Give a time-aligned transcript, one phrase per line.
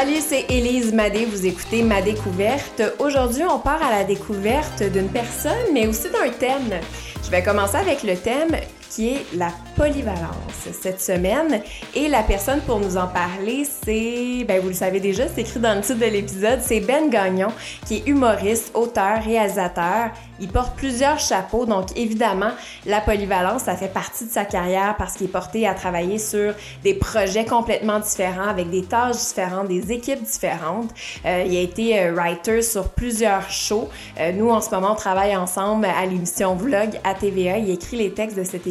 [0.00, 1.26] Salut, c'est Élise Madé.
[1.26, 2.80] Vous écoutez Ma Découverte.
[3.00, 6.80] Aujourd'hui, on part à la découverte d'une personne, mais aussi d'un thème.
[7.22, 8.56] Je vais commencer avec le thème
[8.90, 11.62] qui est la polyvalence cette semaine.
[11.94, 15.60] Et la personne pour nous en parler, c'est, ben vous le savez déjà, c'est écrit
[15.60, 17.48] dans le titre de l'épisode, c'est Ben Gagnon,
[17.86, 20.10] qui est humoriste, auteur, réalisateur.
[20.40, 22.50] Il porte plusieurs chapeaux, donc évidemment,
[22.86, 26.54] la polyvalence, ça fait partie de sa carrière parce qu'il est porté à travailler sur
[26.82, 30.90] des projets complètement différents, avec des tâches différentes, des équipes différentes.
[31.24, 33.88] Euh, il a été euh, writer sur plusieurs shows.
[34.18, 37.58] Euh, nous, en ce moment, on travaille ensemble à l'émission Vlog à TVA.
[37.58, 38.66] Il écrit les textes de cette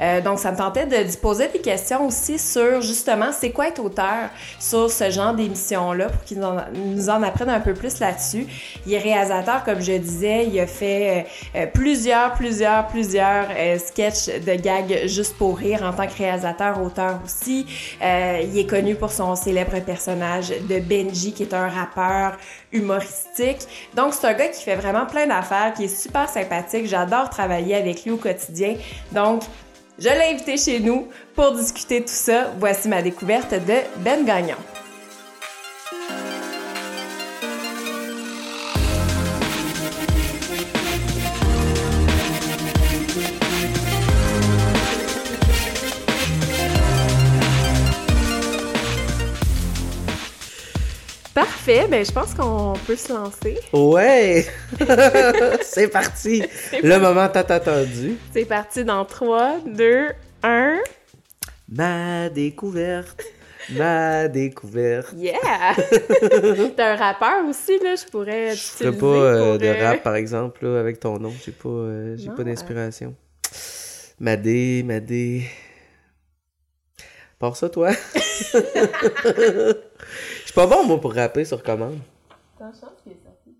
[0.00, 3.68] Euh, donc, ça me tentait de, de poser des questions aussi sur justement c'est quoi
[3.68, 8.46] être auteur sur ce genre d'émission-là pour qu'ils nous en apprennent un peu plus là-dessus.
[8.86, 13.78] Il est réalisateur, comme je disais, il a fait euh, euh, plusieurs, plusieurs, plusieurs euh,
[13.78, 17.66] sketchs de gags juste pour rire en tant que réalisateur, auteur aussi.
[18.00, 22.38] Il est connu pour son célèbre personnage de Benji, qui est un rappeur
[22.76, 23.66] humoristique.
[23.94, 26.86] Donc, c'est un gars qui fait vraiment plein d'affaires, qui est super sympathique.
[26.86, 28.76] J'adore travailler avec lui au quotidien.
[29.12, 29.42] Donc,
[29.98, 32.52] je l'ai invité chez nous pour discuter tout ça.
[32.58, 34.56] Voici ma découverte de Ben Gagnon.
[51.36, 53.58] Parfait, ben je pense qu'on peut se lancer.
[53.70, 54.46] Ouais!
[55.60, 56.42] c'est parti!
[56.82, 58.16] Le moment tant attendu.
[58.32, 60.06] C'est parti dans 3, 2,
[60.42, 60.78] 1.
[61.68, 63.22] Ma découverte.
[63.68, 65.12] Ma découverte.
[65.14, 65.74] Yeah!
[66.74, 70.16] T'es un rappeur aussi, là, je pourrais Je ferais pas euh, de euh, rap, par
[70.16, 71.34] exemple, là, avec ton nom.
[71.44, 73.14] J'ai pas, euh, j'ai pas d'inspiration.
[74.18, 75.42] Madé, Madé.
[77.38, 77.90] Par ça, toi?
[80.56, 81.98] Suis pas bon, moi, pour rapper sur commande.
[82.58, 83.54] T'as chance qu'il est sorti.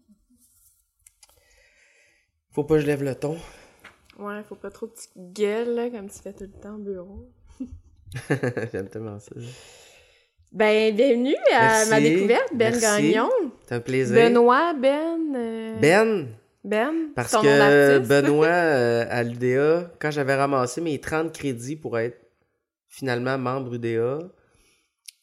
[2.54, 3.36] Faut pas que je lève le ton.
[4.18, 6.78] Ouais, faut pas trop que tu gueules, là, comme tu fais tout le temps au
[6.78, 7.28] bureau.
[8.72, 9.32] J'aime tellement ça.
[10.52, 11.90] Ben, bienvenue à Merci.
[11.90, 12.80] ma découverte, Ben Merci.
[13.12, 13.30] Gagnon.
[13.66, 14.14] C'est un plaisir.
[14.16, 15.36] Benoît, Ben.
[15.36, 16.28] euh, Ben!
[16.64, 17.10] Ben.
[17.14, 18.08] Parce ton nom que d'artiste.
[18.10, 22.18] Benoît, euh, à l'UDA, quand j'avais ramassé mes 30 crédits pour être
[22.88, 24.20] finalement membre UDA,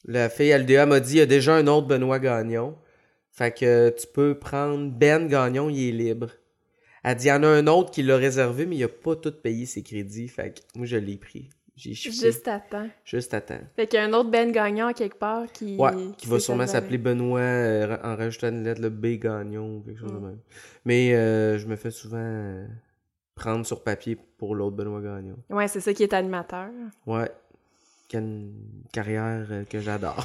[0.05, 2.75] la fille à l'UDA m'a dit il y a déjà un autre Benoît Gagnon.
[3.31, 6.29] Fait que tu peux prendre Ben Gagnon, il est libre.
[7.03, 9.15] Elle dit il y en a un autre qui l'a réservé, mais il a pas
[9.15, 10.27] tout payé ses crédits.
[10.27, 11.49] Fait que moi, je l'ai pris.
[11.75, 11.93] J'ai.
[11.93, 12.87] Juste à temps.
[13.03, 13.59] Juste à temps.
[13.75, 15.75] Fait qu'il y a un autre Ben Gagnon à quelque part qui.
[15.77, 19.81] Ouais, qui va sûrement s'appeler Benoît euh, en rajoutant une lettre, le B Gagnon ou
[19.81, 20.37] quelque chose de même.
[20.85, 22.67] Mais euh, je me fais souvent euh,
[23.33, 25.37] prendre sur papier pour l'autre Benoît Gagnon.
[25.49, 26.69] Ouais, c'est ça qui est animateur.
[27.07, 27.31] Ouais.
[28.13, 28.51] Quelle
[28.91, 30.23] carrière euh, que j'adore.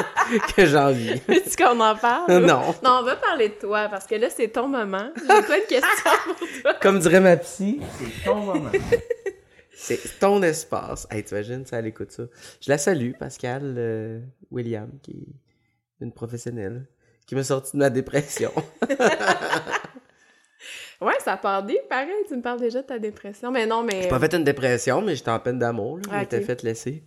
[0.56, 1.20] que j'envie.
[1.28, 2.32] Veux-tu qu'on en parle?
[2.46, 2.74] non.
[2.82, 5.10] Non, on va parler de toi parce que là, c'est ton moment.
[5.20, 6.74] J'ai pas de questions pour toi.
[6.80, 8.70] Comme dirait ma psy, c'est ton moment.
[9.74, 11.06] c'est ton espace.
[11.10, 12.22] Hey, t'imagines, ça, elle écoute ça.
[12.62, 14.20] Je la salue, Pascal euh,
[14.50, 15.10] William, qui
[16.00, 16.86] est une professionnelle,
[17.26, 18.50] qui m'a sorti de ma dépression.
[21.02, 22.08] Ouais, ça part bien, pareil.
[22.26, 23.50] Tu me parles déjà de ta dépression.
[23.50, 24.04] Mais non, mais.
[24.04, 25.98] J'ai pas fait une dépression, mais j'étais en peine d'amour.
[25.98, 26.02] là.
[26.06, 26.44] Je Ah, m'étais ok.
[26.46, 27.02] fait laisser.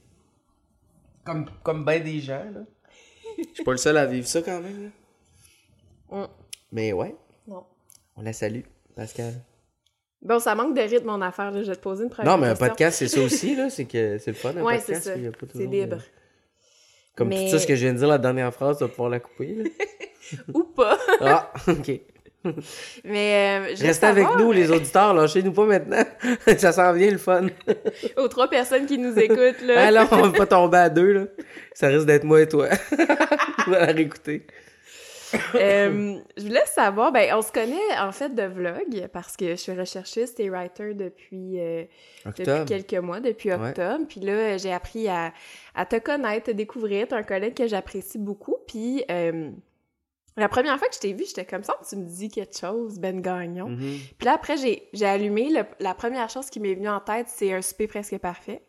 [1.30, 2.62] Comme, comme ben des gens, là.
[3.38, 4.92] Je suis pas le seul à vivre ça quand même,
[6.12, 6.18] là.
[6.18, 6.28] Mm.
[6.72, 7.16] Mais ouais,
[7.48, 7.66] Non.
[8.16, 8.62] on la salue,
[8.96, 9.34] Pascal.
[10.24, 11.52] Bon, ça manque de rythme, mon affaire.
[11.52, 11.62] là.
[11.62, 12.68] Je vais te poser une première Non, mais un question.
[12.68, 13.70] podcast, c'est ça aussi, là.
[13.70, 15.04] C'est que c'est le fun, un Ouais, podcast.
[15.04, 15.16] c'est ça.
[15.16, 15.96] il y a pas C'est toujours libre.
[15.98, 16.02] de-
[17.16, 18.90] Comme Mais- tout ça, ce que je viens de dire, la dernière phrase, tu vas
[18.90, 19.64] pouvoir la couper, là.
[20.54, 20.98] Ou pas.
[21.22, 22.02] Ah, ok.
[23.04, 23.60] Mais.
[23.62, 26.04] Euh, Restez avec nous, euh, les auditeurs, lâchez-nous pas maintenant.
[26.58, 27.48] ça sent bien le fun.
[28.18, 29.88] Aux trois personnes qui nous écoutent, là.
[29.88, 31.22] Alors, on va pas tomber à deux, là.
[31.74, 32.68] Ça risque d'être moi et toi.
[33.68, 34.46] on va la réécouter.
[35.54, 39.56] Euh, je voulais savoir, ben, on se connaît en fait de vlog parce que je
[39.58, 41.84] suis recherchiste et writer depuis, euh,
[42.26, 43.70] depuis quelques mois, depuis Ouais.
[43.70, 44.06] octobre.
[44.10, 45.32] Puis là, j'ai appris à,
[45.76, 47.08] à te connaître, te découvrir.
[47.08, 48.56] T'es un collègue que j'apprécie beaucoup.
[48.68, 49.52] Puis euh,
[50.40, 52.98] la première fois que je t'ai vu, j'étais comme ça, tu me dis quelque chose,
[53.00, 53.70] Ben Gagnon.
[53.70, 53.98] Mhm.
[54.18, 55.50] Puis là, après, j'ai allumé.
[55.50, 58.62] le- la première chose qui m'est venue en tête, c'est un souper presque parfait.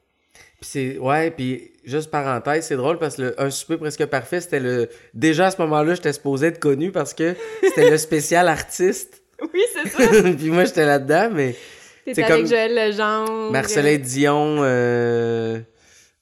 [0.61, 4.41] Puis c'est ouais, puis juste parenthèse, c'est drôle parce que le, un souper presque parfait,
[4.41, 8.49] c'était le déjà à ce moment-là, j'étais supposé être connu parce que c'était le spécial
[8.49, 9.23] artiste.
[9.55, 10.23] Oui, c'est ça.
[10.37, 11.57] puis moi j'étais là-dedans mais
[12.05, 13.51] C'est avec comme Joël Legendre.
[13.51, 15.59] Marcelin Dion euh,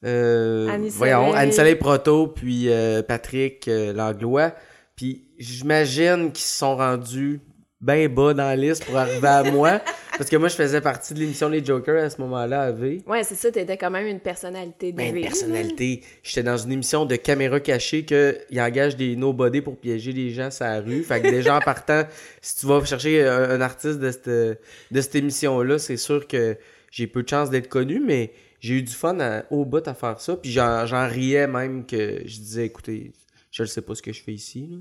[0.05, 1.33] euh, voyons.
[1.33, 4.53] Anne-Soleil Proto puis euh, Patrick euh, Langlois.
[4.97, 7.41] Puis j'imagine qu'ils se sont rendus
[7.81, 9.81] bien bas dans la liste pour arriver à moi.
[10.19, 13.03] Parce que moi, je faisais partie de l'émission Les Jokers à ce moment-là à V.
[13.07, 16.03] Ouais, c'est ça, t'étais quand même une personnalité de Ben, V, une personnalité.
[16.25, 20.31] J'étais dans une émission de caméra cachée que ils engagent des nobody pour piéger les
[20.31, 21.05] gens sur la rue.
[21.05, 22.03] Fait que déjà en partant,
[22.43, 26.57] si tu vas chercher un, un artiste de cette, de cette émission-là, c'est sûr que
[26.91, 29.95] j'ai peu de chance d'être connu, mais j'ai eu du fun à- au bout à
[29.95, 30.35] faire ça.
[30.37, 33.13] Puis j'en j'en riais même que je disais, écoutez,
[33.53, 34.67] je ne sais pas ce que je fais ici.
[34.69, 34.79] là.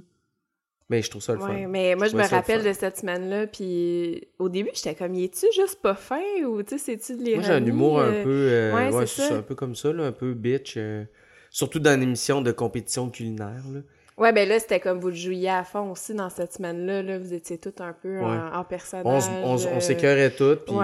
[0.90, 1.68] Mais je trouve ça le Ouais, fun.
[1.68, 5.46] mais moi, je me rappelle de cette semaine-là, puis au début, j'étais comme, y es-tu
[5.54, 7.36] juste pas fin, ou tu sais, c'est-tu de l'ironie?
[7.48, 8.30] Moi, j'ai un humour un euh, peu.
[8.30, 9.36] euh, ouais, ouais, c'est c'est ça.
[9.36, 10.76] un peu comme ça, là, un peu bitch.
[10.78, 11.04] euh,
[11.50, 13.64] surtout dans une émission de compétition culinaire.
[13.74, 13.80] Là.
[14.18, 17.20] Ouais, ben là, c'était comme vous le jouiez à fond aussi dans cette semaine-là, là,
[17.20, 18.40] vous étiez tous un peu en, Ouais.
[18.54, 19.24] en personnage.
[19.44, 20.66] On, on, on s'écœurait toutes.
[20.66, 20.76] Puis,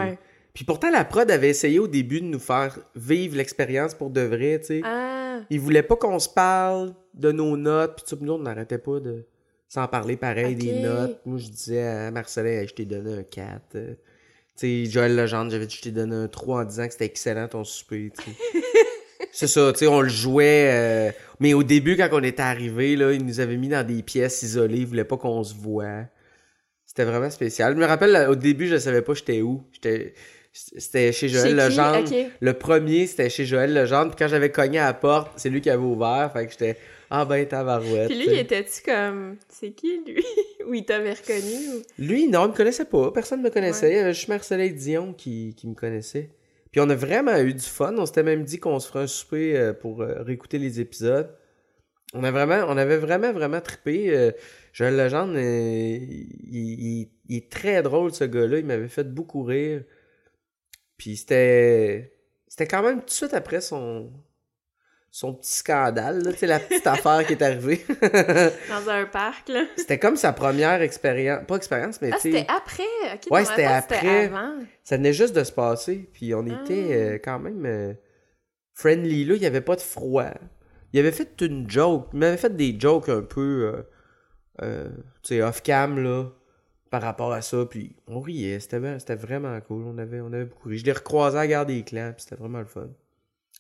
[0.54, 4.22] puis pourtant, la prod avait essayé au début de nous faire vivre l'expérience pour de
[4.22, 4.82] vrai, tu sais.
[4.84, 8.40] Ah, Ils voulaient pas qu'on se parle de nos notes, puis tout, puis nous, on
[8.40, 9.26] n'arrêtait pas de
[9.74, 11.20] s'en parler pareil des notes.
[11.26, 13.76] Moi, je disais à Marcelin, je t'ai donné un 4.
[13.76, 13.94] euh.
[14.56, 17.06] Tu sais, Joël Legendre, j'avais dit, je t'ai donné un 3 en disant que c'était
[17.06, 18.12] excellent ton souper.
[19.32, 20.70] C'est ça, tu sais, on le jouait.
[20.72, 24.04] euh, Mais au début, quand on était arrivé, là, ils nous avaient mis dans des
[24.04, 26.04] pièces isolées, ils voulaient pas qu'on se voit.
[26.86, 27.74] C'était vraiment spécial.
[27.74, 29.64] Je me rappelle, là, au début, je savais pas j'étais où.
[29.72, 30.14] J'étais...
[30.52, 31.56] C'était chez Joël?
[31.56, 32.08] Legendre.
[32.40, 34.12] Le premier, c'était chez Joël Legendre.
[34.12, 36.30] Puis quand j'avais cogné à la porte, c'est lui qui avait ouvert.
[36.32, 36.78] Fait que j'étais,
[37.16, 38.08] ah ben, tabarouette.
[38.08, 40.26] Puis lui, il était-tu comme, c'est qui, lui?
[40.68, 41.76] ou il t'avait reconnu?
[41.76, 41.82] Ou...
[42.00, 43.12] Lui, non, il me connaissait pas.
[43.12, 43.92] Personne ne me connaissait.
[43.92, 46.32] Il y avait juste Marcelin Dion qui, qui me connaissait.
[46.72, 47.94] Puis on a vraiment eu du fun.
[48.00, 51.30] On s'était même dit qu'on se ferait un souper euh, pour euh, réécouter les épisodes.
[52.16, 54.10] On, a vraiment, on avait vraiment, vraiment trippé.
[54.18, 54.32] Euh,
[54.72, 58.58] Joël Legendre, il, il- il est très drôle, ce gars-là.
[58.58, 59.84] Il m'avait fait beaucoup rire.
[60.98, 62.10] Puis c'était...
[62.48, 64.12] C'était quand même tout de suite après son...
[65.16, 67.86] Son petit scandale, là, tu sais, la petite affaire qui est arrivée.
[68.68, 69.66] Dans un parc, là.
[69.76, 71.44] C'était comme sa première expérience.
[71.48, 72.84] Pas expérience, mais Ah, c'était après?
[73.14, 74.26] Ok, Ouais, c'était après.
[74.26, 74.56] avant.
[74.84, 76.94] Ça venait juste de se passer, puis on était Ah.
[76.96, 77.94] euh, quand même euh,
[78.74, 80.32] friendly là, il y avait pas de froid.
[80.94, 83.86] Il avait fait une joke, il m'avait fait des jokes un peu
[84.64, 84.90] euh,
[85.22, 86.26] tu sais off-cam là
[86.90, 88.80] par rapport à ça, puis on riait, c'était
[89.16, 90.80] vraiment cool, on avait on avait beaucoup ri.
[90.80, 92.88] Je l'ai recroisé à la gare des clans, puis c'était vraiment le fun.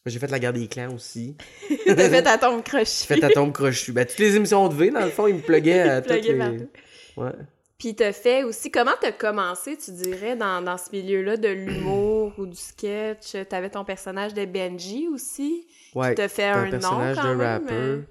[0.06, 1.36] J'ai fait la gare des clans aussi.
[1.86, 3.06] T'as fait ta tombe J'ai crochue.
[3.06, 3.92] fait à tombe crochu.
[3.94, 6.36] Ben, toutes les émissions de V, dans le fond, ils me pluguaient à toutes les...
[6.38, 6.68] partout.
[7.16, 7.32] Ouais.
[7.78, 12.34] Puis t'as fait aussi, comment t'as commencé, tu dirais, dans, dans ce milieu-là de l'humour
[12.38, 13.36] ou du sketch?
[13.50, 15.68] T'avais ton personnage de Benji aussi.
[15.96, 16.16] Ouais.
[16.16, 17.78] T'as fait un un, personnage nom quand de même, rappeur.
[17.78, 18.02] euh.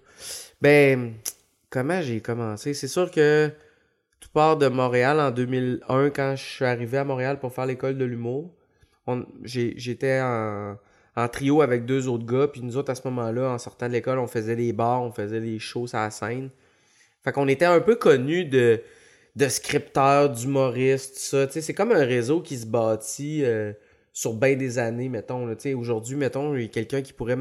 [0.61, 1.15] Ben,
[1.71, 2.73] comment j'ai commencé?
[2.75, 3.50] C'est sûr que
[4.21, 7.99] tout part de Montréal en 2001, quand je suis arrivé à Montréal pour faire l'école
[7.99, 8.50] de l'humour.
[9.44, 10.77] J'étais en,
[11.17, 13.93] en trio avec deux autres gars, puis nous autres, à ce moment-là, en sortant de
[13.93, 16.50] l'école, on faisait des bars, on faisait des shows à la scène.
[17.23, 18.81] Fait qu'on était un peu connus de,
[19.37, 21.49] de scripteurs, d'humoristes, tout ça.
[21.50, 23.73] C'est comme un réseau qui se bâtit euh,
[24.12, 25.47] sur bien des années, mettons.
[25.47, 25.55] là.
[25.76, 27.38] Aujourd'hui, mettons, il y a quelqu'un qui pourrait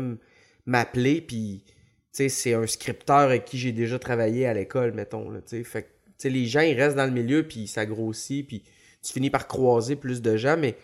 [0.65, 1.63] m'appeler, puis
[2.11, 5.29] c'est un scripteur avec qui j'ai déjà travaillé à l'école, mettons.
[5.31, 5.89] Là, fait
[6.23, 8.63] les gens, ils restent dans le milieu, puis ça grossit, puis
[9.01, 10.75] tu finis par croiser plus de gens, mais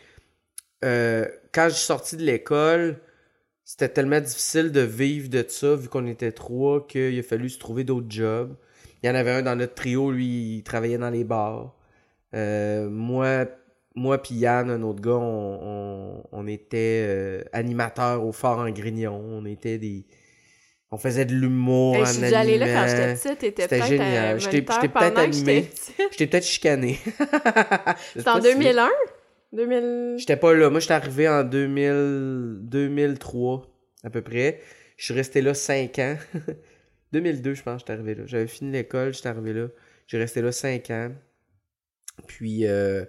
[0.83, 2.99] euh, quand je suis sorti de l'école,
[3.65, 7.59] c'était tellement difficile de vivre de ça, vu qu'on était trois, qu'il a fallu se
[7.59, 8.55] trouver d'autres jobs.
[9.03, 11.73] Il y en avait un dans notre trio, lui, il travaillait dans les bars.
[12.33, 13.45] Euh, moi,
[13.95, 18.69] moi puis Yann, un autre gars, on, on, on était euh, animateurs au Fort en
[18.69, 19.21] Grignon.
[19.29, 20.05] On était des...
[20.89, 23.67] On faisait de l'humour Hey, en je suis allée là quand j'étais petite, t'étais C'était
[23.77, 24.35] peut-être génial.
[24.35, 25.69] euh, J'étais- moniteur j'étais peut-être animé.
[26.11, 26.99] J'étais peut-être chicané.
[28.15, 28.89] C'était en 2001?
[29.53, 30.15] 2000...
[30.17, 30.69] J'étais pas là.
[30.69, 32.59] Moi, j'étais arrivé en 2000...
[32.61, 33.67] 2003,
[34.03, 34.61] à peu près.
[34.97, 36.17] Je suis resté là 5 ans.
[37.13, 38.23] 2002, je pense, j'étais arrivé là.
[38.25, 39.67] J'avais fini l'école, j'étais arrivé là.
[40.07, 41.11] J'ai resté là 5 ans.
[42.27, 43.05] Puis euh,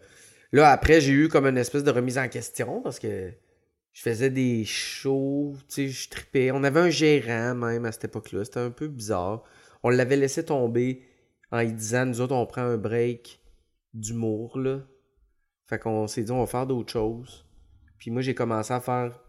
[0.52, 3.32] là, après, j'ai eu comme une espèce de remise en question parce que
[3.92, 6.50] je faisais des shows, tu sais, je tripais.
[6.52, 8.44] On avait un gérant même à cette époque-là.
[8.44, 9.42] C'était un peu bizarre.
[9.82, 11.02] On l'avait laissé tomber
[11.50, 13.40] en lui disant, nous autres, on prend un break
[13.94, 14.82] d'humour, là.
[15.68, 17.44] Fait qu'on s'est dit, on va faire d'autres choses.
[17.98, 19.20] Puis moi, j'ai commencé à faire.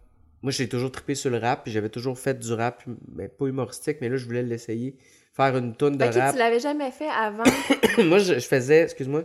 [0.41, 2.81] Moi, j'ai toujours trippé sur le rap, puis j'avais toujours fait du rap,
[3.13, 4.95] mais pas humoristique, mais là, je voulais l'essayer.
[5.33, 6.33] Faire une tonne de Ok, rap.
[6.33, 7.43] tu l'avais jamais fait avant?
[8.05, 9.23] moi, je, je faisais, excuse-moi,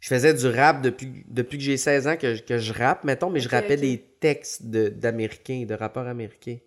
[0.00, 3.04] je faisais du rap depuis, depuis que j'ai 16 ans que, je- que je rappe,
[3.04, 6.58] mettons, mais je rappais des textes d'Américains, de, rappeurs américains.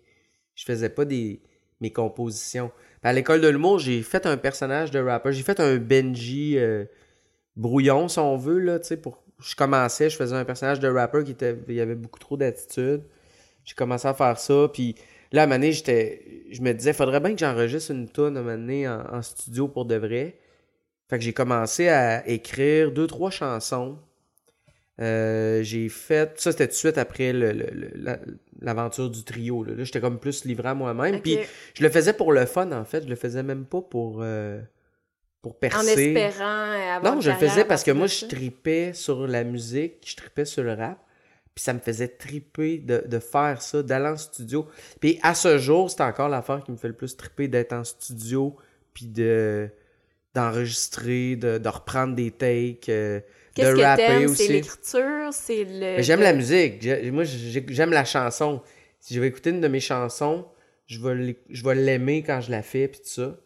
[0.54, 1.40] Je faisais pas des
[1.80, 2.70] mes compositions.
[3.02, 5.32] À l'école de l'humour, j'ai fait un personnage de rappeur.
[5.32, 6.84] J'ai fait un Benji euh,
[7.56, 9.22] brouillon, si on veut, là, tu sais, pour...
[9.40, 11.56] Je commençais, je faisais un personnage de rappeur qui était...
[11.68, 13.02] Il y avait beaucoup trop d'attitude.
[13.64, 14.94] J'ai commencé à faire ça, puis
[15.32, 16.44] là, à un moment donné, j'étais...
[16.50, 19.22] Je me disais, faudrait bien que j'enregistre une tonne à un moment donné en, en
[19.22, 20.38] studio pour de vrai.
[21.10, 23.98] Fait que j'ai commencé à écrire deux, trois chansons.
[25.00, 26.38] Euh, j'ai fait.
[26.40, 28.20] Ça, c'était tout de suite après le- le- le- la-
[28.60, 29.64] l'aventure du trio.
[29.64, 31.20] Là, Là, j'étais comme plus livré à moi-même.
[31.20, 31.36] Puis
[31.74, 33.02] je le faisais pour le fun, en fait.
[33.02, 34.60] Je le faisais même pas pour, euh,
[35.44, 35.78] pour percer.
[35.78, 39.96] En espérant avoir Non, je le faisais parce que moi, je tripais sur la musique,
[40.06, 40.98] je tripais sur le rap.
[41.54, 44.66] Puis ça me faisait triper de, de faire ça, d'aller en studio.
[45.00, 47.84] Puis à ce jour, c'est encore l'affaire qui me fait le plus triper d'être en
[47.84, 48.56] studio,
[48.94, 49.68] puis de
[50.34, 53.20] d'enregistrer, de, de reprendre des takes, euh,
[53.56, 54.20] de rapper t'aimes?
[54.20, 54.52] C'est aussi.
[54.52, 55.78] l'écriture, c'est le...
[55.96, 56.84] Mais j'aime la musique.
[57.12, 58.60] Moi, j'ai- j'aime la chanson.
[58.98, 60.46] Si je vais écouter une de mes chansons,
[60.86, 63.36] je vais l'é- je vais l'aimer quand je la fais, puis tout ça.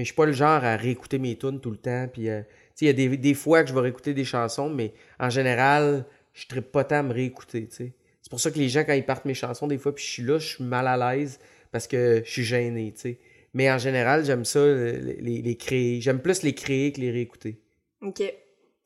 [0.00, 2.08] Mais je suis pas le genre à réécouter mes tunes tout le temps.
[2.10, 2.40] Puis, euh,
[2.80, 6.06] il y a des, des fois que je vais réécouter des chansons, mais en général,
[6.32, 7.68] je ne pas tant à me réécouter.
[7.70, 7.92] C'est
[8.30, 10.22] pour ça que les gens, quand ils partent mes chansons, des fois, puis je suis
[10.22, 11.38] là, je suis mal à l'aise
[11.70, 13.18] parce que je suis gêné, tu sais.
[13.52, 16.00] Mais en général, j'aime ça, les, les- créer.
[16.00, 17.60] J'aime plus les créer que les réécouter.
[18.00, 18.22] OK.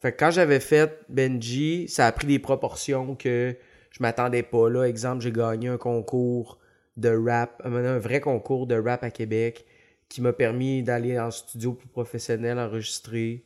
[0.03, 3.55] Fait que quand j'avais fait Benji, ça a pris des proportions que
[3.93, 4.69] je m'attendais pas.
[4.69, 6.59] Là, exemple, j'ai gagné un concours
[6.97, 9.65] de rap, un vrai concours de rap à Québec
[10.09, 13.43] qui m'a permis d'aller en studio plus professionnel, enregistrer.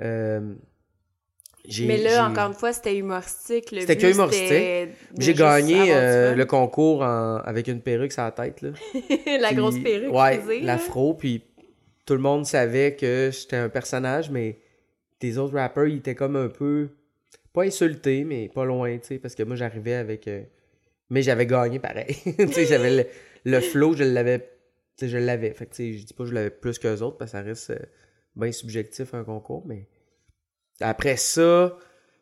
[0.00, 0.40] Euh,
[1.80, 3.66] Mais là, encore une fois, c'était humoristique.
[3.70, 4.96] C'était que humoristique.
[5.18, 8.62] J'ai gagné euh, le concours en- avec une perruque sur la tête.
[8.62, 8.70] Là.
[9.40, 11.14] la Puis- grosse perruque Ouais, l'afro.
[11.14, 11.42] Puis
[12.04, 14.58] tout le monde savait que j'étais un personnage, mais
[15.18, 16.88] tes autres rappers, ils étaient comme un peu.
[17.52, 20.28] Pas insultés, mais pas loin, tu sais, parce que moi, j'arrivais avec.
[20.28, 20.42] euh,
[21.10, 22.14] Mais j'avais gagné pareil.
[22.38, 23.06] tu sais, j'avais le,
[23.50, 24.46] le flow, je l'avais.
[24.96, 25.52] Sais, je l'avais.
[25.52, 27.38] Fait que, tu sais, je dis pas que je l'avais plus qu'eux autres, parce que
[27.38, 27.78] ça reste euh,
[28.34, 29.88] bien subjectif un concours, mais.
[30.80, 31.76] Après ça,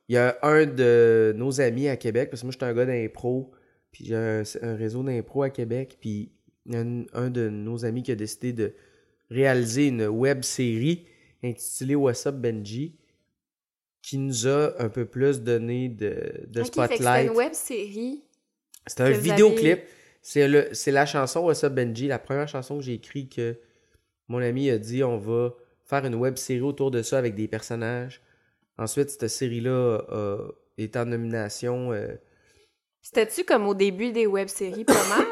[0.09, 2.87] il y a un de nos amis à Québec, parce que moi, j'étais un gars
[2.87, 3.53] d'impro,
[3.91, 6.33] puis j'ai un, un réseau d'impro à Québec, puis
[6.67, 8.75] il y a un, un de nos amis qui a décidé de
[9.31, 11.07] réaliser une web série
[11.43, 12.97] intitulée What's Up Benji,
[14.03, 16.11] qui nous a un peu plus donné de,
[16.55, 17.31] que c'était spotlight.
[17.31, 18.23] une web série.
[18.87, 19.79] C'est un vidéoclip.
[19.79, 19.85] avez-
[20.27, 23.59] C'est le c'est la chanson What's Up Benji, la première chanson que j'ai écrite que
[24.29, 25.53] mon ami a dit on va
[25.85, 28.23] faire une web série autour de ça avec des personnages.
[28.79, 29.71] Ensuite, cette série-là
[30.11, 31.93] euh, est en nomination.
[31.93, 32.09] euh,
[33.03, 35.27] C'était-tu comme au début des web séries pas mal?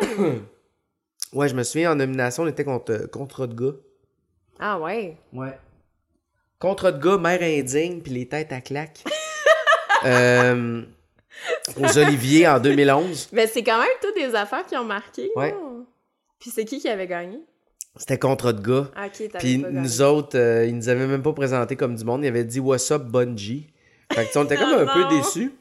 [1.32, 3.76] Ouais, je me souviens, en nomination, on était contre Contrat de gars.
[4.58, 5.16] ah ouais.
[5.32, 5.58] Ouais.
[6.58, 9.02] Contrat de gars, mère indigne, puis les têtes à claque.
[10.04, 10.82] Euh,
[11.76, 13.28] aux Oliviers en 2011.
[13.32, 15.30] Mais c'est quand même toutes des affaires qui ont marqué.
[15.36, 15.54] Ouais.
[16.38, 17.38] Puis c'est qui qui avait gagné?
[17.96, 18.90] C'était Contrat de gars.
[18.96, 19.64] Ah, Puis pas gagné?
[19.70, 22.24] nous autres, euh, ils nous avaient même pas présenté comme du monde.
[22.24, 23.70] Ils avaient dit What's up, Bungie?
[24.12, 25.52] Fait que, on était comme Oh un peu déçus.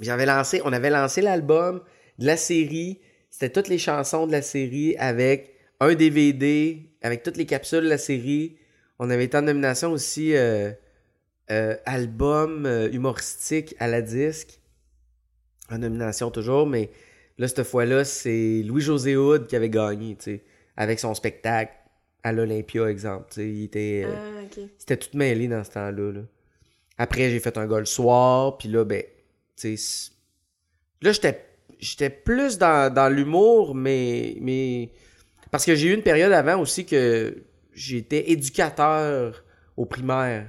[0.00, 1.80] J'avais lancé, on avait lancé l'album
[2.18, 3.00] de la série.
[3.30, 7.88] C'était toutes les chansons de la série avec un DVD, avec toutes les capsules de
[7.88, 8.56] la série.
[8.98, 10.70] On avait été en nomination aussi euh,
[11.50, 14.60] euh, album euh, humoristique à la disque.
[15.70, 16.90] En nomination toujours, mais
[17.38, 20.42] là, cette fois-là, c'est Louis-José Hood qui avait gagné, tu sais,
[20.76, 21.72] avec son spectacle
[22.22, 23.26] à l'Olympia, exemple.
[23.30, 24.64] tu sais, Il était, euh, Ah, ok.
[24.78, 26.12] c'était tout mêlé dans ce temps-là.
[26.12, 26.20] là.
[26.98, 29.02] Après, j'ai fait un gars le soir, puis là, ben,
[29.56, 30.10] tu sais,
[31.02, 31.44] là, j'étais,
[31.78, 34.90] j'étais plus dans, dans l'humour, mais, mais,
[35.50, 37.42] parce que j'ai eu une période avant aussi que
[37.72, 39.44] j'étais éducateur
[39.76, 40.46] au primaire.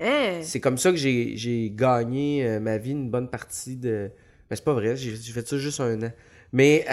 [0.00, 0.40] Hein?
[0.42, 4.10] C'est comme ça que j'ai, j'ai gagné euh, ma vie une bonne partie de.
[4.50, 6.12] Mais c'est pas vrai, j'ai, fait ça juste un an.
[6.52, 6.84] Mais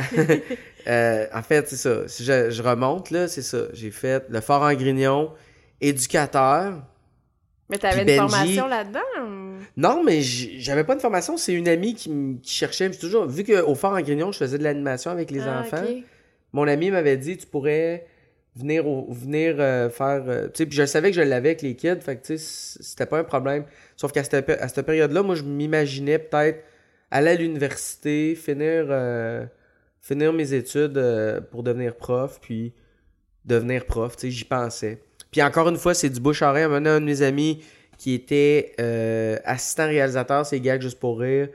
[0.88, 2.08] euh, en fait, c'est ça.
[2.08, 3.66] Si je, je remonte, là, c'est ça.
[3.74, 5.32] J'ai fait le Fort en Grignon,
[5.80, 6.82] éducateur.
[7.70, 9.00] Mais t'avais une Benji- formation là-dedans?
[9.22, 9.54] ou?
[9.78, 11.38] Non, mais j'avais pas de formation.
[11.38, 12.12] C'est une amie qui,
[12.44, 12.90] cherchait.
[12.92, 15.84] Toujours vu qu'au Fort en Grignon, je faisais de l'animation avec les Ah, enfants.
[16.52, 18.06] Mon ami m'avait dit tu pourrais
[18.56, 21.64] venir au- venir euh, faire euh, tu sais puis je savais que je l'avais avec
[21.64, 23.64] les kids fait que tu sais c'était pas un problème
[23.98, 26.64] sauf qu'à cette, pé- à cette période-là moi je m'imaginais peut-être
[27.14, 29.46] aller à l'université finir euh,
[30.02, 32.74] finir mes études euh, pour devenir prof puis
[33.46, 35.02] devenir prof j'y pensais
[35.32, 37.64] puis encore une fois c'est du bouche à oreille un un de mes amis
[37.98, 41.50] qui était euh, assistant réalisateur c'est gag juste pour rire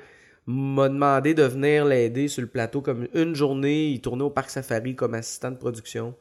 [0.50, 3.88] m'a demandé de venir l'aider sur le plateau comme une journée.
[3.88, 6.14] Il tournait au Parc Safari comme assistant de production.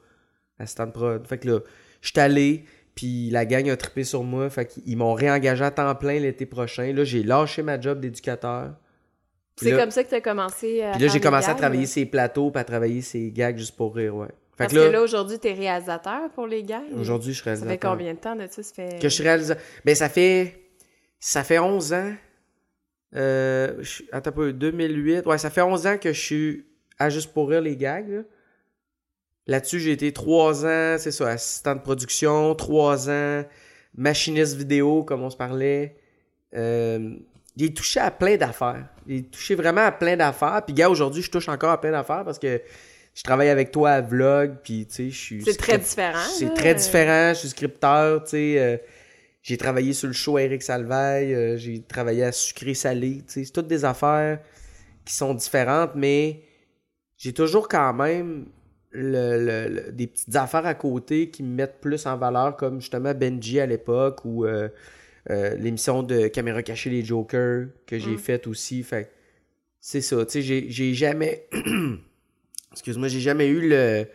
[0.60, 1.25] Assistant de prod.
[1.25, 1.60] Fait que là,
[2.01, 4.50] je suis allé, puis la gang a trippé sur moi.
[4.50, 6.91] Fait qu'ils m'ont réengagé à temps plein l'été prochain.
[6.91, 8.74] Là, j'ai lâché ma job d'éducateur.
[9.60, 12.52] C'est comme ça que t'as commencé à puis là, j'ai commencé à travailler ces plateaux,
[12.52, 14.28] puis à travailler ces gags juste pour rire, ouais.
[14.28, 16.82] Fait Parce que là, aujourd'hui, t'es réalisateur pour les gags.
[17.00, 17.92] aujourd'hui, je suis Ça fait réalisateur.
[17.92, 18.64] combien de temps de ça?
[18.64, 18.98] Ça fait...
[19.00, 19.62] Que je suis réalisateur.
[19.86, 20.62] Ben, ça fait.
[21.20, 22.14] Ça fait 11 ans.
[23.16, 25.26] Euh, je- attends un peu, 2008.
[25.28, 26.66] Ouais, ça fait 11 ans que je suis
[27.00, 28.10] à Juste pour rire les gags.
[28.10, 28.22] là.
[29.46, 33.44] Là-dessus, j'ai été 3 ans, c'est ça, assistant de production, 3 ans
[33.96, 35.96] machiniste vidéo, comme on se parlait.
[36.56, 37.16] Euh,
[37.56, 38.88] j'ai touché à plein d'affaires.
[39.08, 40.62] J'ai touché vraiment à plein d'affaires.
[40.66, 42.62] Puis, gars, aujourd'hui, je touche encore à plein d'affaires parce que
[43.16, 44.58] je travaille avec toi à Vlog.
[44.64, 45.44] Puis, tu sais, je suis.
[45.44, 46.20] C'est très différent.
[46.38, 47.30] C'est très différent.
[47.34, 48.56] Je suis scripteur, tu sais.
[48.60, 48.78] Euh,
[49.42, 51.34] j'ai travaillé sur le show Eric Salvaille.
[51.34, 53.18] euh, j'ai travaillé à Sucré Salé.
[53.26, 54.40] Tu sais, c'est toutes des affaires
[55.06, 56.42] qui sont différentes, mais
[57.18, 58.46] j'ai toujours quand même
[58.92, 62.82] le, le- le- des petites affaires à côté qui me mettent plus en valeur, comme
[62.82, 64.68] justement Benji à l'époque ou euh,
[65.29, 68.17] euh, l'émission de Caméra cachée les Jokers que j'ai Mm.
[68.17, 68.84] faite aussi.
[68.84, 69.12] Fait
[69.79, 71.48] c'est ça, tu sais, j'ai- j'ai jamais.
[72.72, 74.05] Excuse-moi, j'ai jamais eu le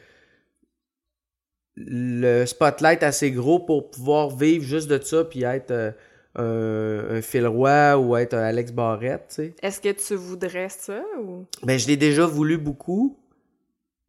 [1.76, 5.90] le spotlight assez gros pour pouvoir vivre juste de ça puis être euh,
[6.36, 9.54] un, un Phil Roy ou être un Alex Barrette, tu sais.
[9.62, 11.46] Est-ce que tu voudrais ça ou?
[11.62, 13.18] Ben, je l'ai déjà voulu beaucoup,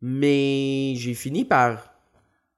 [0.01, 1.92] mais j'ai fini par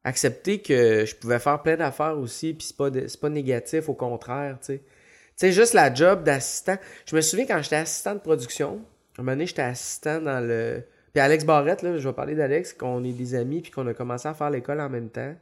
[0.06, 4.58] accepter que je pouvais faire plein d'affaires aussi, puis c'est pas, pas négatif, au contraire,
[4.62, 4.78] tu sais.
[4.78, 6.78] Tu sais, juste la job d'assistant.
[7.06, 8.80] Je me souviens quand j'étais assistant de production,
[9.18, 10.84] à un moment donné, j'étais assistant dans le...
[11.12, 13.94] Puis Alex Barrette, là, je vais parler d'Alex, qu'on est des amis, puis qu'on a
[13.94, 15.36] commencé à faire l'école en même temps.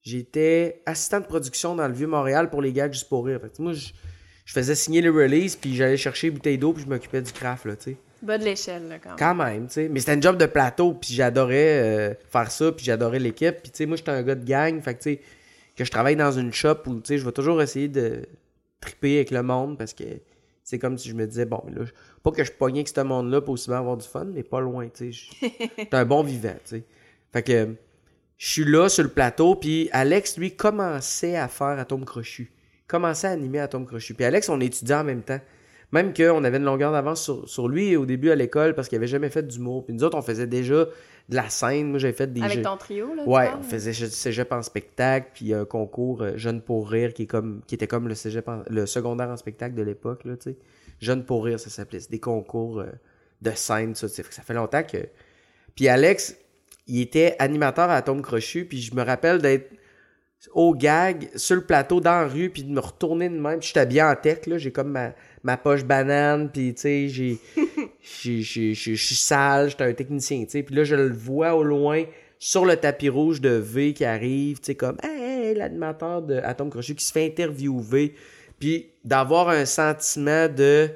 [0.00, 3.40] J'étais assistant de production dans le Vieux-Montréal pour les gars juste pour rire.
[3.40, 3.92] Fait moi, je,
[4.46, 7.64] faisais signer les releases, puis j'allais chercher les bouteilles d'eau, puis je m'occupais du craft,
[7.66, 7.96] là, tu sais.
[8.24, 9.18] Bas de l'échelle, là, quand même.
[9.18, 9.88] Quand même, tu sais.
[9.88, 13.56] Mais c'était un job de plateau, puis j'adorais euh, faire ça, puis j'adorais l'équipe.
[13.62, 15.20] Puis, tu sais, moi, j'étais un gars de gang, fait que, tu sais,
[15.76, 18.22] que je travaille dans une shop où, tu sais, je vais toujours essayer de
[18.80, 20.04] triper avec le monde parce que
[20.62, 21.84] c'est comme si je me disais, bon, mais là,
[22.22, 24.60] pas que je pognais avec ce monde-là pour aussi bien avoir du fun, mais pas
[24.60, 25.26] loin, tu sais.
[25.78, 26.84] J'étais un bon vivant, tu sais.
[27.32, 27.74] Fait que
[28.38, 32.50] je suis là sur le plateau, puis Alex, lui, commençait à faire Atome Crochu.
[32.86, 34.14] Commençait à animer Atome Crochu.
[34.14, 35.40] Puis Alex, on étudiait en même temps.
[35.94, 38.96] Même qu'on avait une longueur d'avance sur, sur lui au début à l'école parce qu'il
[38.96, 39.84] avait jamais fait d'humour.
[39.86, 40.86] Puis nous autres, on faisait déjà
[41.28, 41.90] de la scène.
[41.90, 42.62] Moi, j'avais fait des Avec jeux.
[42.62, 43.22] ton trio, là.
[43.26, 47.22] Ouais, on faisait cé- cégep en spectacle, puis un concours euh, Jeune pour rire qui
[47.22, 50.36] est comme qui était comme le cégep en- le secondaire en spectacle de l'époque là,
[50.36, 50.56] tu sais.
[51.00, 52.86] Jeune pour rire, ça s'appelait, c'est des concours euh,
[53.40, 54.98] de scène ça, ça fait longtemps que
[55.74, 56.36] puis Alex,
[56.86, 59.70] il était animateur à Tom Crochu, puis je me rappelle d'être
[60.52, 63.68] au gag sur le plateau dans la rue puis de me retourner de même, puis
[63.68, 67.38] j'étais habillé en tech là, j'ai comme ma, ma poche banane, puis tu sais, j'ai
[68.42, 70.62] je suis sale, j'étais un technicien, tu sais.
[70.62, 72.04] Puis là, je le vois au loin
[72.38, 76.70] sur le tapis rouge de V qui arrive, tu sais, comme Hey, l'animateur de Atom
[76.70, 78.14] Crochet qui se fait interviewer.
[78.58, 80.88] Puis d'avoir un sentiment de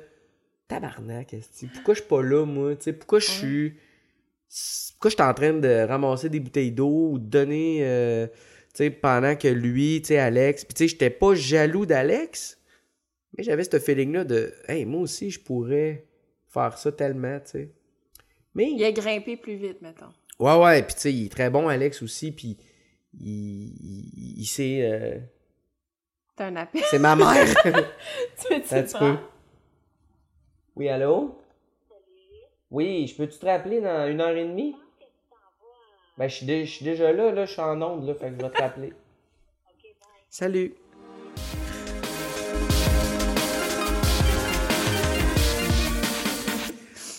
[0.68, 1.34] tabarnak,
[1.74, 3.74] pourquoi je suis pas là, moi, tu sais, pourquoi je suis.
[4.92, 7.80] Pourquoi je suis en train de ramasser des bouteilles d'eau ou de donner.
[7.82, 8.26] euh,
[8.78, 10.64] sais, pendant que lui, tu sais, Alex.
[10.64, 12.58] Puis tu sais, j'étais pas jaloux d'Alex,
[13.36, 16.06] mais j'avais ce feeling-là de Hey, moi aussi, je pourrais
[16.48, 17.72] faire ça tellement, tu sais.
[18.54, 18.70] Mais.
[18.72, 20.12] Il a grimpé plus vite, mettons.
[20.38, 22.56] Ouais, ouais, puis tu sais, il est très bon, Alex aussi, puis
[23.18, 24.80] il, il, il sait.
[24.82, 25.18] euh,
[26.36, 26.82] T'as un appel.
[26.88, 27.46] C'est ma mère!
[27.64, 29.20] tu veux-tu Un?
[30.76, 31.36] Oui, allô?
[32.70, 34.76] Oui, je peux-tu te rappeler dans une heure et demie?
[36.18, 38.42] Ben, je suis, dé- déjà là, là, je suis en onde, là, fait que je
[38.44, 38.92] vais te rappeler.
[40.28, 40.74] Salut!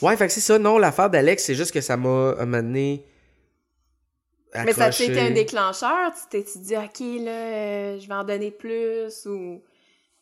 [0.01, 3.05] Ouais, fait que c'est ça, non, l'affaire d'Alex, c'est juste que ça m'a, donné,
[4.53, 5.05] Mais ça accroché.
[5.11, 6.11] été un déclencheur?
[6.13, 9.61] Tu t'es dit, OK, là, euh, je vais en donner plus ou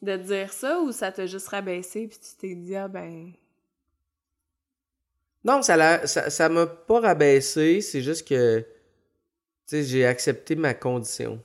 [0.01, 3.31] de te dire ça ou ça t'a juste rabaissé puis tu t'es dit, ah ben.
[5.43, 8.65] Non, ça l'a- ça ça m'a pas rabaissé, c'est juste que tu
[9.77, 11.41] sais, j'ai accepté ma condition.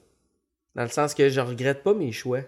[0.75, 2.43] Dans le sens que je regrette pas mes choix.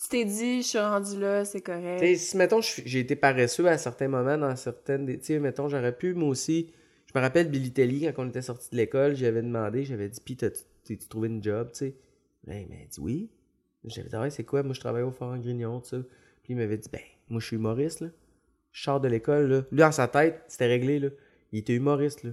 [0.00, 2.00] Tu t'es dit, je suis rendu là, c'est correct.
[2.00, 5.38] Tu sais, si mettons j'ai été paresseux à certains moments dans certaines des- tu sais
[5.38, 6.72] mettons j'aurais pu moi aussi
[7.06, 10.20] je me rappelle Billy Telly quand on était sorti de l'école, j'avais demandé, j'avais dit
[10.24, 10.50] puis t'as
[10.84, 11.94] tu trouvé une job, tu sais?
[12.46, 13.30] Ben, il m'a dit oui.
[13.84, 14.62] J'avais dit ah ouais, c'est quoi?
[14.62, 15.98] Moi je travaille au Fort en Grignon, tout ça.
[16.42, 18.08] Puis il m'avait dit ben, moi je suis humoriste là.
[18.74, 19.62] Je sors de l'école là.
[19.70, 21.08] Lui dans sa tête, c'était réglé là.
[21.52, 22.32] Il était humoriste là.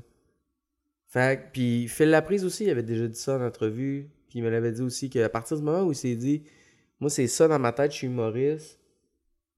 [1.08, 4.44] Fait que- puis Phil Laprise aussi, il avait déjà dit ça en entrevue, puis il
[4.44, 6.44] me l'avait dit aussi qu'à partir du moment où il s'est dit
[7.00, 8.80] moi c'est ça dans ma tête, je suis humoriste.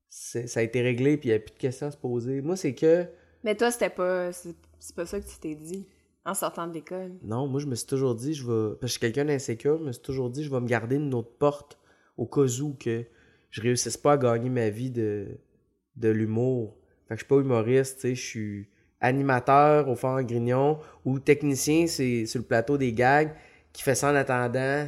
[0.10, 2.42] Ça a été réglé, puis il n'y a plus de questions à se poser.
[2.42, 3.08] Moi, c'est que.
[3.44, 4.32] Mais toi, c'était pas.
[4.32, 5.88] C'est c'est pas ça que tu t'es dit
[6.26, 7.14] en sortant de l'école?
[7.24, 8.76] Non, moi, je me suis toujours dit, je vais.
[8.76, 10.98] Parce que je suis quelqu'un d'insécure, je me suis toujours dit, je vais me garder
[10.98, 11.80] une autre porte
[12.18, 13.06] au cas où que
[13.50, 15.28] je réussisse pas à gagner ma vie de,
[15.96, 16.76] de l'humour.
[17.08, 18.70] Fait que je suis pas humoriste, tu sais, je suis
[19.02, 23.34] animateur au Fort Grignon ou technicien, c'est sur le plateau des gags
[23.74, 24.88] qui fait ça en attendant.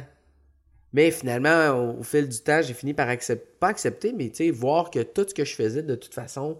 [0.92, 4.36] Mais finalement, au, au fil du temps, j'ai fini par accepter, pas accepter, mais tu
[4.36, 6.58] sais, voir que tout ce que je faisais, de toute façon,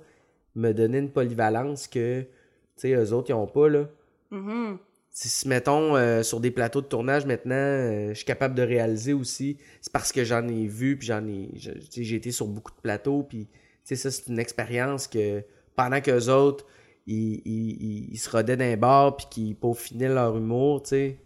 [0.57, 2.29] me donnait une polyvalence que, tu
[2.77, 3.89] sais, eux autres, ils ont pas, là.
[4.31, 4.79] Mhm.
[5.11, 9.13] si, mettons, euh, sur des plateaux de tournage maintenant, euh, je suis capable de réaliser
[9.13, 11.51] aussi, c'est parce que j'en ai vu, puis j'en ai.
[11.55, 13.49] J'ai été sur beaucoup de plateaux, puis
[13.95, 15.45] sais, ça, c'est une expérience que
[15.75, 16.65] pendant qu'eux autres,
[17.07, 20.83] ils, ils, ils- se rodaient d'un bar, puis qu'ils peaufinaient leur humour.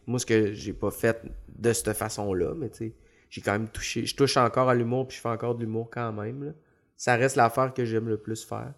[0.06, 2.94] Moi, ce que j'ai pas fait de cette façon-là, mais tu sais,
[3.30, 4.04] j'ai quand même touché.
[4.04, 6.54] Je touche encore à l'humour, puis je fais encore de l'humour quand même.
[6.96, 8.74] Ça reste l'affaire que j'aime le plus faire.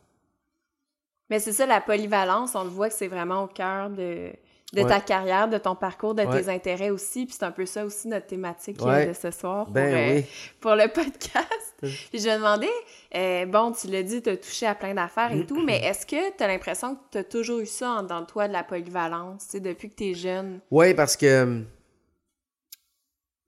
[1.31, 4.31] Mais c'est ça, la polyvalence, on le voit que c'est vraiment au cœur de,
[4.73, 4.89] de Ouais.
[4.89, 6.43] ta carrière, de ton parcours, de Ouais.
[6.43, 7.27] tes intérêts aussi.
[7.27, 9.07] Puis c'est un peu ça aussi notre thématique euh, Ouais.
[9.09, 10.25] de ce soir pour, Ben euh, oui.
[10.61, 11.75] pour le podcast.
[11.83, 11.87] Mm.
[12.11, 12.71] Puis je me demandais,
[13.15, 16.07] euh, bon, tu l'as dit, tu as touché à plein d'affaires et tout, mais est-ce
[16.07, 18.65] que tu as l'impression que tu as toujours eu ça en dans toi, de la
[18.65, 20.61] polyvalence, tu sais, depuis que tu es jeune?
[20.71, 21.67] Oui, parce que hum,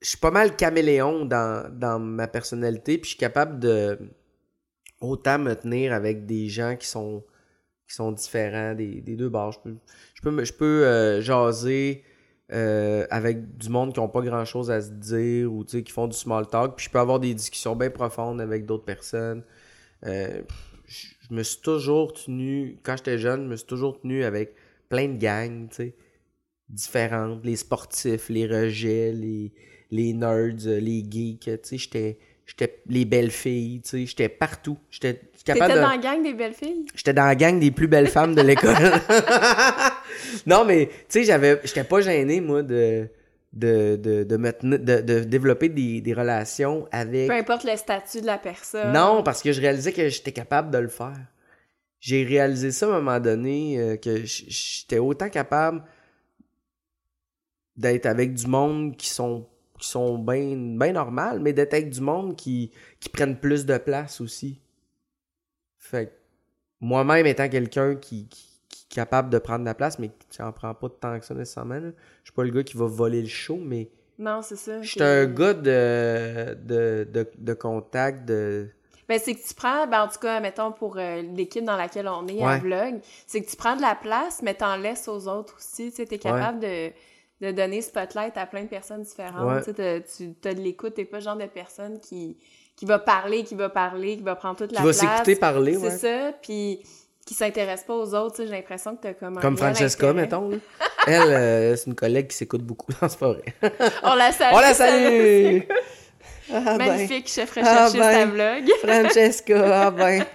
[0.01, 3.97] je suis pas mal caméléon dans, dans ma personnalité, puis je suis capable de
[5.01, 7.23] autant me tenir avec des gens qui sont
[7.87, 9.61] qui sont différents des, des deux bords.
[10.14, 12.03] Je peux, je peux, euh, jaser
[12.51, 16.07] euh, avec du monde qui ont pas grand chose à se dire ou qui font
[16.07, 19.43] du small talk, puis je peux avoir des discussions bien profondes avec d'autres personnes.
[20.05, 20.41] Euh,
[20.87, 24.53] je je me suis toujours tenu, quand j'étais jeune, je me suis toujours tenu avec
[24.89, 25.95] plein de gangs, tu sais
[26.69, 29.51] différentes, les sportifs, les rejets, les,
[29.91, 34.77] les nerds, les geeks, tu sais, j'étais, j'étais les belles filles, tu sais, j'étais partout.
[34.89, 35.79] J'étais T'étais capable de...
[35.79, 36.85] dans la gang des belles filles?
[36.95, 38.75] J'étais dans la gang des plus belles femmes de l'école.
[40.45, 43.07] non, mais, tu sais, j'avais, j'étais pas gêné, moi, de,
[43.53, 47.27] de, de, de, me tenir- de, de développer des, des relations avec...
[47.27, 48.91] Peu importe le statut de la personne.
[48.93, 51.17] Non, parce que je réalisais que j'étais capable de le faire.
[51.99, 55.83] J'ai réalisé ça à un moment donné, euh, que j'étais autant capable
[57.75, 59.47] d'être avec du monde qui sont
[59.79, 63.77] qui sont bien ben normales, mais d'être avec du monde qui, qui prennent plus de
[63.77, 64.61] place aussi.
[65.77, 66.11] Fait que
[66.79, 68.29] moi-même étant quelqu'un qui,
[68.95, 71.33] capable de prendre de la place, mais qui en prend pas de temps que ça
[71.33, 71.89] nécessairement, là.
[72.23, 74.81] je suis pas le gars qui va voler le show, mais Non, c'est ça.
[74.81, 78.69] je suis un gars de, de, de, de contact, de,
[79.07, 82.07] Ben, c'est que tu prends, ben, en tout cas, mettons, pour euh, l'équipe dans laquelle
[82.07, 82.59] on est, Ouais.
[82.59, 85.91] Vlog, c'est que tu prends de la place, mais t'en laisses aux autres aussi.
[85.91, 86.89] Tu t'es capable de,
[87.41, 89.67] de donner spotlight à plein de personnes différentes.
[89.67, 90.01] Ouais.
[90.01, 92.37] Tu tu as de l'écoute, t'es pas le genre de personne qui,
[92.75, 94.99] qui va parler, qui va parler, qui va prendre toute la qui va place.
[94.99, 96.79] s'écouter parler, C'est ça, puis
[97.25, 98.37] qui s'intéresse pas aux autres.
[98.37, 100.21] J'ai l'impression que t'as comme un Comme Francesca, intérêt.
[100.21, 100.49] mettons.
[100.49, 100.57] là.
[101.07, 102.91] Elle, euh, c'est une collègue qui s'écoute beaucoup.
[103.01, 103.43] C'est pas vrai.
[104.03, 104.55] On la salue.
[104.55, 105.59] On la salue!
[106.51, 108.29] Ah, ben, Magnifique chef Ah, recherchiste à ben.
[108.29, 108.69] Vlog.
[108.83, 110.25] Francesca, ah ben.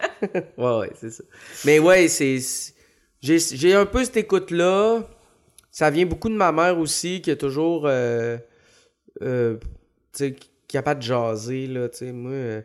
[0.58, 1.22] ouais, ouais, c'est ça.
[1.64, 2.38] Mais ouais, c'est.
[3.20, 5.02] J'ai, un peu cette écoute-là.
[5.70, 7.84] Ça vient beaucoup de ma mère aussi, qui est toujours.
[7.86, 8.38] Euh,
[9.22, 9.56] euh,
[10.12, 11.88] tu sais, capable de jaser, là.
[11.88, 12.62] Tu sais, moi, euh,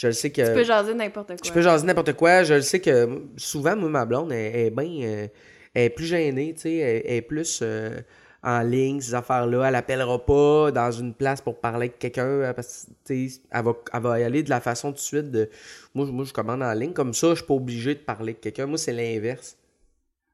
[0.00, 0.40] je le sais que.
[0.46, 1.36] Tu peux jaser n'importe quoi.
[1.44, 2.42] Je peux jaser n'importe quoi.
[2.42, 5.06] Je le sais que souvent, moi, ma blonde, elle, elle est bien.
[5.06, 5.26] euh,
[5.74, 6.74] elle est plus gênée, tu sais.
[6.76, 8.00] Elle, elle est plus euh,
[8.42, 9.68] en ligne, ces affaires-là.
[9.68, 12.24] Elle appellera pas dans une place pour parler avec quelqu'un.
[12.26, 14.94] euh, Parce que, tu sais, elle va, elle va y aller de la façon tout
[14.94, 15.50] de suite de.
[15.94, 16.94] Moi, je- moi je commande en ligne.
[16.94, 18.64] Comme ça, je suis pas obligé de parler avec quelqu'un.
[18.66, 19.58] Moi, c'est l'inverse.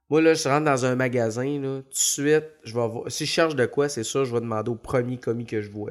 [0.08, 3.10] Moi, là, je rentre dans un magasin, là, tout de suite, je vais voir.
[3.10, 5.68] Si je cherche de quoi, c'est sûr, je vais demander au premier commis que je
[5.68, 5.90] vois.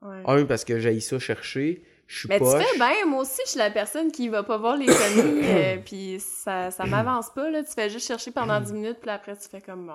[0.00, 0.22] Ouais.
[0.26, 1.82] Un, parce que j'ai ça chercher.
[2.14, 4.76] Je Mais tu fais bien, moi aussi, je suis la personne qui va pas voir
[4.76, 7.62] les commis, euh, puis ça, ça m'avance pas, là.
[7.62, 9.94] Tu fais juste chercher pendant 10 minutes, puis après, tu fais comme bon.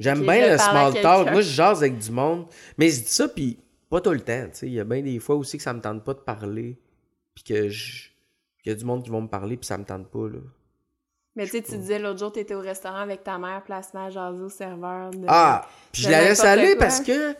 [0.00, 1.30] J'aime bien le small talk.
[1.30, 2.46] Moi, je jase avec du monde.
[2.76, 4.46] Mais je dis ça, puis pas tout le temps.
[4.46, 4.66] tu sais.
[4.66, 6.76] Il y a bien des fois aussi que ça me tente pas de parler.
[7.36, 8.08] Puis que je.
[8.64, 10.40] Il y a du monde qui vont me parler, puis ça me tente pas, là.
[11.36, 14.40] Mais tu sais, tu disais l'autre jour, t'étais au restaurant avec ta mère, placement, jaser
[14.40, 15.10] au serveur.
[15.10, 15.68] de- Ah!
[15.92, 16.86] Puis je la laisse aller quoi.
[16.86, 17.32] parce que.
[17.32, 17.38] Tu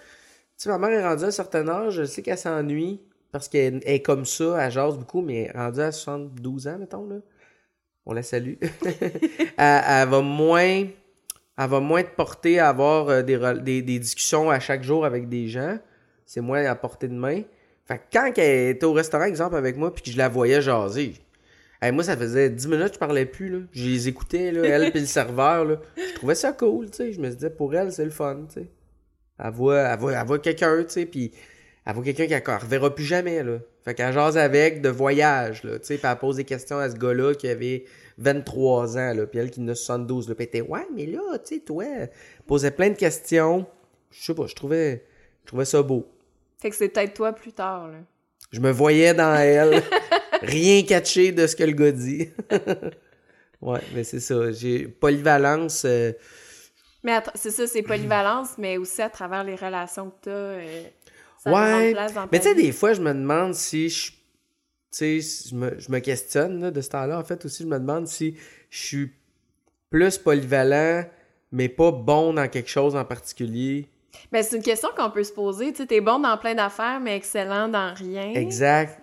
[0.57, 1.95] sais, ma mère est rendue à un certain âge.
[1.95, 3.01] Je sais qu'elle s'ennuie.
[3.35, 4.65] Parce qu'elle elle est comme ça.
[4.65, 7.17] Elle jase beaucoup, mais rendue à 72 ans, mettons, là.
[8.07, 8.55] On la salue.
[8.85, 10.87] elle, elle va moins.
[11.59, 14.85] Elle va moins te porter à avoir euh, des, rel- des, des discussions à chaque
[14.85, 15.81] jour avec des gens.
[16.25, 17.43] C'est moins à portée de main.
[17.87, 20.63] Fait que quand elle était au restaurant, exemple, avec moi, puis que je la voyais
[20.63, 21.15] jaser,
[21.83, 23.59] hey, moi, ça faisait 10 minutes que je parlais plus, là.
[23.73, 25.81] Je les écoutais, là, elle puis le serveur, là.
[25.97, 27.13] Je trouvais ça cool, tu sais.
[27.13, 28.69] Je me disais, pour elle, c'est le fun, tu sais.
[29.41, 31.33] Elle voit, elle voit, elle voit quelqu'un, tu sais, puis
[31.87, 33.59] elle voit quelqu'un qu'elle ne reverra plus jamais, là.
[33.85, 36.91] Fait qu'elle jase avec de voyage, là, tu sais, puis elle pose des questions à
[36.91, 37.85] ce gars-là qui avait
[38.19, 40.35] 23 ans, là, puis elle qui en a 72, là.
[40.35, 42.11] Puis elle était, ouais, mais là, tu sais, toi, elle
[42.47, 43.67] posait plein de questions.
[44.11, 45.05] Je sais pas, je trouvais,
[45.43, 46.09] je trouvais ça beau.
[46.61, 47.99] Fait que c'est peut-être toi plus tard, là.
[48.53, 49.83] Je me voyais dans elle,
[50.43, 52.31] rien catché de ce que le gars dit.
[53.61, 54.53] ouais, mais c'est ça.
[54.53, 55.85] J'ai polyvalence.
[55.85, 56.13] euh,
[57.03, 60.31] Mais c'est ça, c'est polyvalence, mais aussi à travers les relations que t'as.
[60.31, 60.85] euh,
[61.45, 61.93] ça Ouais.
[61.93, 64.11] place dans Mais tu sais, des fois, je me demande si je.
[64.11, 67.19] Tu sais, je me, je me questionne là, de ce temps-là.
[67.19, 68.37] En fait, aussi, je me demande si
[68.71, 69.13] je suis
[69.91, 71.05] plus polyvalent,
[71.53, 73.89] mais pas bon dans quelque chose en particulier.
[74.31, 75.73] Ben, c'est une question qu'on peut se poser.
[75.73, 78.33] Tu sais, t'es bon dans plein d'affaires, mais excellent dans rien.
[78.35, 79.01] Exact.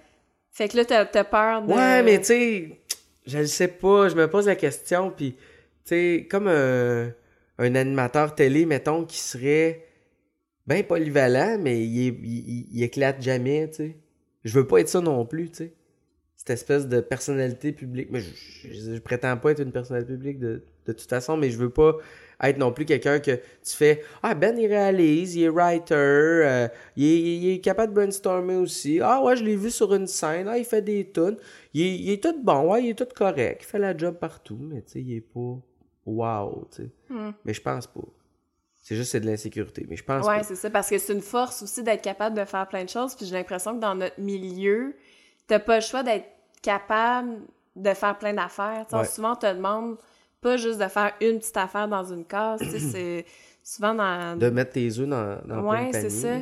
[0.52, 1.72] Fait que là, t'as as peur de...
[1.72, 2.80] Ouais, mais tu sais,
[3.26, 5.40] je le sais pas, je me pose la question, puis, tu
[5.86, 7.12] sais, comme un,
[7.58, 9.86] un animateur télé, mettons, qui serait
[10.68, 13.98] bien polyvalent, mais il, est- il, il éclate jamais, tu sais.
[14.44, 15.74] Je veux pas être ça non plus, tu sais.
[16.36, 18.10] Cette espèce de personnalité publique.
[18.12, 18.30] Mais je,
[18.68, 21.70] je, je prétends pas être une personnalité publique de, de toute façon, mais je veux
[21.70, 21.98] pas
[22.44, 26.68] être non plus quelqu'un que tu fais Ah, Ben, il réalise, il est writer, euh,
[26.96, 29.00] il, est, il est capable de brainstormer aussi.
[29.00, 31.38] Ah, ouais, je l'ai vu sur une scène, ah, il fait des tunes.
[31.76, 34.16] Il est, il est tout bon, ouais, il est tout correct, il fait la job
[34.20, 35.60] partout, mais tu sais, il est pas
[36.08, 36.90] wow, tu sais.
[37.10, 37.32] Hmm.
[37.46, 38.02] Mais je pense pas.
[38.82, 41.22] C'est juste c'est de l'insécurité, mais je pense Ouais, c'est ça, parce que c'est une
[41.22, 43.16] force aussi d'être capable de faire plein de choses.
[43.16, 44.96] Puis j'ai l'impression que dans notre milieu,
[45.48, 46.26] t'as pas le choix d'être
[46.64, 47.42] capable
[47.76, 48.86] de faire plein d'affaires.
[48.92, 49.06] Ouais.
[49.06, 49.98] Souvent, on te demande
[50.42, 52.62] pas juste de faire une petite affaire dans une case.
[52.92, 53.26] c'est
[53.64, 54.38] souvent dans.
[54.38, 56.38] De mettre tes œufs dans, dans ouais, c'est ça.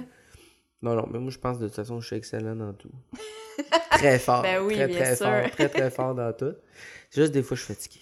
[0.81, 2.91] Non, non, mais moi, je pense de toute façon, je suis excellent dans tout.
[3.91, 4.43] très fort.
[4.43, 5.25] Ben oui, très, bien très sûr.
[5.25, 5.51] fort.
[5.51, 6.55] Très, très fort dans tout.
[7.09, 7.99] C'est juste des fois, je suis fatigué.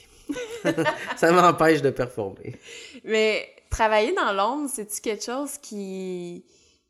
[1.16, 2.56] ça m'empêche de performer.
[3.04, 6.46] Mais travailler dans l'ombre, c'est-tu quelque chose qui,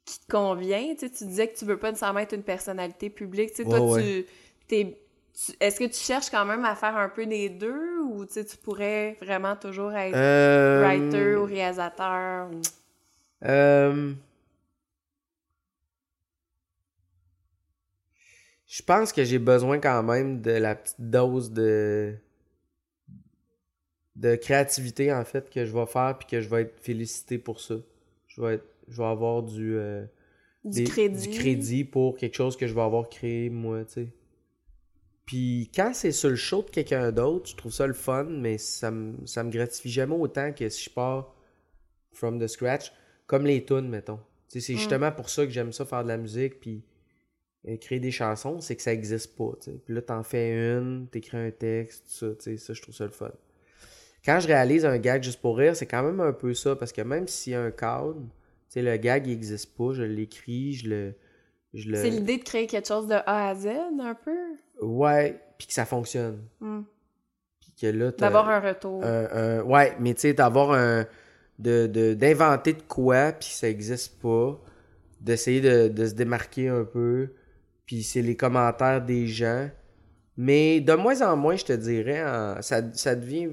[0.05, 0.93] qui te convient?
[0.95, 3.51] Tu, sais, tu disais que tu veux pas nécessairement être une personnalité publique.
[3.51, 4.25] Tu sais, toi, Ouais, tu,
[5.59, 8.45] est-ce que tu cherches quand même à faire un peu des deux ou tu, sais,
[8.45, 12.49] tu pourrais vraiment toujours être Euh, writer ou réalisateur?
[12.51, 12.69] ou-
[13.43, 14.13] euh,
[18.67, 22.15] Je pense que j'ai besoin quand même de la petite dose de
[24.17, 27.61] de créativité en fait que je vais faire puis que je vais être félicité pour
[27.61, 27.75] ça.
[28.27, 30.05] Je vais être je vais avoir du euh,
[30.65, 31.27] Du des- crédit.
[31.29, 34.07] du crédit pour quelque chose que je vais avoir créé moi, tu sais.
[35.25, 38.57] Puis quand c'est sur le show de quelqu'un d'autre, je trouve ça le fun, mais
[38.57, 41.33] ça me ça me gratifie jamais autant que si je pars
[42.13, 42.91] from the scratch,
[43.27, 44.19] comme les tunes mettons.
[44.49, 44.77] Tu sais, c'est Mm.
[44.77, 46.81] justement pour ça que j'aime ça faire de la musique puis
[47.67, 49.77] euh, créer des chansons, c'est que ça existe pas, tu sais.
[49.85, 52.95] Puis là t'en fais une, t'écris un texte, tout ça, tu sais, ça je trouve
[52.95, 53.31] ça le fun.
[54.27, 56.91] Quand je réalise un gag juste pour rire, c'est quand même un peu ça parce
[56.91, 58.27] que même s'il y a un cadre, tu
[58.67, 61.13] sais le gag il existe pas, je l'écris, je le
[61.73, 63.67] je le C'est l'idée de créer quelque chose de A à Z,
[64.01, 64.37] un peu?
[64.81, 66.39] Ouais, puis que ça fonctionne.
[66.59, 66.81] Hmm.
[67.61, 69.03] Puis que là, D'avoir un retour.
[69.03, 71.05] un- un- Ouais, mais tu sais, d'avoir un.
[71.59, 74.59] de de- d'inventer de, quoi, puis ça existe pas.
[75.21, 77.29] D'essayer de, de se démarquer un peu.
[77.85, 79.69] Puis c'est les commentaires des gens.
[80.37, 83.49] Mais de moins en moins, je te dirais, en- ça, ça devient.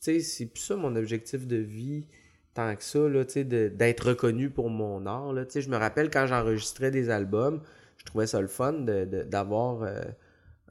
[0.00, 2.06] Sais, c'est plus ça mon objectif de vie
[2.54, 5.44] tant que ça, là, tu sais, de- d'être reconnu pour mon art, là.
[5.44, 7.60] Tu sais, je me rappelle quand j'enregistrais des albums,
[7.98, 9.82] je trouvais ça le fun d'avoir.
[9.82, 10.00] euh,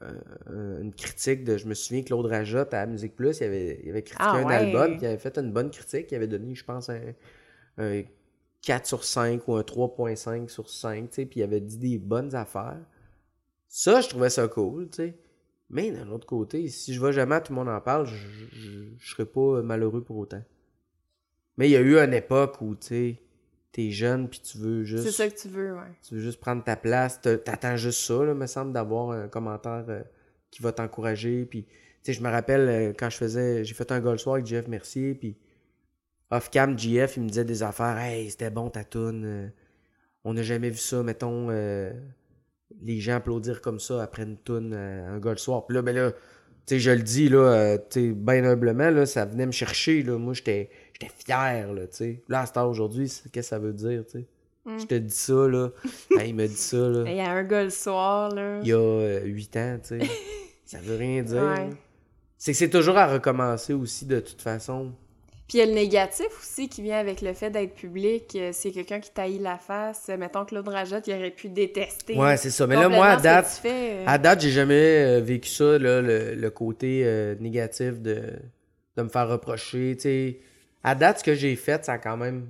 [0.02, 1.56] euh, une critique de.
[1.58, 4.46] Je me souviens, Claude Rajotte à Musique Plus, il avait, il avait critiqué Ah un
[4.46, 4.54] ouais.
[4.54, 6.10] album, puis il avait fait une bonne critique.
[6.10, 7.00] Il avait donné, je pense, un,
[7.78, 8.02] un
[8.62, 11.98] 4 sur 5 ou un 3.5 sur 5, tu sais, puis il avait dit des
[11.98, 12.80] bonnes affaires.
[13.68, 15.14] Ça, je trouvais ça cool, tu sais.
[15.70, 18.16] Mais d'un autre côté, si je vais jamais, tout le monde en parle, je,
[18.98, 20.42] je, serais pas malheureux pour autant.
[21.56, 23.22] Mais il y a eu une époque où, tu sais,
[23.70, 25.92] t'es jeune, puis tu veux juste C'est ça que tu veux, ouais.
[26.02, 29.28] tu veux juste prendre ta place, t'a- t'attends juste ça, là, me semble, d'avoir un
[29.28, 30.02] commentaire euh,
[30.50, 31.44] qui va t'encourager.
[31.44, 31.70] Puis, tu
[32.02, 34.66] sais, je me rappelle euh, quand je faisais, j'ai fait un goal soir avec JF
[34.66, 35.36] Mercier, puis
[36.32, 39.48] off-cam, JF, il me disait des affaires, hey, c'était bon ta toune, euh,
[40.24, 41.48] on n'a jamais vu ça, mettons,
[42.82, 45.66] les gens applaudir comme ça après une toune, euh, un goal soir.
[45.66, 46.18] Puis là, ben là, tu
[46.66, 50.18] sais, je le dis, là, euh, tu bien humblement, là, ça venait me chercher, là,
[50.18, 52.22] moi, j'étais j'étais fier, là, tu sais.
[52.28, 54.26] Là, à cette heure aujourd'hui, qu'est-ce que ça veut dire, tu sais?
[54.64, 54.78] Mm.
[54.78, 55.70] Je te dis ça, là.
[56.24, 57.04] Il me dit ça, là.
[57.06, 58.60] Il y a un gars le soir, là.
[58.62, 60.10] Il y a 8 ans, tu sais.
[60.64, 61.42] ça veut rien dire.
[61.42, 61.70] Ouais.
[62.36, 64.92] C'est que c'est toujours à recommencer aussi, de toute façon.
[65.50, 68.36] Puis il y a le négatif aussi qui vient avec le fait d'être public.
[68.36, 70.08] Euh, C'est quelqu'un qui taillit la face.
[70.16, 72.16] Mettons Claude Rajotte, il aurait pu détester.
[72.16, 72.68] Ouais, c'est ça.
[72.68, 74.04] Mais là, moi, à date, que euh.
[74.06, 74.74] à date, j'ai jamais
[75.18, 78.22] euh, vécu ça, là, le, le côté euh, négatif de,
[78.96, 80.40] de me faire reprocher.
[80.84, 82.46] À date, ce que j'ai fait, ça a quand même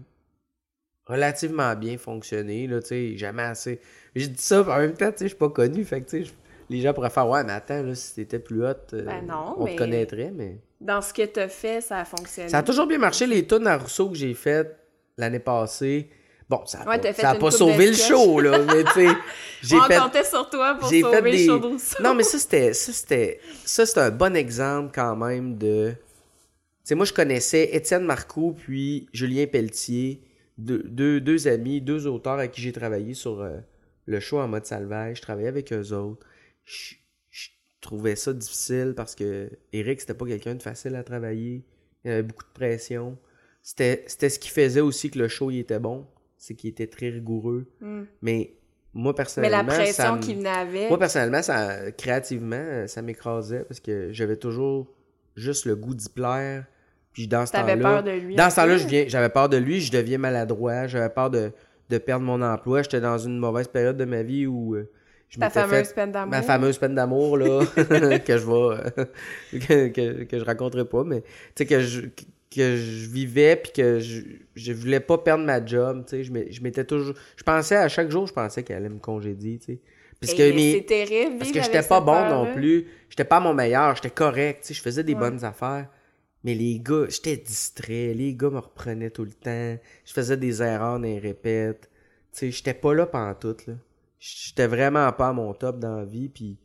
[1.07, 2.67] relativement bien fonctionné.
[2.67, 2.81] Là,
[3.17, 3.81] jamais assez.
[4.15, 5.87] J'ai dit ça, en même temps, je suis pas connu.
[5.87, 6.33] Fait que, tu sais, je-
[6.71, 9.57] les gens pourraient faire Ouais, mais attends, là, si t'étais plus hot, euh, Ben non,
[9.59, 10.59] on mais- te connaîtrait, mais.
[10.81, 12.49] Dans ce que t'as fait, ça a fonctionné.
[12.49, 14.75] Ça a toujours bien marché, les tunes à Rousseau que j'ai faites
[15.19, 16.09] l'année passée.
[16.49, 19.09] Bon, ça n'a Ouais, pas, ça a pas sauvé le show, là, mais tu sais,
[19.63, 19.99] j'ai On fait...
[19.99, 21.47] comptait sur toi pour j'ai sauver fait le des...
[21.47, 22.03] show de Rousseau.
[22.03, 22.73] Non, mais ça, c'était...
[22.73, 23.41] Ça, c'était...
[23.65, 25.91] Ça, c'est un bon exemple, quand même, de...
[25.93, 25.97] Tu
[26.85, 30.23] sais, moi, je connaissais Étienne Marcoux puis Julien Pelletier,
[30.59, 33.59] deux, deux, deux amis, deux auteurs avec qui j'ai travaillé sur euh,
[34.07, 35.19] le show en mode salvage.
[35.19, 36.27] Je travaillais avec eux autres.
[36.71, 36.95] Je,
[37.31, 37.49] je
[37.81, 41.65] trouvais ça difficile parce que Eric, c'était pas quelqu'un de facile à travailler.
[42.05, 43.19] Il y avait beaucoup de pression.
[43.63, 46.07] c'était c'était ce qui faisait aussi que le show, il était bon.
[46.39, 47.67] C'est qu'il était très rigoureux.
[47.81, 48.05] Hmm.
[48.23, 48.55] Mais
[48.95, 50.89] moi, Mais personnellement, la ça pression qu'il venait avec.
[50.89, 54.89] Moi, personnellement, ça, créativement, ça m'écrasait parce que j'avais toujours
[55.37, 56.65] juste le goût d'y plaire.
[57.13, 58.03] Puis dans ce T'avais temps-là...
[58.03, 58.37] peur de lui.
[58.37, 58.79] Dans ce temps-là, peu?
[58.79, 61.51] je viens- j'avais peur de lui, je deviens maladroit, j'avais peur de,
[61.91, 62.83] de perdre mon emploi.
[62.83, 64.89] J'étais dans une mauvaise période de ma vie où euh,
[65.31, 66.31] je Ta fameuse fait peine d'amour.
[66.31, 71.23] ma fameuse peine d'amour là que je vais que, que, que je raconterai pas mais
[71.23, 72.01] tu sais que je
[72.55, 74.23] que je vivais puis que je,
[74.57, 77.77] je voulais pas perdre ma job, tu sais, je m'é- je m'étais toujours je pensais
[77.77, 79.79] à chaque jour, je pensais qu'elle allait me congédier, tu sais.
[80.21, 81.39] Parce que Et mes- terrible.
[81.39, 82.87] parce que j'étais pas bon non plus.
[83.09, 83.95] J'étais pas mon meilleur.
[83.97, 84.61] J'étais correct.
[84.61, 85.19] tu sais, Je faisais des Ouais.
[85.21, 85.89] bonnes affaires.
[86.45, 88.13] Mais les gars, j'étais distrait.
[88.13, 89.79] Les gars me reprenaient tout le temps.
[90.05, 91.89] Je faisais des erreurs dans les répètes.
[92.33, 93.57] Tu sais, j'étais pas là pendant tout.
[93.67, 93.75] Là.
[94.21, 96.29] J'étais vraiment pas à mon top dans la vie.
[96.29, 96.59] Puis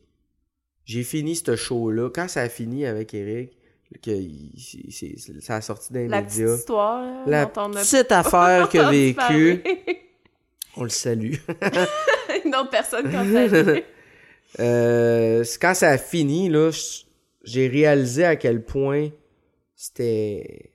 [0.84, 2.10] j'ai fini ce show-là.
[2.14, 3.58] Quand ça a fini avec Eric,
[4.04, 6.56] que il- ça a sorti La petite médias.
[6.58, 9.64] histoire là, La on petite affaire qu'il a entendu vécue, parler.
[10.76, 11.36] on le salue.
[12.46, 13.80] Une autre personne qu'on salue.
[14.60, 16.72] Euh, quand ça a fini, là,
[17.44, 19.10] j'ai réalisé à quel point
[19.76, 20.72] c'était.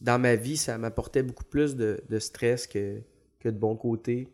[0.00, 3.00] Dans ma vie, ça m'apportait beaucoup plus de, de stress que,
[3.40, 4.28] que de bon côté.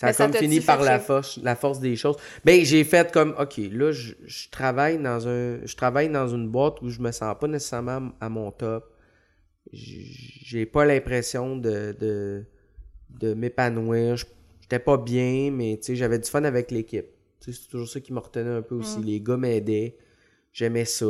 [0.00, 2.16] Ça a Mais comme fini par la force, la force des choses.
[2.42, 6.48] Ben, j'ai fait comme, OK, là, je, je travaille dans un, je travaille dans une
[6.48, 8.96] boîte où je me sens pas nécessairement à mon top.
[9.72, 12.44] J'ai pas l'impression de, de,
[13.10, 14.16] de m'épanouir.
[14.16, 14.26] Je-
[14.62, 17.06] J'étais pas bien, mais tu sais, j'avais du fun avec l'équipe.
[17.40, 19.00] C'est toujours ça qui me retenait un peu aussi.
[19.00, 19.04] Mm.
[19.04, 19.96] Les gars m'aidaient.
[20.52, 21.06] J'aimais ça.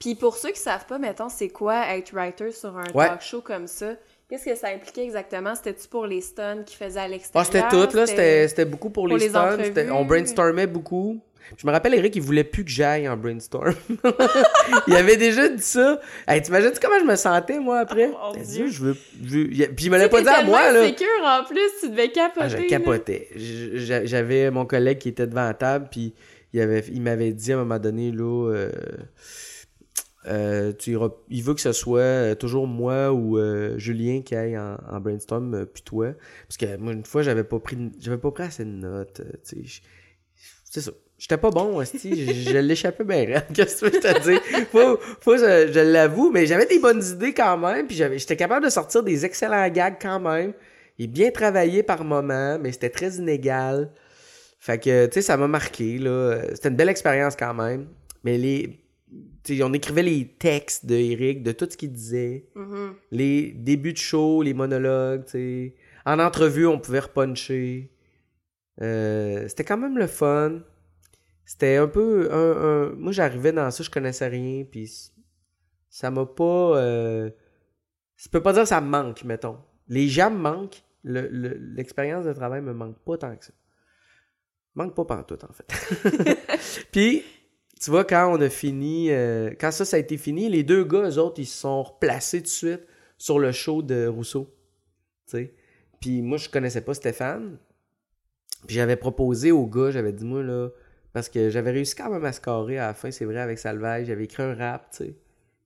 [0.00, 3.06] Puis pour ceux qui savent pas, mettons, c'est quoi être writer sur un Ouais.
[3.06, 3.94] talk show comme ça?
[4.28, 5.54] Qu'est-ce que ça impliquait exactement?
[5.54, 7.46] C'était-tu pour les stuns qu'ils faisaient à Ah, l'extérieur?
[7.46, 8.06] c'était tout, là.
[8.06, 9.56] C'était beaucoup pour, pour les les stuns.
[9.92, 11.18] On brainstormait beaucoup.
[11.56, 13.72] Je me rappelle, Eric, il voulait plus que j'aille en brainstorm.
[14.86, 15.98] il avait déjà dit ça.
[16.26, 18.10] Hey, T'imagines comment je me sentais, moi, après?
[18.12, 18.66] Oh, mon Dieu.
[18.68, 20.84] je veux, je Puis il me l'a pas dit à moi, là.
[20.86, 22.40] sécure en plus, tu devais capoter.
[22.44, 22.62] Ah, je là.
[22.68, 23.28] capotais.
[23.34, 26.12] Je- j'a- J'avais mon collègue qui était devant la table, puis
[26.52, 28.70] il, avait, il m'avait dit à un moment donné, là, euh,
[30.26, 30.96] euh, tu
[31.30, 35.00] il veut que ce soit euh, toujours moi ou euh, Julien qui aille en, en
[35.00, 36.12] brainstorm, euh, puis toi.
[36.48, 39.20] Parce que moi, une fois, j'avais pas pris j'avais pas pris assez de notes.
[39.20, 39.64] euh, tu
[40.64, 40.90] C'est ça.
[41.18, 43.40] J'étais pas bon, je, je l'échappais bien.
[43.54, 44.38] Qu'est-ce que je te dis?
[44.70, 48.64] Faut, faut je, l'avoue, mais j'avais des bonnes idées quand même, puis j'avais, j'étais capable
[48.64, 50.52] de sortir des excellents gags quand même.
[51.00, 53.90] Est bien travaillé par moment, mais c'était très inégal.
[54.60, 56.40] Fait que, tu sais, ça m'a marqué, là.
[56.54, 57.86] C'était une belle expérience quand même.
[58.24, 58.78] Mais les...
[59.62, 62.46] on écrivait les textes de Eric, de tout ce qu'il disait.
[62.54, 62.94] Mhm.
[63.10, 65.24] Les débuts de show, les monologues.
[66.06, 67.90] En entrevue, on pouvait repuncher.
[68.80, 70.60] Euh, c'était quand même le fun.
[71.44, 72.28] C'était un peu...
[72.32, 72.36] Un,
[72.90, 74.90] un- Moi, j'arrivais dans ça, je connaissais rien, puis
[75.88, 76.78] ça m'a pas...
[76.78, 77.30] Euh...
[78.16, 79.58] Je peux pas dire que ça me manque, mettons.
[79.88, 80.82] Les gens me manquent.
[81.04, 83.52] Le- le- L'expérience de travail me manque pas tant que ça.
[84.74, 86.38] Manque pas pantoute, en fait.
[86.92, 87.22] Puis,
[87.80, 90.84] tu vois, quand on a fini, euh, quand ça, ça a été fini, les deux
[90.84, 92.80] gars, eux autres, ils se sont replacés tout de suite
[93.18, 94.52] sur le show de Rousseau.
[95.26, 95.54] Tu sais.
[96.00, 97.58] Puis moi, je connaissais pas Stéphane.
[98.66, 100.68] Puis j'avais proposé au gars, j'avais dit, moi, là,
[101.12, 104.06] parce que j'avais réussi quand même à scorer à la fin, c'est vrai, avec Salvage.
[104.06, 105.14] J'avais écrit un rap, tu sais.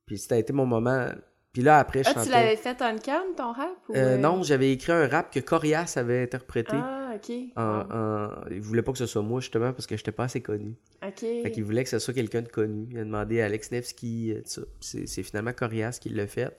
[0.07, 1.07] Puis ça a été mon moment.
[1.53, 2.27] Puis là, après, je Ah, chantais.
[2.27, 3.71] tu l'avais fait on cam, ton rap?
[3.89, 3.95] Ou...
[3.95, 6.73] Euh, non, j'avais écrit un rap que Corias avait interprété.
[6.75, 7.35] Ah, OK.
[7.57, 10.41] En, en- Il voulait pas que ce soit moi, justement, parce que j'étais pas assez
[10.41, 10.75] connu.
[11.07, 11.21] OK.
[11.21, 12.87] Fait qu'il voulait que ce soit quelqu'un de connu.
[12.91, 14.63] Il a demandé à Alex Nevsky, euh, ça.
[14.81, 16.57] C'est finalement Corias qui l'a fait.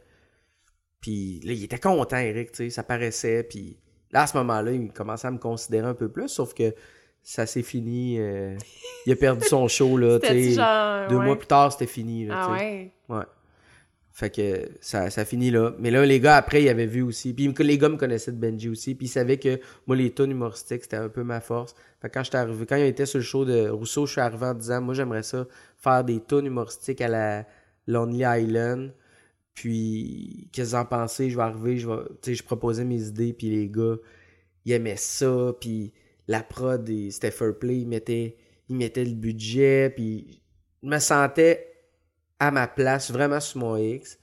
[1.02, 3.43] Puis là, il était content, Eric, tu sais, ça paraissait.
[3.43, 3.78] Puis
[4.12, 6.73] là, à ce moment-là, il commençait à me considérer un peu plus, sauf que
[7.21, 8.19] ça s'est fini.
[8.19, 8.56] euh,
[9.06, 10.52] il a perdu son show, là, tu C'était sais.
[10.54, 11.08] genre...
[11.10, 11.26] Deux ouais.
[11.26, 12.58] mois plus tard, c'était fini, là, Ah?
[12.58, 12.91] Ouais.
[14.15, 15.73] Fait que ça, ça finit là.
[15.80, 17.34] Mais là, les gars, après, ils avaient vu aussi.
[17.34, 18.93] Puis les gars me connaissaient de Benji aussi.
[18.93, 21.73] Puis ils savaient que moi, les tunes humoristiques, c'était un peu ma force.
[21.99, 24.21] Fait que quand j'étais arrivé, quand il était sur le show de Rousseau, je suis
[24.21, 25.47] arrivé en disant, moi, j'aimerais ça
[25.80, 27.47] faire des tunes humoristiques à la
[27.88, 28.93] Lonely Island.
[29.56, 31.32] Puis, qu'est-ce que vous en pensez?
[31.32, 33.95] Je vais arriver, je vais, tu sais, je proposais mes idées, puis les gars,
[34.66, 35.91] ils aimaient ça, puis
[36.28, 38.38] la prod, c'était fair play, ils mettaient,
[38.70, 40.41] ils mettaient le budget, puis
[40.84, 41.72] je me sentais
[42.39, 44.17] à ma place, vraiment sur mon X.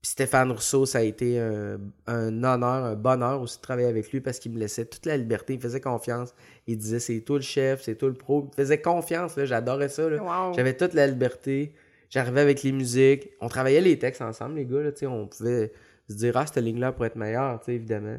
[0.00, 4.12] Puis Stéphane Rousseau, ça a été un, un honneur, un bonheur aussi de travailler avec
[4.12, 6.34] lui parce qu'il me laissait toute la liberté, il me faisait confiance.
[6.66, 8.42] Il disait c'est toi le chef, c'est toi le pro.
[8.42, 10.06] Il me faisait confiance, j'adorais ça.
[10.06, 10.52] Wow.
[10.54, 11.74] J'avais toute la liberté.
[12.10, 13.30] J'arrivais avec les musiques.
[13.40, 14.82] On travaillait les textes ensemble, les gars.
[14.82, 15.72] Là, on pouvait
[16.08, 18.18] se dire, ah, cette ligne-là pourrait être meilleure, tu sais, évidemment.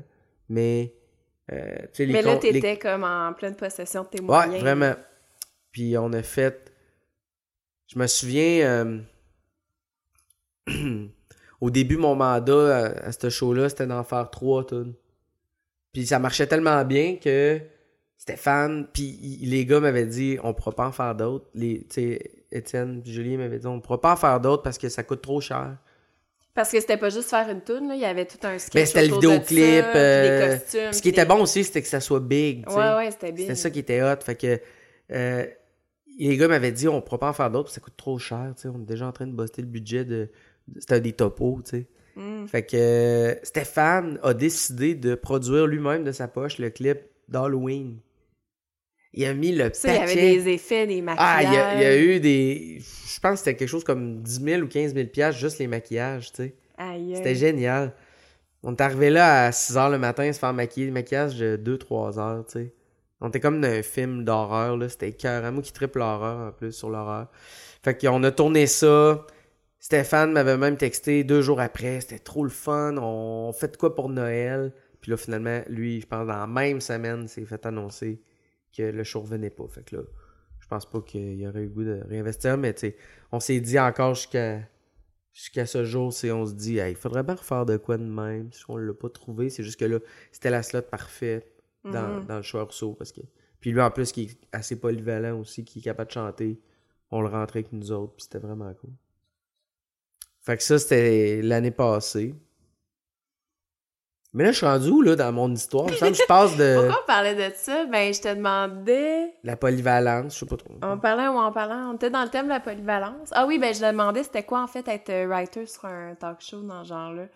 [0.50, 0.92] Mais,
[1.52, 4.60] euh, les Mais là, les- t'étais comme en pleine possession de tes Ouais, moyens.
[4.60, 4.96] vraiment.
[5.72, 6.72] Puis on a fait.
[7.88, 8.66] Je me souviens.
[8.66, 9.00] euh,
[11.62, 14.94] au début, mon mandat à, à ce show-là, c'était d'en faire trois tunes.
[15.94, 17.60] Puis ça marchait tellement bien que
[18.18, 21.46] Stéphane, puis les gars m'avaient dit, on pourra pas en faire d'autres.
[21.54, 24.78] Les, tu sais, Étienne, puis Julie m'avaient dit, on pourra pas en faire d'autres parce
[24.78, 25.78] que ça coûte trop cher.
[26.54, 27.96] Parce que c'était pas juste faire une tune, là.
[27.96, 28.74] Il y avait tout un sketch.
[28.74, 29.50] Mais c'était le de vidéoclip.
[29.84, 30.94] ça, puis euh, des costumes.
[30.94, 32.66] ce qui était des- bon aussi, c'était que ça soit big.
[32.70, 33.44] Ouais, ouais, c'était bien.
[33.44, 34.22] C'était ça qui était hot.
[34.24, 34.60] Fait que
[35.12, 35.46] euh,
[36.18, 38.54] les gars m'avaient dit on pourra pas en faire d'autres, ça coûte trop cher.
[38.74, 40.30] On est déjà en train de bosser le budget de.
[40.80, 41.86] C'était des topos, tu sais.
[42.16, 42.48] Mm.
[42.48, 47.98] Fait que euh, Stéphane a décidé de produire lui-même de sa poche le clip d'Halloween.
[49.14, 51.44] Il a mis le Ça, il y avait des effets, des Ah, maquillages.
[51.46, 52.80] il y, a, il y a eu des.
[52.80, 55.68] Je pense que c'était quelque chose comme 10 000 ou 15 000 piastres, juste les
[55.68, 56.56] maquillages, tu sais.
[56.78, 57.14] Aïe.
[57.16, 57.94] C'était génial.
[58.64, 61.56] On est arrivé là à 6 h le matin se faire maquiller, le maquillage de
[61.56, 62.74] 2-3 heures, tu sais.
[63.22, 64.90] On était comme dans un film d'horreur, là.
[64.90, 65.50] C'était cœur.
[65.52, 67.28] Moi qui triple l'horreur en plus sur l'horreur.
[67.84, 69.26] Fait qu'on a tourné ça.
[69.86, 72.02] Stéphane m'avait même texté deux jours après.
[72.02, 72.98] C'était trop le fun.
[72.98, 74.74] On fait de quoi pour Noël?
[75.00, 78.20] Puis là, finalement, lui, je pense dans la même semaine, s'est fait annoncer
[78.76, 79.68] que le show revenait pas.
[79.68, 80.02] Fait que là,
[80.60, 82.96] je pense pas qu'il y aurait eu le goût de réinvestir, mais tu sais,
[83.32, 84.62] on s'est dit encore jusqu'à
[85.34, 88.06] jusqu'à ce jour, c'est on se dit, Hey, il faudrait bien refaire de quoi de
[88.06, 88.52] même.
[88.54, 90.00] Si on l'a pas trouvé, c'est juste que là,
[90.32, 92.26] c'était la slot parfaite dans, Mhm.
[92.26, 92.94] dans le choix Rousseau.
[92.94, 93.22] Parce que...
[93.60, 96.60] Puis lui, en plus, qui est assez polyvalent aussi, qui est capable de chanter,
[97.12, 98.90] on le rentrait avec nous autres, puis c'était vraiment cool.
[100.46, 102.36] Fait que ça, c'était l'année passée.
[104.32, 105.88] Mais là, je suis rendu où, là, dans mon histoire?
[105.88, 107.86] Je passe de Pourquoi on parlait de ça?
[107.86, 109.34] Ben, je te demandais...
[109.44, 110.76] la polyvalence, je sais pas trop.
[110.84, 111.90] On parlait ou en parlant?
[111.90, 113.30] On était dans le thème de la polyvalence.
[113.32, 116.14] Ah oui, ben, je te demandais c'était quoi, en fait, être euh, writer sur un
[116.16, 117.28] talk show dans ce genre-là.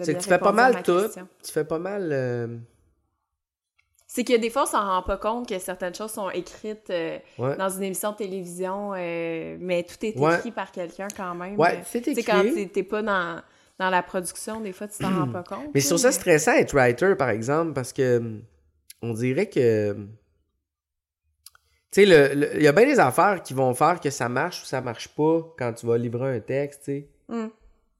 [0.00, 1.08] C'est que tu fais pas mal ma tout.
[1.42, 2.12] Tu fais pas mal...
[4.14, 7.18] C'est que des fois, on s'en rend pas compte que certaines choses sont écrites euh,
[7.38, 7.56] Ouais.
[7.56, 10.36] dans une émission de télévision, euh, mais tout est Ouais.
[10.36, 11.58] écrit par quelqu'un quand même.
[11.58, 12.22] Ouais, c'est écrit.
[12.22, 12.44] quand
[12.74, 13.40] t'es- pas dans,
[13.78, 15.68] dans la production, des fois, tu t'en rends pas compte.
[15.72, 18.42] Mais je trouve ça stressant être writer, par exemple, parce que hum,
[19.00, 19.92] on dirait que.
[19.92, 20.10] hum,
[21.90, 24.66] Tu sais, il y a bien des affaires qui vont faire que ça marche ou
[24.66, 27.08] ça marche pas quand tu vas livrer un texte, tu sais.
[27.28, 27.46] Mm.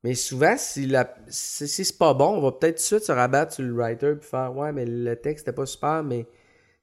[0.05, 3.05] Mais souvent, si, la, si, si c'est pas bon, on va peut-être tout de suite
[3.05, 6.27] se rabattre sur le writer puis faire Ouais, mais le texte était pas super, mais.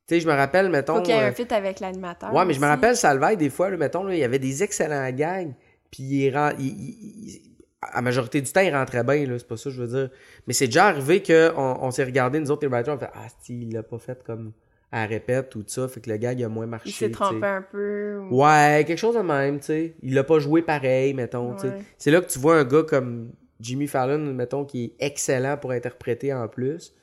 [0.07, 0.95] Tu sais, je me rappelle, mettons.
[0.95, 2.33] Faut qu'il y ait euh, un fit avec l'animateur.
[2.33, 4.63] Ouais, mais je me rappelle Salvaille, des fois, là, mettons, là, il y avait des
[4.63, 5.53] excellents gags,
[5.91, 7.41] puis il, ren- il- il- il-
[7.81, 9.87] à la majorité du temps, il rentrait bien, là, c'est pas ça que je veux
[9.87, 10.09] dire.
[10.47, 13.27] Mais c'est déjà arrivé qu'on on, s'est regardé, nous autres, les writers, on fait Ah,
[13.41, 14.51] si, il l'a pas fait comme
[14.91, 16.89] à répète ou tout ça, fait que le gag a moins marché.
[16.89, 18.19] Il s'est trompé un peu.
[18.29, 19.95] ou- Ouais, quelque chose de même, tu sais.
[20.01, 21.53] Il l'a pas joué pareil, mettons.
[21.57, 21.79] Ouais.
[21.97, 25.71] C'est là que tu vois un gars comme Jimmy Fallon, mettons, qui est excellent pour
[25.71, 26.93] interpréter en plus.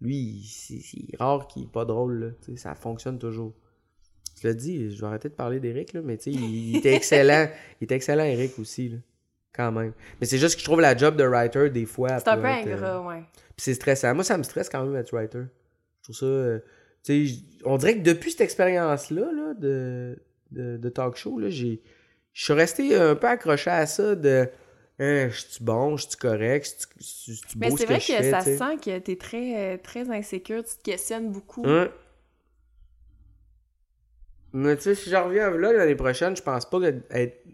[0.00, 2.26] Lui, il- c'est rare qu'il est pas drôle, là.
[2.44, 3.52] Tu sais, ça fonctionne toujours.
[4.40, 6.76] Je l'ai dit, je vais arrêter de parler d'Eric, là, mais tu sais, il, il
[6.76, 7.48] était excellent.
[7.80, 8.96] il était excellent, Eric, aussi, là.
[9.52, 9.92] Quand même.
[10.20, 12.18] Mais c'est juste que je trouve la job de writer, des fois.
[12.18, 13.22] C'est un peu être, euh, ingrat, ouais.
[13.32, 14.14] puis c'est stressant.
[14.14, 15.42] Moi, ça me stresse quand même être writer.
[16.00, 16.26] Je trouve ça.
[16.26, 16.58] euh,
[17.64, 20.18] on dirait que depuis cette expérience-là, là, de,
[20.50, 21.48] de, de talk show, là.
[21.50, 21.78] Je
[22.32, 24.48] suis resté un peu accroché à ça de.
[25.00, 28.00] Hein, je suis bon, je suis correct, je suis Mais beau c'est ce que vrai
[28.00, 31.62] que ça tu sent que t'es très, euh, très insécure, tu te questionnes beaucoup.
[31.64, 31.88] Hein?
[34.52, 37.44] Mais tu sais, si je reviens à vlog l'année prochaine, je pense pas que être.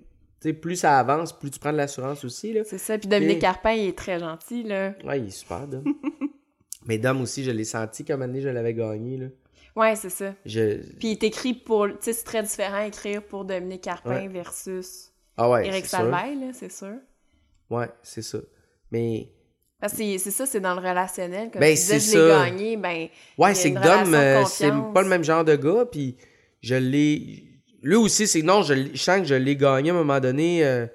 [0.40, 2.62] Tu plus ça avance, plus tu prends de l'assurance aussi, là.
[2.64, 2.98] C'est ça.
[2.98, 3.40] Puis Dominique.
[3.40, 4.94] Carpin, il est très gentil, là.
[5.04, 5.84] Ouais, il est super, Dom.
[6.86, 9.26] Mais Dom aussi, je l'ai senti comme année, je l'avais gagné, là.
[9.76, 10.34] Ouais, c'est ça.
[10.46, 10.76] Je...
[10.98, 11.88] Puis il est écrit pour.
[11.88, 14.28] Tu sais, c'est très différent écrire pour Dominique Carpin Ouais.
[14.28, 15.82] versus Ah ouais.
[15.82, 16.94] Salvaille, là, c'est sûr.
[17.70, 18.38] Ouais, c'est ça.
[18.92, 19.28] Mais
[19.80, 21.50] Parce que c'est ça, c'est dans le relationnel.
[21.50, 23.08] Comme Ben, c'est je l'ai gagné, ben.
[23.38, 26.16] ouais, c'est que Dom, euh, c'est pas le même genre de gars, puis
[26.62, 27.44] je l'ai.
[27.82, 30.86] Lui aussi, c'est non, je, sens que je l'ai gagné à un moment donné euh,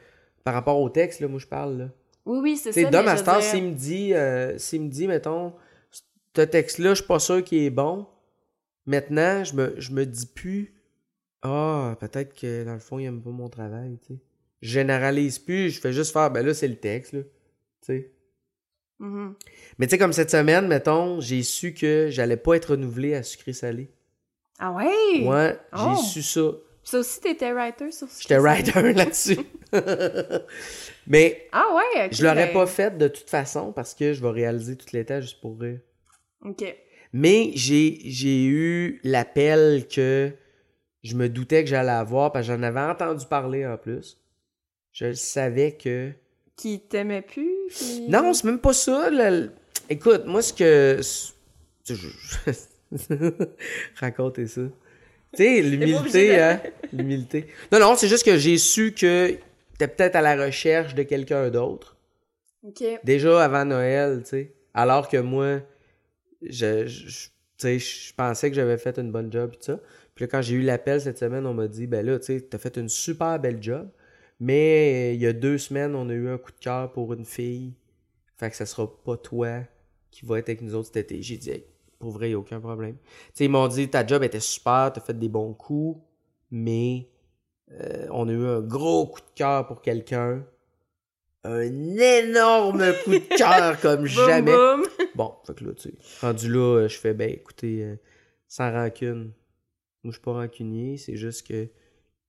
[0.43, 1.77] par rapport au texte, là, moi je parle.
[1.77, 1.85] Là.
[2.25, 2.89] Oui, oui, c'est ça.
[2.89, 5.53] Dom, à dire- s'il me dit, euh, s'il me dit, mettons,
[6.39, 8.07] ce texte-là, je suis pas sûr qu'il est bon,
[8.85, 10.73] maintenant, je me, je me dis plus,
[11.41, 14.19] ah, peut-être que dans le fond, il aime pas mon travail, tu sais.
[14.61, 17.21] Je généralise plus, je fais juste faire, ben là, c'est le texte, là.
[17.21, 17.27] Tu
[17.81, 18.11] sais.
[18.99, 19.35] Mhm.
[19.77, 23.23] Mais tu sais, comme cette semaine, mettons, j'ai su que j'allais pas être renouvelé à
[23.23, 23.89] sucré-salé.
[24.59, 25.25] Ah ouais?
[25.25, 25.95] Ouais, Oh.
[25.95, 26.51] j'ai su ça.
[26.83, 29.39] Ça aussi, t'étais writer sur ce J'étais writer là-dessus.
[31.07, 34.31] Mais Ah ouais, je l'aurais ben, pas fait de toute façon parce que je vais
[34.31, 35.79] réaliser tout l'état juste pour rire.
[36.45, 36.63] Ok.
[37.13, 40.31] Mais j'ai j'ai eu l'appel que
[41.03, 44.17] je me doutais que j'allais avoir parce que j'en avais entendu parler en plus.
[44.91, 46.11] Je savais que...
[46.55, 48.01] Qui t'aimait plus?
[48.09, 49.09] Non, c'est même pas ça.
[49.89, 50.99] Écoute, moi, ce que.
[53.95, 54.61] Racontez ça.
[55.33, 56.61] Tu sais, l'humilité, hein?
[56.91, 57.47] L'humilité.
[57.71, 59.37] Non, non, c'est juste que j'ai su que
[59.77, 61.95] t'es peut-être à la recherche de quelqu'un d'autre.
[62.67, 62.83] OK.
[63.03, 64.53] Déjà avant Noël, tu sais.
[64.73, 65.61] Alors que moi,
[66.41, 67.27] je, je, je-
[67.57, 69.79] tu sais, je pensais que j'avais fait une bonne job et tout ça.
[70.15, 72.41] Puis là, quand j'ai eu l'appel cette semaine, on m'a dit, ben là, tu sais,
[72.41, 73.89] t'as fait une super belle job.
[74.39, 77.11] Mais euh, il y a deux semaines, on a eu un coup de cœur pour
[77.13, 77.73] une fille.
[78.37, 79.59] Fait que ça sera pas toi
[80.11, 81.21] qui va être avec nous autres cet été.
[81.21, 81.65] J'ai dit, Hey,
[81.99, 82.95] pour vrai, y a aucun problème.
[82.95, 85.99] Tu sais, ils m'ont dit, ta job était super, t'as fait des bons coups,
[86.51, 87.09] mais
[87.73, 90.45] euh, on a eu un gros coup de cœur pour quelqu'un.
[91.43, 91.61] Un
[91.97, 94.53] énorme coup de cœur comme Boum, jamais.
[94.53, 94.83] boum.
[95.19, 97.95] Bon, fait que là, tu sais, rendu là, euh, je fais, ben écoutez, euh,
[98.47, 99.33] sans rancune.
[100.03, 101.67] Moi, je suis pas rancunier, c'est juste que,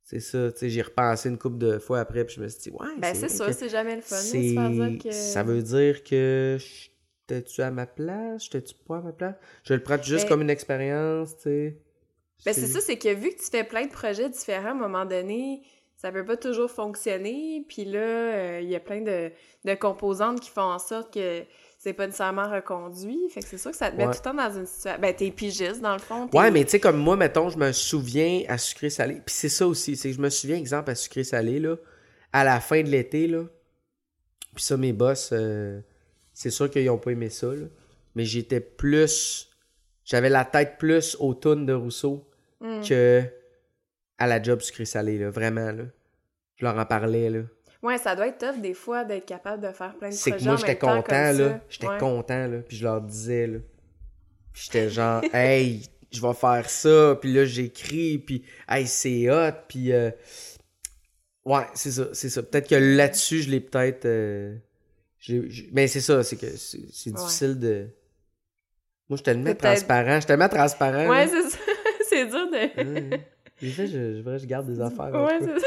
[0.03, 2.63] c'est ça, tu sais, j'ai repensé une couple de fois après, puis je me suis
[2.63, 4.21] dit, ouais, Ben, c'est ça, que c'est jamais le fun.
[4.21, 5.13] dire que...
[5.13, 8.43] Ça veut dire que j'étais-tu à ma place?
[8.47, 9.37] J'étais-tu pas à ma place?
[9.63, 11.77] Je le prends juste Ben- comme une expérience, tu sais.
[12.45, 14.75] Ben, c'est ça, c'est que vu que tu fais plein de projets différents, à un
[14.75, 15.63] moment donné,
[15.97, 17.65] ça peut pas toujours fonctionner.
[17.69, 19.31] Puis là, euh, il y a plein de,
[19.65, 21.45] de composantes qui font en sorte que
[21.83, 23.19] c'est pas nécessairement reconduit.
[23.31, 24.13] Fait que c'est sûr que ça te met Ouais.
[24.13, 25.01] tout le temps dans une situation...
[25.01, 26.29] Ben, t'es pigiste, dans le fond.
[26.35, 29.15] Ouais, mais tu sais, comme moi, mettons, je me souviens à sucré-salé.
[29.25, 31.77] Puis c'est ça aussi, c'est que je me souviens, exemple, à sucré-salé, là,
[32.35, 33.45] à la fin de l'été, là.
[34.55, 35.81] Puis ça, mes boss, euh,
[36.35, 37.65] c'est sûr qu'ils ont pas aimé ça, là.
[38.15, 39.49] Mais j'étais plus.
[40.05, 42.27] J'avais la tête plus au tune de Rousseau
[42.61, 42.83] Mm.
[42.87, 43.23] que
[44.19, 45.31] à la job sucré-salé, là.
[45.31, 45.85] Vraiment, là.
[46.57, 47.41] Je leur en parlais, là.
[47.83, 50.45] Ouais, ça doit être tough des fois d'être capable de faire plein de C'est que
[50.45, 51.61] moi, j'étais content, là.
[51.69, 51.99] J'étais Ouais.
[51.99, 52.59] content, là.
[52.67, 53.59] Puis je leur disais, là.
[54.53, 57.17] Puis j'étais genre, hey, je vais faire ça.
[57.21, 58.19] Puis là, j'écris.
[58.19, 59.53] Puis, hey, c'est hot.
[59.69, 60.11] Puis, euh,
[61.47, 62.43] ouais, c'est ça, c'est ça.
[62.43, 64.05] Peut-être que là-dessus, je l'ai peut-être.
[64.05, 64.57] euh,
[65.73, 67.17] Mais c'est ça, c'est que c'est Ouais.
[67.17, 67.89] difficile de.
[69.09, 70.15] Moi, je suis tellement transparent.
[70.17, 71.09] Je suis tellement transparent.
[71.09, 71.59] Ouais, c'est ça.
[72.09, 72.53] c'est dur de...
[72.53, 73.27] Ouais, ouais.
[73.61, 75.13] Des fois, je, je, je garde des affaires.
[75.13, 75.67] Ouais, c'est ça.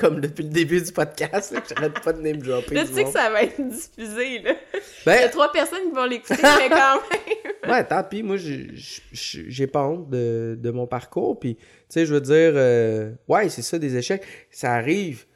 [0.00, 2.74] Comme depuis le début du podcast, j'arrête pas de name dropper.
[2.74, 4.54] Là, tu sais que ça va être diffusé, là.
[4.74, 7.20] Il y Ben, a trois personnes qui vont l'écouter, mais quand même.
[7.70, 8.22] Ouais, tant pis.
[8.22, 11.38] Moi, j'ai- pas honte de, de mon parcours.
[11.38, 14.22] Puis, tu sais, je veux dire, euh, ouais, c'est ça, des échecs.
[14.50, 15.26] Ça arrive.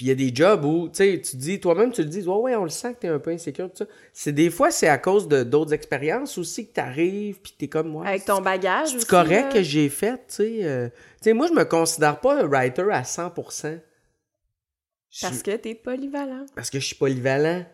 [0.00, 2.22] Puis, il y a des jobs où, tu sais, tu dis, toi-même, tu le dis,
[2.26, 3.84] ouais, ouais, on le sent que t'es un peu insécure, tout ça.
[4.14, 7.88] C'est des fois, c'est à cause de d'autres expériences aussi que t'arrives, puis t'es comme,
[7.88, 8.06] moi.
[8.06, 9.52] Avec ton bagage C'est correct là.
[9.52, 10.58] que j'ai fait, tu sais.
[10.62, 13.78] euh, tu sais, moi, je me considère pas un writer à 100%.
[15.10, 16.46] Je- Parce que t'es polyvalent.
[16.54, 17.66] parce que je suis polyvalent.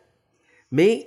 [0.73, 1.07] Mais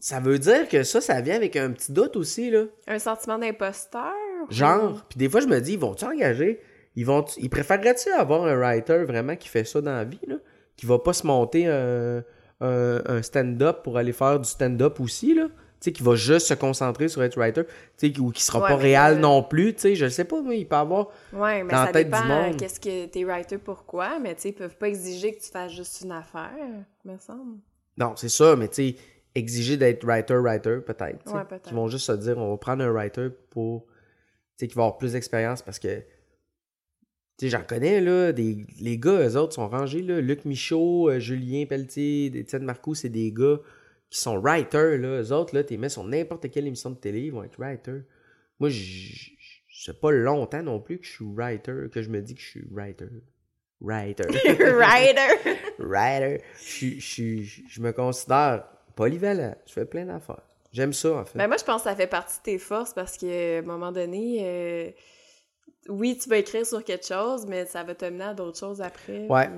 [0.00, 2.64] ça veut dire que ça, ça vient avec un petit doute aussi, là.
[2.88, 4.10] Un sentiment d'imposteur?
[4.50, 6.60] Genre, puis des fois je me dis, ils vont-tu engager?
[6.96, 10.36] Ils vont ils préféreraient-tu avoir un writer vraiment qui fait ça dans la vie, là?
[10.76, 12.22] Qui va pas se monter un,
[12.60, 15.46] un- un stand-up pour aller faire du stand-up aussi, là?
[15.80, 17.64] Tu sais, qui va juste se concentrer sur être writer,
[17.98, 20.24] tu sais, ou qui sera Ouais, pas réel euh, non plus, tu sais, je sais
[20.24, 21.08] pas, mais il peut avoir...
[21.32, 22.56] Ouais, mais Dans la ça tête du dépend monde.
[22.56, 25.72] qu'est-ce que t'es writer pourquoi, mais tu sais, ils peuvent pas exiger que tu fasses
[25.72, 26.52] juste une affaire,
[27.04, 27.58] me semble.
[27.98, 28.96] Non, c'est ça, mais tu sais,
[29.34, 31.24] exiger d'être writer-writer, peut-être.
[31.24, 31.36] tu sais.
[31.36, 31.70] Ouais, peut-être.
[31.70, 33.92] Ils vont juste se dire, on va prendre un writer pour, tu
[34.58, 36.02] sais, qui va avoir plus d'expérience parce que,
[37.36, 40.20] tu sais, j'en connais, là, des, les gars, eux autres, sont rangés, là.
[40.20, 43.58] Luc Michaud, euh, Julien Pelletier, Étienne Marcoux, c'est des gars
[44.10, 45.20] qui sont writers, là.
[45.22, 48.02] Eux autres, là, t'es mets sur n'importe quelle émission de télé, ils vont être writers.
[48.60, 48.70] Moi,
[49.84, 52.46] sais pas longtemps non plus que je suis writer, que je me dis que je
[52.46, 53.08] suis writer.
[53.80, 54.24] Writer.
[54.58, 55.58] writer!
[55.78, 56.42] writer.
[56.58, 58.64] Je, je, je me considère
[58.96, 59.54] polyvalent.
[59.66, 60.42] Je fais plein d'affaires.
[60.72, 61.38] J'aime ça, en fait.
[61.38, 63.92] Ben moi, je pense que ça fait partie de tes forces parce qu'à un moment
[63.92, 64.90] donné, euh,
[65.88, 68.80] oui, tu vas écrire sur quelque chose, mais ça va te mener à d'autres choses
[68.80, 69.26] après.
[69.28, 69.48] Ouais.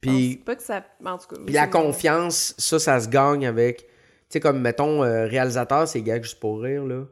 [0.00, 0.82] Puis, pas que ça...
[1.04, 1.36] En tout cas...
[1.44, 3.82] puis la confiance, ça, ça se gagne avec...
[3.82, 3.86] Tu
[4.30, 7.04] sais, comme, mettons, euh, réalisateur, c'est gag juste pour rire, là.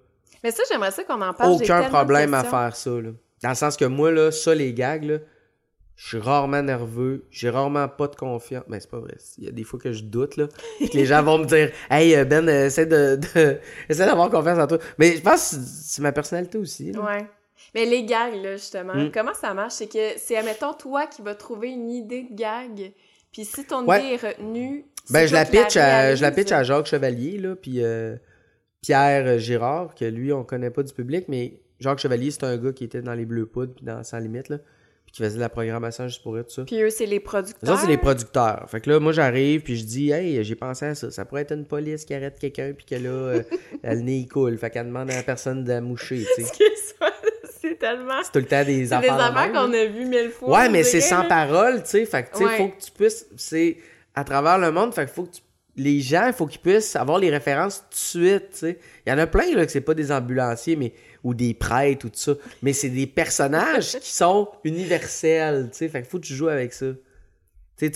[0.42, 1.52] Mais ça, j'aimerais ça qu'on en parle.
[1.52, 3.10] Aucun problème à faire ça, là.
[3.42, 5.18] Dans le sens que moi, là, ça, les gags, là,
[5.96, 8.64] je suis rarement nerveux, j'ai rarement pas de confiance.
[8.68, 9.16] Mais c'est pas vrai.
[9.36, 10.46] Il y a des fois que je doute, là.
[10.80, 14.58] Que les gens vont me dire Hey, Ben, euh, essaie de, de- essaie d'avoir confiance
[14.58, 14.78] en toi.
[14.98, 16.92] Mais je pense que c'est ma personnalité aussi.
[16.92, 17.00] là.
[17.04, 17.26] Ouais.
[17.74, 19.10] Mais les gags, là, justement, Mm.
[19.12, 19.74] comment ça marche?
[19.74, 22.92] C'est que c'est, admettons, toi qui vas trouver une idée de gag,
[23.32, 24.00] puis si ton Ouais.
[24.00, 24.84] idée est retenue...
[25.10, 28.16] Ben, c'est je la pitch à, je la pitch à Jacques Chevalier, là, puis euh,
[28.82, 32.72] Pierre Girard, que lui, on connaît pas du public, mais Jacques Chevalier, c'est un gars
[32.72, 34.58] qui était dans les Bleus Poudres, puis dans Sans Limite, là,
[35.04, 36.64] puis qui faisait de la programmation juste pour eux, tout ça.
[36.64, 37.78] Puis eux, c'est les Ça, producteurs.
[37.78, 38.66] c'est les producteurs.
[38.70, 41.10] Fait que là, moi, j'arrive, puis je dis, hey, j'ai pensé à ça.
[41.10, 43.42] Ça pourrait être une police qui arrête quelqu'un, puis que là, euh,
[43.82, 44.56] le nez, il coule.
[44.58, 46.52] Fait qu'elle demande à la personne de la moucher, tu sais.
[47.62, 48.22] C'est tellement...
[48.22, 49.20] C'est tout le temps des C'est des affaires.
[49.20, 50.60] affaires qu'on a vues mille fois.
[50.60, 52.06] Ouais, mais c'est sans parole, tu sais.
[52.06, 52.56] Fait que, tu sais, Ouais.
[52.56, 53.26] faut que tu puisses.
[53.36, 53.76] C'est
[54.14, 55.42] à travers le monde, fait que faut que tu-
[55.76, 57.94] Les gens, il faut qu'ils puissent avoir les références tout de
[58.28, 58.78] suite, tu sais.
[59.06, 60.92] Il y en a plein, là, que c'est pas des ambulanciers, mais.
[61.22, 62.32] Ou des prêtres, ou tout ça.
[62.62, 65.88] Mais c'est des personnages qui sont universels, tu sais.
[65.88, 66.86] Fait que faut que tu joues avec ça.
[67.78, 67.90] Tu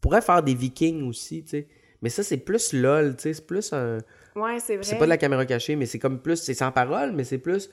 [0.00, 1.66] pourrais faire des vikings aussi, tu sais.
[2.02, 3.98] Mais ça, c'est plus lol, tu sais, c'est plus un...
[4.36, 4.84] Ouais, c'est vrai.
[4.84, 6.36] C'est pas de la caméra cachée, mais c'est comme plus...
[6.36, 7.68] C'est sans parole, mais c'est plus...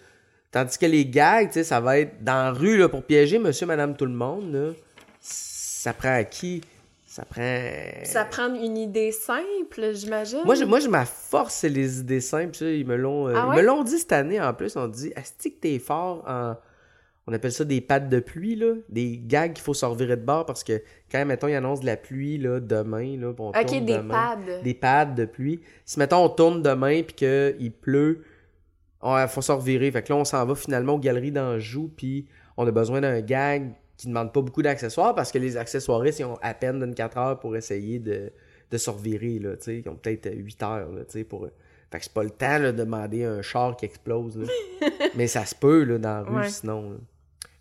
[0.51, 3.37] Tandis que les gags, tu sais, ça va être dans la rue, là, pour piéger
[3.37, 4.71] monsieur, madame, tout le monde, là.
[5.19, 6.61] Ça prend à qui?
[7.05, 7.61] Ça prend...
[8.03, 10.41] Ça prend une idée simple, j'imagine.
[10.45, 12.55] Moi, je, moi, je, ma force, c'est les idées simples.
[12.55, 14.75] Ça, ils me l'ont euh, Ah ils me l'ont dit cette année, en plus.
[14.75, 16.55] On dit, est-ce que t'es fort en...
[17.29, 18.73] On appelle ça des pattes de pluie, là.
[18.87, 20.81] Des gags qu'il faut se revirer de bord parce que
[21.11, 24.13] quand, mettons, ils annoncent de la pluie, là, demain, là, on Ok, tourne des demain.
[24.13, 24.61] pads.
[24.63, 25.59] Des pads de pluie.
[25.83, 28.23] Si, mettons, on tourne demain puis qu'il pleut,
[29.03, 29.91] il faut se revirer.
[29.91, 32.25] Fait que là, on s'en va finalement aux galeries d'Anjou puis
[32.57, 36.19] on a besoin d'un gag qui ne demande pas beaucoup d'accessoires parce que les accessoiristes,
[36.19, 38.31] ils ont à peine 24 heures pour essayer de,
[38.71, 39.51] de se revirer, là.
[39.67, 41.47] Ils ont peut-être 8 heures, là, pour...
[41.89, 44.47] Fait que c'est pas le temps, là, de demander un char qui explose, là.
[45.15, 46.49] Mais ça se peut, là, dans la rue, Ouais.
[46.49, 46.97] sinon, là.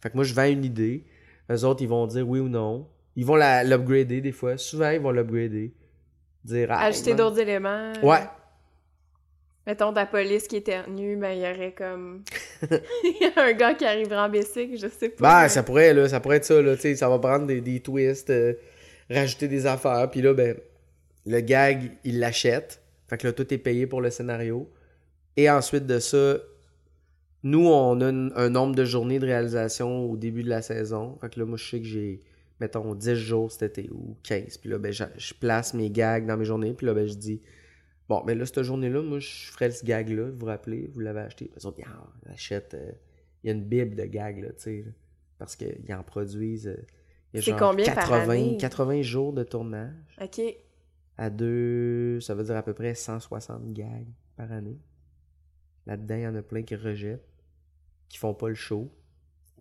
[0.02, 1.04] Fait que moi, je vends une idée.
[1.50, 2.88] Eux autres, ils vont dire oui ou non.
[3.14, 4.58] Ils vont l'upgrader des fois.
[4.58, 5.72] Souvent, ils vont l'upgrader.
[6.44, 6.68] Dire...
[6.70, 7.92] ah, Ajouter d'autres éléments.
[8.02, 8.18] Ouais.
[9.66, 12.22] Mettons ta police qui éternue, ben il y aurait comme.
[12.62, 15.42] Il y a un gars qui arriverait en bicycle, je sais pas.
[15.42, 17.60] Ben, ça pourrait, là, ça pourrait être ça, là, tu sais, ça va prendre des,
[17.60, 18.54] des twists, euh,
[19.10, 20.56] rajouter des affaires, puis là, ben,
[21.26, 24.70] le gag, il l'achète, fait que là, tout est payé pour le scénario,
[25.36, 26.36] et ensuite de ça,
[27.42, 31.30] nous, on a un nombre de journées de réalisation au début de la saison, fait
[31.34, 32.22] que là, moi, je sais que j'ai,
[32.60, 36.24] mettons, 10 jours cet été, ou 15, puis là, ben, j'a- je place mes gags
[36.24, 37.40] dans mes journées, puis là, ben, je dis,
[38.08, 41.20] bon, mais là, cette journée-là, moi, je ferai ce gag-là, vous vous rappelez, vous l'avez
[41.20, 42.74] acheté, les autres, ah, on achète...
[42.74, 42.92] euh,
[43.44, 44.84] il y a une bible de gags, là, tu sais.
[45.38, 46.66] Parce qu'ils en produisent.
[46.66, 48.56] euh, C'est combien par 80, année?
[48.56, 49.92] 80 jours de tournage.
[50.20, 50.40] Ok.
[51.18, 52.18] À deux.
[52.20, 54.80] Ça veut dire à peu près 160 gags par année.
[55.86, 57.24] Là-dedans, il y en a plein qui rejettent.
[58.08, 58.90] Qui font pas le show.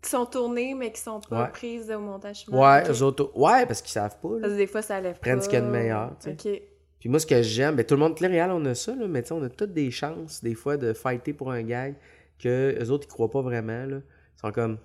[0.01, 1.51] Qui sont tournées, mais qui sont pas Ouais.
[1.51, 2.45] prises au montage.
[2.49, 2.89] Ouais, Ok.
[2.89, 3.31] eux autres.
[3.37, 4.29] Ouais, parce qu'ils savent pas.
[4.35, 4.39] là.
[4.41, 5.41] Parce que des fois, ça lève Prennent pas.
[5.43, 6.53] ce qu'il y a de meilleur, tu sais.
[6.55, 6.61] Ok.
[7.05, 9.21] Puis moi, ce que j'aime, ben, tout le monde, Cléréal, on a ça, là, mais
[9.21, 11.93] tu sais, on a toutes des chances, des fois, de fighter pour un gag
[12.39, 13.97] que eux autres, ils croient pas vraiment, là.
[13.97, 14.79] Ils sont comme...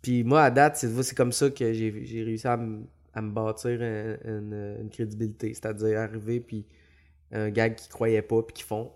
[0.00, 3.30] Puis moi, à date, c'est c'est comme ça que j'ai réussi à, me- à me
[3.32, 5.52] bâtir un- une, une crédibilité.
[5.52, 6.64] C'est-à-dire arriver, puis
[7.32, 8.90] un gag qu'ils croyaient pas, puis qu'ils font...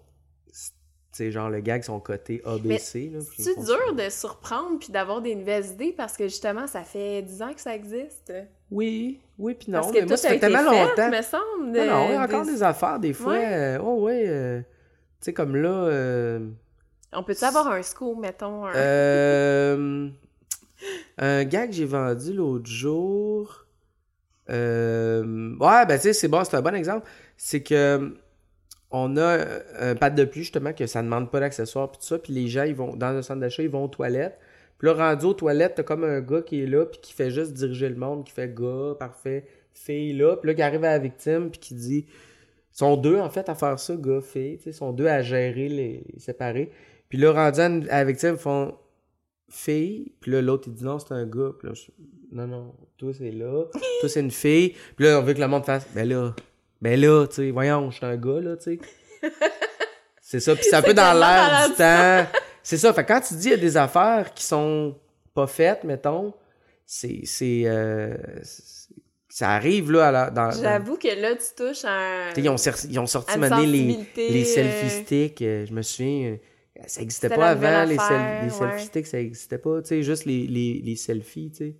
[1.13, 5.67] Sais, genre, le gag, sont cotés ABC, C'est dur de surprendre puis d'avoir des nouvelles
[5.67, 5.93] idées?
[5.95, 8.33] Parce que justement, ça fait 10 ans que ça existe.
[8.75, 11.11] Oui, oui, puis non, parce que mais moi, ça fait tellement fait, longtemps.
[11.11, 11.67] me semble.
[11.79, 13.33] Non, non, il y a de- encore des- des affaires, des fois.
[13.35, 13.47] Ouais.
[13.53, 14.25] euh, oh, ouais.
[14.27, 14.67] euh, tu
[15.21, 15.69] sais, comme là...
[15.69, 16.41] euh,
[17.13, 18.67] On peut-tu avoir un scoop, mettons?
[18.67, 20.11] Un...
[21.17, 23.65] Un gars que j'ai vendu l'autre jour.
[24.49, 24.55] ouais,
[25.87, 27.09] ben tu sais, c'est bon, c'est un bon exemple.
[27.37, 28.15] C'est que
[28.91, 29.39] on a
[29.81, 32.33] un pad de pluie, justement, que ça ne demande pas d'accessoires, puis tout ça, puis
[32.33, 34.39] les gens, ils vont, dans un centre d'achat, ils vont aux toilettes.
[34.85, 37.53] Là, rendu aux toilettes, t'as comme un gars qui est là, puis qui fait juste
[37.53, 40.99] diriger le monde, qui fait gars, parfait, fille là, puis là, qui arrive à la
[40.99, 42.07] victime, puis qui dit.
[42.07, 45.07] Ils sont deux, en fait, à faire ça, gars, fille, tu sais, ils sont deux
[45.07, 46.71] à gérer les, les séparer.
[47.09, 47.69] Puis là, rendu à, à
[47.99, 48.75] la victime, ils font
[49.49, 50.13] fille.
[50.21, 51.51] Puis là, l'autre, il dit non, c'est un gars.
[51.59, 51.91] Puis là, je-
[52.33, 53.65] non, non, toi, c'est là.
[54.01, 54.75] toi, c'est une fille.
[54.97, 56.35] Puis là, on veut que le monde fasse, ben là,
[56.83, 58.79] ben là, tu sais, voyons, je suis un gars, là, tu sais.
[60.21, 60.55] c'est ça.
[60.57, 62.39] Puis c'est un peu C'est dans l'air du temps.
[62.65, 62.93] C'est ça.
[62.93, 64.97] Fait quand tu dis il y a des affaires qui sont
[65.35, 66.35] pas faites, mettons,
[66.85, 67.21] c'est.
[67.25, 68.17] c'est, euh,
[69.29, 70.51] ça arrive, là, à la- dans.
[70.53, 72.55] J'avoue que là, tu touches à ils, ont
[72.89, 73.99] ils ont sorti maintenant les,
[74.31, 75.43] les euh, selfie sticks.
[75.43, 79.17] euh, je me souviens, euh, ça n'existait pas avant, les, sel- les selfie sticks, ça
[79.19, 79.83] n'existait pas.
[79.83, 81.75] Tu sais, juste les, les, les selfies, tu sais.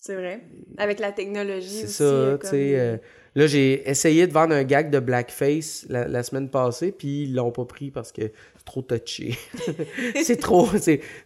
[0.00, 0.40] C'est vrai.
[0.78, 2.78] Avec la technologie C'est ça, euh, tu comme- sais.
[2.78, 2.96] euh,
[3.34, 7.34] là, j'ai essayé de vendre un gag de blackface la, la semaine passée, puis ils
[7.34, 9.36] l'ont pas pris parce que c'est trop touché.
[10.24, 10.68] c'est trop.
[10.72, 10.78] Tu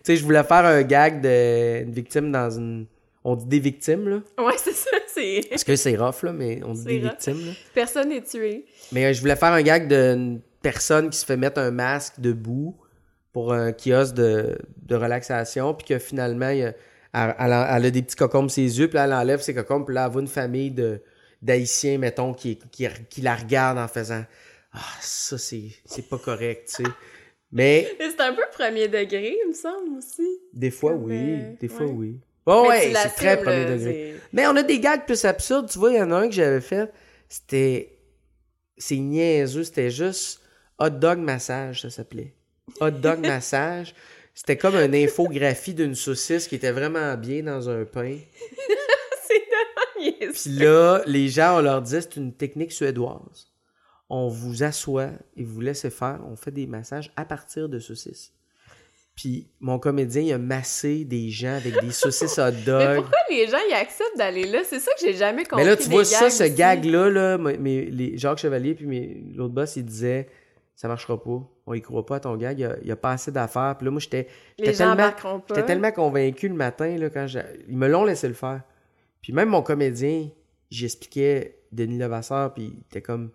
[0.03, 2.87] sais, je voulais faire un gag d'une victime dans une.
[3.27, 4.45] On dit des victimes, là.
[4.45, 4.91] Ouais, c'est ça.
[5.07, 5.41] C'est...
[5.49, 7.11] Parce que c'est rough, là, mais on dit des rough.
[7.13, 7.53] victimes, là.
[7.75, 8.67] Personne n'est tué.
[8.93, 12.15] Mais euh, je voulais faire un gag d'une personne qui se fait mettre un masque
[12.19, 12.77] debout
[13.33, 16.75] pour un kiosque de, de relaxation, puis que finalement, il y a-
[17.15, 19.55] elle, elle a, elle a des petits cocombes ses yeux, puis là, elle enlève ses
[19.55, 21.01] cocombes, puis là, elle voit une famille de
[21.43, 24.25] d'Haïtiens, mettons, qui, qui, qui la regarde en faisant
[24.73, 26.91] «Ah, ça, c'est pas correct, tu sais.»
[27.53, 30.27] Mais C'est un peu premier degré, il me semble, aussi.
[30.53, 31.15] des fois, oui.
[31.15, 31.93] euh, Des fois, ouais.
[31.93, 32.21] oui.
[32.47, 34.17] Oh, Mais ouais, c'est très premier degré.
[34.33, 35.69] Mais on a des gags plus absurdes.
[35.71, 36.91] Tu vois, il y en a un que j'avais fait.
[37.29, 37.99] C'était.
[38.77, 39.65] C'est niaiseux.
[39.65, 40.41] C'était juste
[40.79, 42.35] hot dog massage, ça s'appelait.
[42.81, 43.95] Hot dog massage.
[44.35, 48.19] C'était comme une infographie d'une saucisse qui était vraiment bien dans un pain.
[49.29, 50.33] C'est.
[50.33, 53.49] Puis là, les gens, on leur dit c'est une technique suédoise.
[54.11, 56.21] On vous assoit et vous laissez faire.
[56.29, 58.33] On fait des massages à partir de saucisses.
[59.17, 62.97] Puis mon comédien, il a massé des gens avec des saucisses hot Mais dog.
[62.97, 64.63] pourquoi les gens ils acceptent d'aller là?
[64.65, 65.65] C'est ça que j'ai jamais compris.
[65.65, 69.85] Mais là, tu vois ça, ce gag-là, là, les, Jacques Chevalier puis l'autre boss, il
[69.85, 70.29] disait
[70.75, 71.41] ça marchera pas.
[71.67, 73.77] On y croit pas à ton gag, il y a, pas assez d'affaires.
[73.79, 74.29] Puis là, moi, j'étais
[74.77, 74.97] tellement,
[75.63, 78.63] tellement convaincu le matin, là, quand j'ai- ils me l'ont laissé le faire.
[79.23, 80.29] Puis même mon comédien,
[80.71, 83.31] j'expliquais Denis Levasseur, puis il était comme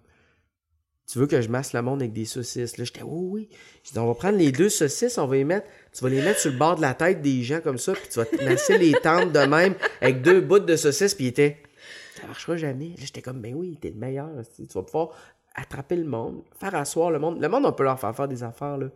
[1.11, 2.77] Tu veux que je masse le monde avec des saucisses?
[2.77, 3.49] Là, j'étais Oui, oui.
[3.83, 6.21] Je dis On va prendre les deux saucisses, on va les mettre, tu vas les
[6.21, 8.43] mettre sur le bord de la tête des gens comme ça, puis tu vas te
[8.43, 11.57] masser les tentes de même avec deux bouts de saucisses, puis il était
[12.21, 12.89] Ça marchera jamais.
[12.89, 14.29] Là, j'étais comme Ben oui, t'es le meilleur.
[14.55, 15.09] Tu tu vas pouvoir
[15.55, 17.41] attraper le monde, faire asseoir le monde.
[17.41, 18.87] Le monde, on peut leur faire faire des affaires, là.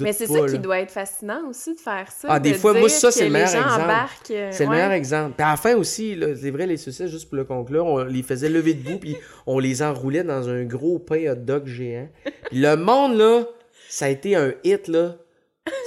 [0.00, 0.46] Mais c'est ça là.
[0.46, 2.28] qui doit être fascinant aussi de faire ça.
[2.30, 3.92] Ah, des de fois, moi, ça, c'est que le meilleur exemple.
[4.30, 4.76] euh, C'est le ouais.
[4.76, 5.34] meilleur exemple.
[5.36, 8.22] Puis à la fin aussi, c'est vrai, les saucisses, juste pour le conclure, on les
[8.22, 12.08] faisait lever debout, puis on les enroulait dans un gros pain hot dog géant.
[12.44, 13.42] Puis le monde, là,
[13.88, 15.16] ça a été un hit, là.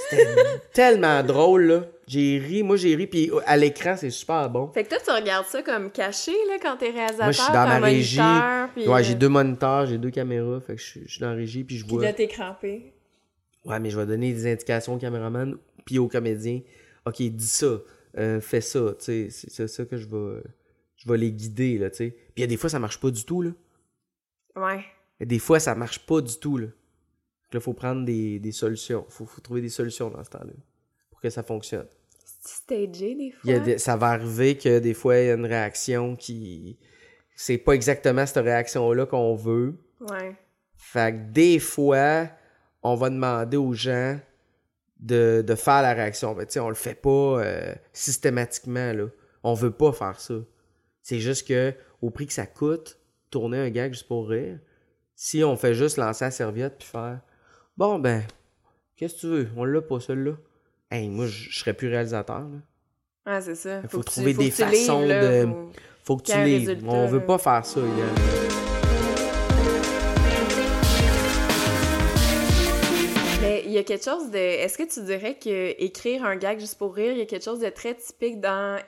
[0.08, 0.26] C'était
[0.72, 1.80] tellement drôle, là.
[2.12, 4.68] J'ai ri, moi j'ai ri, puis à l'écran, c'est super bon.
[4.72, 7.26] Fait que toi, tu regardes ça comme caché, là, quand t'es réalisateur.
[7.26, 8.18] Moi, je suis dans ma un régie.
[8.18, 11.10] moniteur, puis, Ouais, euh, j'ai deux moniteurs, j'ai deux caméras, fait que je suis- je
[11.12, 12.02] suis dans la régie, puis je Puis vois...
[12.02, 12.92] là, t'es crampé.
[13.64, 16.60] Ouais, mais je vais donner des indications au caméraman puis au comédien.
[17.06, 17.78] OK, dis ça,
[18.18, 20.42] euh, fais ça, tu sais, c'est ça que je vais
[20.96, 22.10] je vais les guider là, tu sais.
[22.10, 23.50] Puis il y a des fois ça marche pas du tout là.
[24.56, 24.84] Ouais.
[25.24, 26.66] Des fois ça marche pas du tout là.
[26.66, 30.52] Donc là faut prendre des, des solutions, faut, faut trouver des solutions dans ce temps-là
[31.10, 31.86] pour que ça fonctionne.
[32.40, 33.40] Stagé, des fois.
[33.44, 36.16] Il y a des- ça va arriver que des fois il y a une réaction
[36.16, 36.78] qui
[37.36, 39.78] c'est pas exactement cette réaction là qu'on veut.
[40.00, 40.36] Ouais.
[40.76, 42.28] Fait que des fois,
[42.82, 44.18] on va demander aux gens
[44.98, 46.34] de, de faire la réaction.
[46.34, 49.06] Mais tu sais, on le fait pas euh, systématiquement, là.
[49.42, 50.34] On veut pas faire ça.
[51.02, 52.98] C'est juste que, au prix que ça coûte,
[53.30, 54.58] tourner un gag juste pour rire,
[55.14, 57.20] si on fait juste lancer la serviette puis faire
[57.76, 58.22] Bon, ben,
[58.96, 59.48] qu'est-ce que tu veux?
[59.56, 60.36] On l'a pas, celui-là.
[60.90, 62.58] Hey, moi, je serais plus réalisateur, là.
[63.24, 63.80] Ah, c'est ça.
[63.84, 65.72] Il faut que tu- trouver faut des que façons livres, là, de- faut-
[66.02, 66.68] Faut que tu livres.
[66.70, 67.24] résultat, On veut là.
[67.26, 67.80] pas faire ça.
[73.40, 74.36] Mais il y a quelque chose de.
[74.38, 77.44] Est-ce que tu dirais que écrire un gag juste pour rire, il y a quelque
[77.44, 78.78] chose de très typique dans.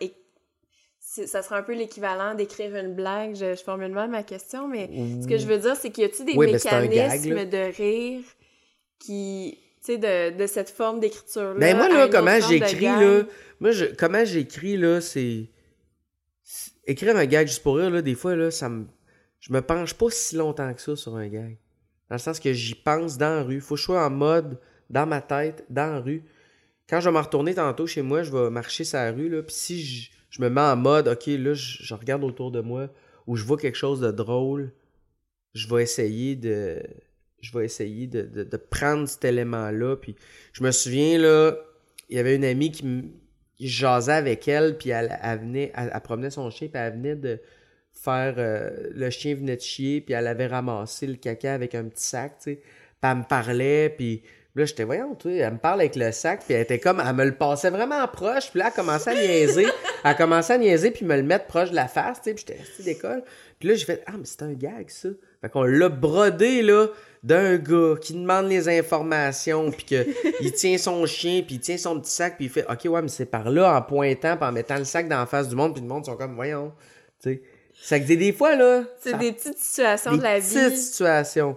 [0.99, 3.35] Ça serait un peu l'équivalent d'écrire une blague?
[3.35, 4.89] Je, je formule mal ma question, mais
[5.23, 7.77] ce que je veux dire, c'est qu'il y a-tu des Oui, un mécanismes gag, de
[7.77, 8.21] rire
[8.99, 9.59] qui.
[9.85, 11.59] Tu sais, de, de cette forme d'écriture-là.
[11.59, 13.25] Ben moi, là, comment j'écris, là,
[13.59, 15.51] moi, je, comment j'écris, là, c'est...
[16.87, 18.87] Écrire un gag juste pour rire, là, des fois, là, ça me...
[19.41, 21.59] Je me penche pas si longtemps que ça sur un gag.
[22.09, 23.61] Dans le sens que j'y pense dans la rue.
[23.61, 26.23] Faut que je sois en mode, dans ma tête, dans la rue.
[26.89, 29.43] Quand je vais m'en retourner tantôt chez moi, je vais marcher sur la rue, là,
[29.43, 32.61] puis si je, je me mets en mode, OK, là, je, je regarde autour de
[32.61, 32.89] moi,
[33.27, 34.71] ou je vois quelque chose de drôle,
[35.55, 36.81] je vais essayer de...
[37.43, 40.17] Je vais essayer de, de- de prendre cet élément-là, puis
[40.55, 41.55] je me souviens, là,
[42.09, 42.85] il y avait une amie qui
[43.59, 46.95] qui jasait avec elle, puis elle, elle venait, elle, elle promenait son chien, puis elle
[46.95, 47.39] venait de
[47.93, 51.85] faire, euh, le chien venait de chier, puis elle avait ramassé le caca avec un
[51.85, 54.23] petit sac, tu sais, puis elle me parlait, puis
[54.57, 57.01] là, j'étais, voyons, tu sais, elle me parle avec le sac, puis elle était comme,
[57.07, 59.67] elle me le passait vraiment proche, puis là, elle commençait à niaiser,
[60.05, 62.45] elle commençait à niaiser, puis me le mettre proche de la face, tu sais, puis
[62.49, 63.23] j'étais d'école,
[63.61, 65.09] puis là, j'ai fait, ah, mais c'est un gag, ça.
[65.43, 66.87] Fait qu'on l'a brodé, là,
[67.23, 70.07] d'un gars qui demande les informations, puis que
[70.41, 73.03] il tient son chien, puis il tient son petit sac, puis il fait OK, ouais,
[73.03, 75.57] mais c'est par là, en pointant, puis en mettant le sac dans la face du
[75.57, 76.73] monde, puis le monde sont comme Voyons.
[77.23, 77.43] Tu sais.
[77.75, 78.85] Ça que des, des fois, là.
[79.01, 80.77] C'est des petites situations des de la petites vie.
[80.77, 81.57] situations.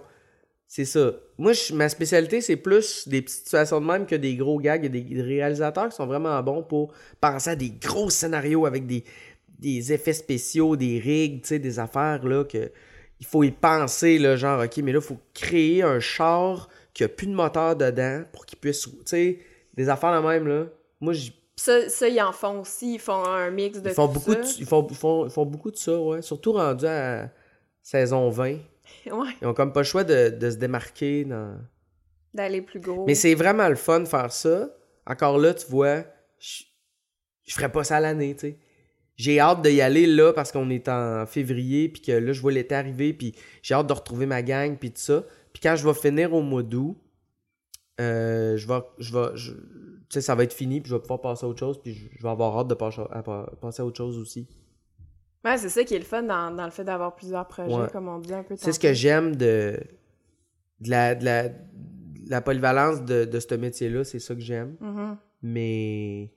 [0.66, 1.12] C'est ça.
[1.38, 4.84] Moi, je- ma spécialité, c'est plus des petites situations de même que des gros gags.
[4.84, 8.66] Il y a des réalisateurs qui sont vraiment bons pour penser à des gros scénarios
[8.66, 9.04] avec des,
[9.60, 12.72] des effets spéciaux, des rigs, tu sais, des affaires, là, que
[13.20, 17.04] il faut y penser, là, genre, OK, mais là, il faut créer un char qui
[17.04, 19.38] a plus de moteur dedans pour qu'il puisse, tu sais,
[19.74, 20.66] des affaires de même, là.
[21.00, 22.94] Moi, j- Ça, ça, ils en font aussi.
[22.94, 24.40] Ils font un mix de ils font tout beaucoup ça.
[24.40, 26.22] de, ils font, ils font, ils font beaucoup de ça, ouais.
[26.22, 27.30] Surtout rendu à
[27.82, 28.56] saison 20.
[29.10, 31.56] Ouais, Ils ont comme pas le choix de, de se démarquer dans...
[32.34, 33.04] d'aller plus gros.
[33.06, 34.68] Mais c'est vraiment le fun de faire ça.
[35.06, 36.04] Encore là, tu vois,
[36.38, 36.64] je,
[37.44, 38.58] je ferais pas ça l'année, tu sais.
[39.16, 42.52] J'ai hâte d'y aller là parce qu'on est en février, puis que là, je vois
[42.52, 45.24] l'été arriver, puis j'ai hâte de retrouver ma gang, puis tout ça.
[45.52, 46.96] Puis quand je vais finir au mois d'août,
[48.00, 49.58] euh, je vais, je vais, je- tu
[50.10, 52.06] sais, ça va être fini, puis je vais pouvoir passer à autre chose, puis je,
[52.14, 54.46] je vais avoir hâte de passer à, à- passer à autre chose aussi.
[55.44, 57.88] Ouais, c'est ça qui est le fun dans, dans le fait d'avoir plusieurs projets, Ouais.
[57.90, 59.80] comme on dit un peu C'est ce que j'aime de,
[60.80, 61.54] de, la, de, la, de
[62.28, 64.76] la polyvalence de, de ce métier-là, c'est ça que j'aime.
[64.80, 65.16] Mhm.
[65.42, 66.32] Mais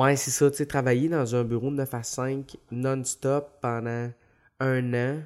[0.00, 4.10] ouais, c'est ça, tu sais, travailler dans un bureau de 9 à 5 non-stop pendant
[4.58, 5.22] un an,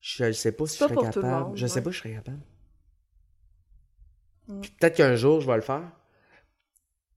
[0.00, 1.26] je ne sais pas si je serais capable.
[1.26, 1.82] monde, je sais ouais.
[1.82, 2.40] pas si je serais capable.
[4.48, 4.60] Mm.
[4.60, 5.90] Puis peut-être qu'un jour, je vais le faire.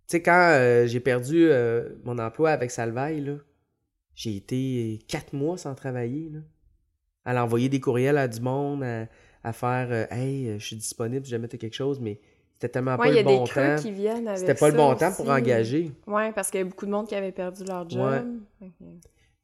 [0.07, 3.35] sais, quand euh, j'ai perdu euh, mon emploi avec Salvaille, là,
[4.15, 6.39] j'ai été quatre mois sans travailler, là.
[7.23, 9.07] À l'envoyer des courriels à du monde, à,
[9.43, 12.19] à faire euh, Hey, je suis disponible si jamais t'as quelque chose, mais
[12.61, 13.75] c'était tellement Ouais, pas il y a le bon temps.
[13.77, 15.91] qui viennent avec C'était pas le ça bon temps pour engager.
[16.05, 18.23] Ouais, parce qu'il y a beaucoup de monde qui avait perdu leur job.
[18.59, 18.67] Tu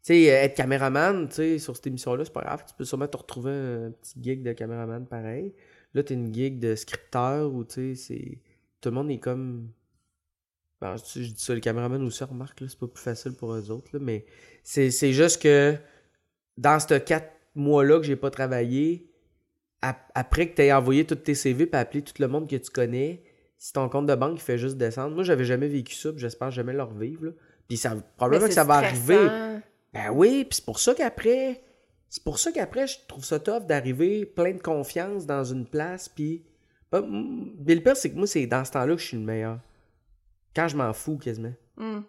[0.03, 2.63] sais, être caméraman, tu sais, sur cette émission-là, c'est pas grave.
[2.67, 5.55] Tu peux sûrement te retrouver un petit gig de caméraman pareil.
[5.95, 8.37] Là, t'es une gig de scripteur où, tu sais, c'est...
[8.81, 9.71] Tout le monde est comme...
[10.79, 13.71] Bon, je, dis ça, les caméramans aussi, remarque, là, c'est pas plus facile pour eux
[13.71, 14.27] autres, là, mais
[14.63, 15.75] c'est, c'est juste que
[16.55, 19.09] dans ces quatre mois-là que j'ai pas travaillé,
[19.81, 23.23] après que t'aies envoyé tous tes CV puis appelé tout le monde que tu connais,
[23.57, 26.51] si ton compte de banque il fait juste descendre, moi j'avais jamais vécu ça, j'espère
[26.51, 27.33] jamais le revivre.
[27.67, 29.27] Puis ça, probablement que ça va arriver.
[29.93, 31.61] Ben oui, puis c'est pour ça qu'après,
[32.09, 36.09] c'est pour ça qu'après, je trouve ça tough d'arriver plein de confiance dans une place,
[36.09, 36.43] puis...
[36.93, 39.59] Mais le pire, c'est que moi, c'est dans ce temps-là que je suis le meilleur.
[40.55, 41.53] Quand je m'en fous, quasiment.
[41.75, 41.99] Hmm.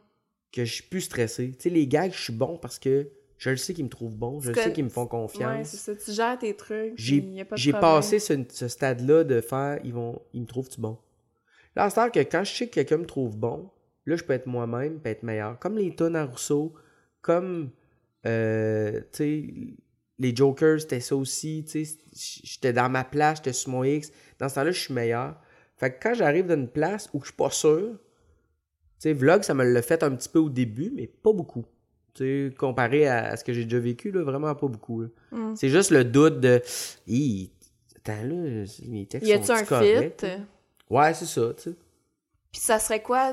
[0.52, 1.50] Que je suis plus stressé.
[1.50, 4.16] Tu sais, les gags, je suis bon parce que je le sais qu'ils me trouvent
[4.16, 5.68] bon, je le sais qu'ils me font Ouais, confiance.
[5.68, 5.96] c'est ça.
[5.96, 6.92] Tu gères tes trucs.
[6.96, 10.98] J'ai passé ce, ce stade-là de faire, ils vont ils me trouvent-tu bon?
[11.76, 13.70] Là, à ce temps que quand je sais que quelqu'un me trouve bon,
[14.06, 15.58] là, je peux être moi-même, peux être meilleur.
[15.58, 16.74] Comme les tonnes à Rousseau,
[17.20, 17.70] comme,
[18.26, 19.00] euh,
[20.20, 21.96] les Jokers, c'était ça aussi, tu sais,
[22.42, 24.10] j'étais dans ma place, j'étais sur mon X.
[24.38, 25.36] Dans ce temps-là, je suis meilleur.
[25.76, 27.98] Fait que quand j'arrive dans une place où je suis pas sûr, tu
[28.98, 31.64] sais, Vlog, ça me l'a fait un petit peu au début, mais pas beaucoup.
[32.58, 35.04] Comparé à, ce que j'ai déjà vécu, là, vraiment pas beaucoup.
[35.32, 35.54] Hmm.
[35.54, 36.60] C'est juste le doute de.
[37.96, 40.20] Attends là, mes textes Y a-tu sont un corrects?
[40.24, 40.32] fit?
[40.90, 41.76] Ouais, c'est ça, tu sais.
[42.52, 43.32] Puis ça serait quoi?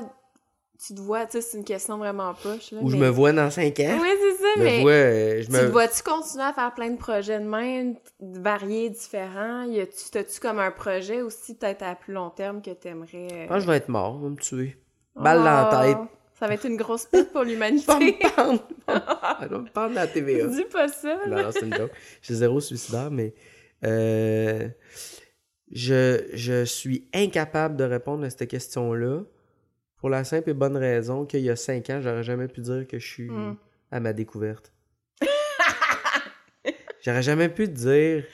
[0.86, 2.70] Tu te vois, tu sais, c'est une question vraiment poche.
[2.72, 3.98] Là, Où je mais- me vois dans 5 ans?
[3.98, 4.80] Oui, c'est ça, je me mais.
[4.82, 4.90] vois.
[4.90, 9.62] euh, je Tu te vois-tu continuer à faire plein de projets de même, variés, différents?
[9.62, 13.28] Y a-tu, t'as-tu comme un projet aussi, peut-être à plus long terme, que t'aimerais...
[13.32, 14.76] euh, Je que je vais être mort, on va me tuer.
[15.14, 15.64] Balle dans la
[15.94, 15.98] tête.
[16.38, 17.90] Ça va être une grosse perte pour l'humanité.
[17.94, 18.68] me pendre.
[19.62, 20.46] Me pendre la TVA.
[20.48, 21.36] Dis pas ça, là.
[21.36, 21.90] Non, non, c'est une joke.
[22.20, 23.32] Je suis zéro suicidaire, mais
[23.84, 24.68] euh,
[25.72, 29.22] je, je suis incapable de répondre à cette question-là
[29.96, 32.86] pour la simple et bonne raison qu'il y a cinq ans, j'aurais jamais pu dire
[32.86, 33.56] que je suis Mm.
[33.90, 34.72] à ma découverte.
[37.02, 38.24] j'aurais jamais pu te dire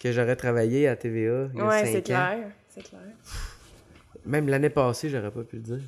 [0.00, 2.02] que j'aurais travaillé à TVA il y a Ouais, cinq c'est ans.
[2.02, 2.50] clair.
[2.68, 3.00] C'est clair.
[4.24, 5.80] Même l'année passée, j'aurais pas pu le dire.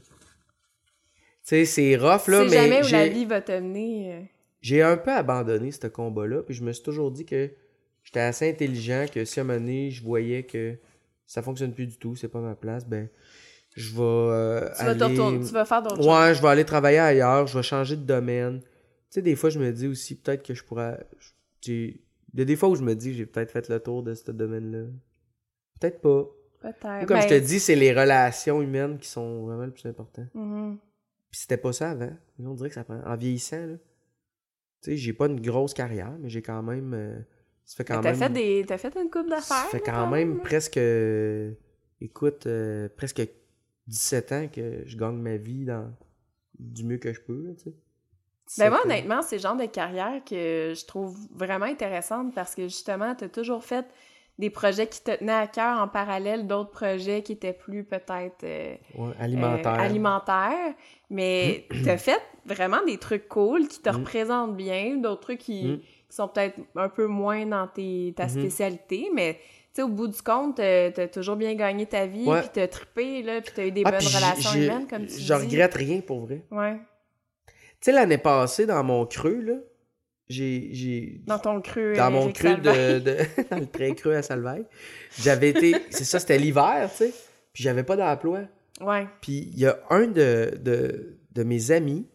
[1.51, 4.15] Sais, c'est rough, là, mais jamais où la j'ai- vie va te mener.
[4.15, 4.21] euh.
[4.61, 7.51] j'ai un peu abandonné ce combat-là, puis je me suis toujours dit que
[8.05, 10.77] j'étais assez intelligent, que si à un moment donné, je voyais que
[11.27, 13.09] ça fonctionne plus du tout, c'est pas ma place, ben,
[13.77, 15.13] je vais euh, Tu, vas te aller...
[15.15, 16.07] retourner- tu vas faire d'autres choses.
[16.07, 18.61] Ouais, je vais aller travailler ailleurs, je vais changer de domaine.
[18.61, 18.67] Tu
[19.11, 21.05] sais, des fois, je me dis aussi, peut-être que je pourrais...
[21.67, 21.97] Il
[22.37, 24.31] y a des fois où je me dis, j'ai peut-être fait le tour de ce
[24.31, 24.85] domaine-là.
[25.81, 26.27] Peut-être pas.
[26.61, 27.07] Peut-être.
[27.07, 30.25] Comme Ben, je te dis, c'est les relations humaines qui sont vraiment le plus important.
[30.35, 30.79] mhm.
[31.31, 32.11] Puis c'était pas ça avant.
[32.39, 33.01] Mais On dirait que ça prend.
[33.05, 33.75] En vieillissant, là.
[34.83, 36.95] Tu sais, j'ai pas une grosse carrière, mais j'ai quand même.
[36.95, 37.19] euh,
[37.65, 38.19] ça fait quand T'as même.
[38.19, 38.65] fait, des...
[38.67, 39.71] T'as fait une coupe Ça d'affaires.
[39.71, 40.77] fait là, quand même presque.
[40.79, 41.53] euh,
[42.01, 43.23] écoute, euh, presque
[43.87, 45.93] 17 ans que je gagne ma vie dans
[46.59, 47.75] du mieux que je peux, tu sais.
[48.59, 48.85] Ben moi, 17 ans.
[48.85, 53.29] honnêtement, c'est le genre de carrière que je trouve vraiment intéressante parce que justement, t'as
[53.29, 53.87] toujours fait
[54.41, 58.43] des projets qui te tenaient à cœur en parallèle d'autres projets qui étaient plus peut-être
[58.45, 59.73] euh, Ouais, euh, alimentaire.
[59.81, 60.75] alimentaires.
[61.11, 63.97] Mais t'as fait vraiment des trucs cool qui te Mm.
[63.97, 65.79] représentent bien, d'autres trucs qui, Mm.
[66.09, 68.31] qui sont peut-être un peu moins dans tes, ta Mhm.
[68.31, 69.41] spécialité, mais tu
[69.75, 72.41] sais, au bout du compte, t'as t'as toujours bien gagné ta vie, Ouais.
[72.41, 75.23] puis t'as trippé, là, puis t'as eu des Ah, bonnes relations humaines, comme tu Je
[75.23, 75.33] dis.
[75.33, 76.43] regrette rien pour vrai.
[76.51, 76.77] Ouais.
[77.47, 79.55] Tu sais, l'année passée, dans mon creux, là,
[80.31, 80.71] j'ai.
[80.73, 81.95] j'ai- Dans ton cru.
[81.95, 83.19] dans mon Eric creux de, de-
[83.51, 84.65] dans le très creux à Salvaille.
[85.19, 87.15] J'avais été, c'est ça, c'était l'hiver, tu sais,
[87.53, 88.45] puis j'avais pas d'emploi.
[88.81, 89.07] Ouais.
[89.21, 92.07] Puis il y a un de, de, de mes amis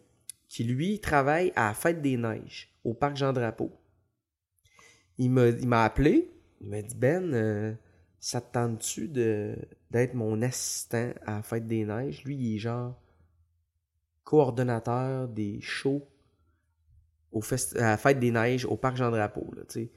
[0.48, 3.70] qui, lui, travaille à la Fête des Neiges, au Parc Jean-Drapeau.
[5.18, 7.72] Il m'a, il m'a appelé, il m'a dit, Ben, euh,
[8.18, 9.54] ça te tente-tu de,
[9.90, 12.24] d'être mon assistant à la Fête des Neiges?
[12.24, 12.98] Lui, il est genre
[14.24, 16.06] coordonnateur des shows
[17.32, 19.90] au à la Fête des Neiges au Parc Jean-Drapeau, tu.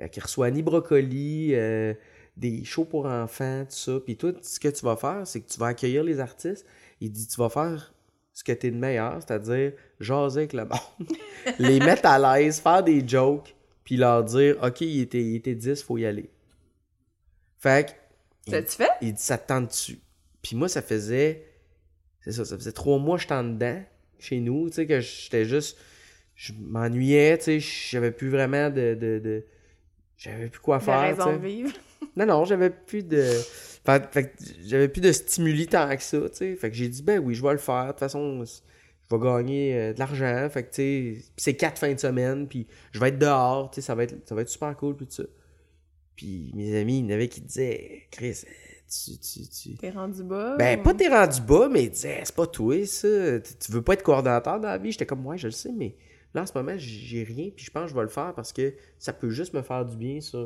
[0.00, 1.94] Euh, qui reçoit Annie Brocoli, euh,
[2.36, 3.98] des shows pour enfants, tout ça.
[4.04, 6.66] Puis toi, ce que tu vas faire, c'est que tu vas accueillir les artistes.
[7.00, 7.94] Il dit, tu vas faire
[8.34, 11.16] ce que t'es de meilleur, c'est-à-dire jaser avec le monde,
[11.58, 15.54] les mettre à l'aise, faire des jokes, puis leur dire, OK, il était, il était
[15.54, 16.28] 10, faut y aller.
[17.58, 17.88] Fait
[18.44, 18.90] que, T'as-tu fait?
[19.00, 19.98] il dit, ça te tente dessus.
[20.42, 21.46] Puis moi, ça faisait,
[22.20, 23.82] c'est ça, ça faisait trois mois que j'étais en dedans,
[24.18, 25.78] chez nous, tu sais, que j'étais juste,
[26.36, 29.44] je m'ennuyais, tu sais, j'avais plus vraiment de, de, de-
[30.18, 31.72] j'avais plus quoi faire, raison de vivre.
[32.14, 33.22] Non, non, j'avais plus de.
[33.84, 34.32] Fait,
[34.66, 36.56] j'avais plus de stimuli tant que ça, tu sais.
[36.56, 37.86] Fait que j'ai dit, ben oui, je vais le faire.
[37.86, 40.48] De toute façon, je vais gagner euh, de l'argent.
[40.50, 40.74] Fait que, tu
[41.20, 44.04] sais, c'est quatre fins de semaine, puis je vais être dehors, tu sais, ça, va
[44.04, 45.22] être, ça va être super cool, puis tout ça.
[46.16, 48.42] Puis mes amis, il y en avait qui disaient, Chris,
[48.88, 49.18] tu.
[49.18, 49.76] tu, tu...
[49.76, 50.56] T'es rendu bas?
[50.56, 53.40] Ben, ou- pas t'es rendu bas, mais ils disaient, c'est pas toi, ça.
[53.40, 54.92] Tu tu veux pas être coordonnateur dans la vie?
[54.92, 55.94] J'étais comme, ouais, je le sais, mais
[56.36, 58.52] là, en ce moment, j'ai rien, puis je pense que je vais le faire parce
[58.52, 60.38] que ça peut juste me faire du bien, ça.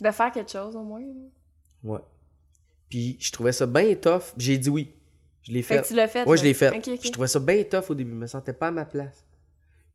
[0.00, 1.02] De faire quelque chose, au moins.
[1.82, 1.98] Ouais.
[2.88, 4.32] Puis je trouvais ça bien tough.
[4.36, 4.92] J'ai dit oui.
[5.42, 5.82] Je l'ai Fait fait.
[5.82, 6.26] que tu l'as fait.
[6.26, 6.72] Ouais, je l'ai fait.
[7.02, 8.10] Je trouvais ça bien tough au début.
[8.12, 9.24] Je me sentais pas à ma place.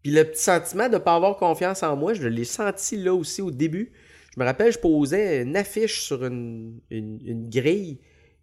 [0.02, 3.42] Puis le petit sentiment de pas avoir confiance en moi, je l'ai senti là aussi
[3.42, 3.92] au début.
[4.36, 8.00] Je me rappelle, je posais une affiche sur une, une, une grille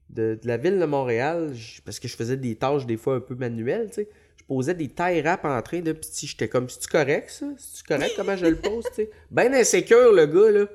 [0.08, 3.16] de, de la ville de Montréal, je- parce que je faisais des tâches des fois
[3.16, 4.08] un peu manuelles, tu sais.
[4.50, 6.26] Posais des tailles rap en train de petit.
[6.26, 7.46] J'étais comme, c'est-tu correct ça?
[7.56, 9.10] C'est-tu correct comment je le pose, tu sais?
[9.30, 10.66] Ben insécure le gars, là.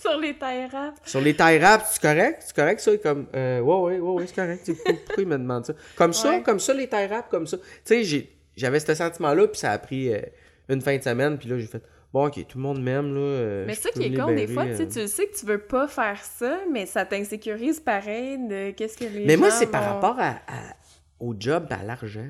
[0.00, 0.94] Sur les tailles rap.
[1.04, 2.44] Sur les tailles rap, c'est correct?
[2.46, 2.96] C'est correct ça?
[2.98, 4.70] Comme, euh, ouais, ouais, ouais, ouais, c'est correct.
[4.72, 5.72] Pourquoi, il me demande ça?
[5.96, 7.56] Comme ça, comme ça, les tailles rap, comme ça.
[7.84, 10.20] Tu sais, j'avais ce sentiment-là, puis ça a pris euh,
[10.68, 11.82] une fin de semaine, puis là, j'ai fait,
[12.12, 13.20] bon, ok, tout le monde m'aime, là.
[13.20, 15.58] euh, Mais ça qui est con, des fois, tu sais, tu sais que tu veux
[15.58, 19.82] pas faire ça, mais ça t'insécurise pareil de qu'est-ce que les Mais moi, c'est par
[19.84, 20.76] rapport à, à-
[21.18, 22.28] au job, à l'argent.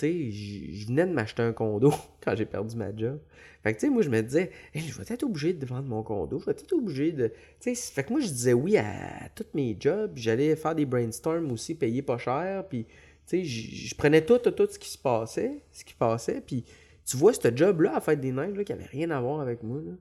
[0.00, 0.30] Tu sais,
[0.72, 1.92] je venais de m'acheter un condo
[2.24, 3.18] quand j'ai perdu ma job.
[3.62, 5.88] Fait que, tu sais, moi, je me disais, Hey, je vais être obligé de vendre
[5.88, 7.28] mon condo, je vais être obligé de.
[7.60, 10.12] Tu sais, fait que moi, je disais oui à, à tous mes jobs.
[10.14, 12.66] J'allais faire des brainstorms aussi, payer pas cher.
[12.68, 12.90] Puis, tu
[13.26, 16.40] sais, je je prenais tout, tout, tout ce qui se passait, ce qui passait.
[16.40, 16.64] Puis,
[17.04, 19.62] tu vois, ce job-là, à Fête des Neiges, là, qui avait rien à voir avec
[19.62, 19.92] moi, là.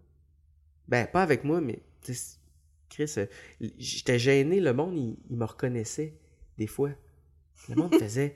[0.88, 2.38] Ben, pas avec moi, mais, tu sais,
[2.90, 3.26] Chris, euh,
[3.78, 6.14] j'étais gêné, le monde, il, il me reconnaissait,
[6.58, 6.92] des fois.
[7.68, 8.36] Le monde faisait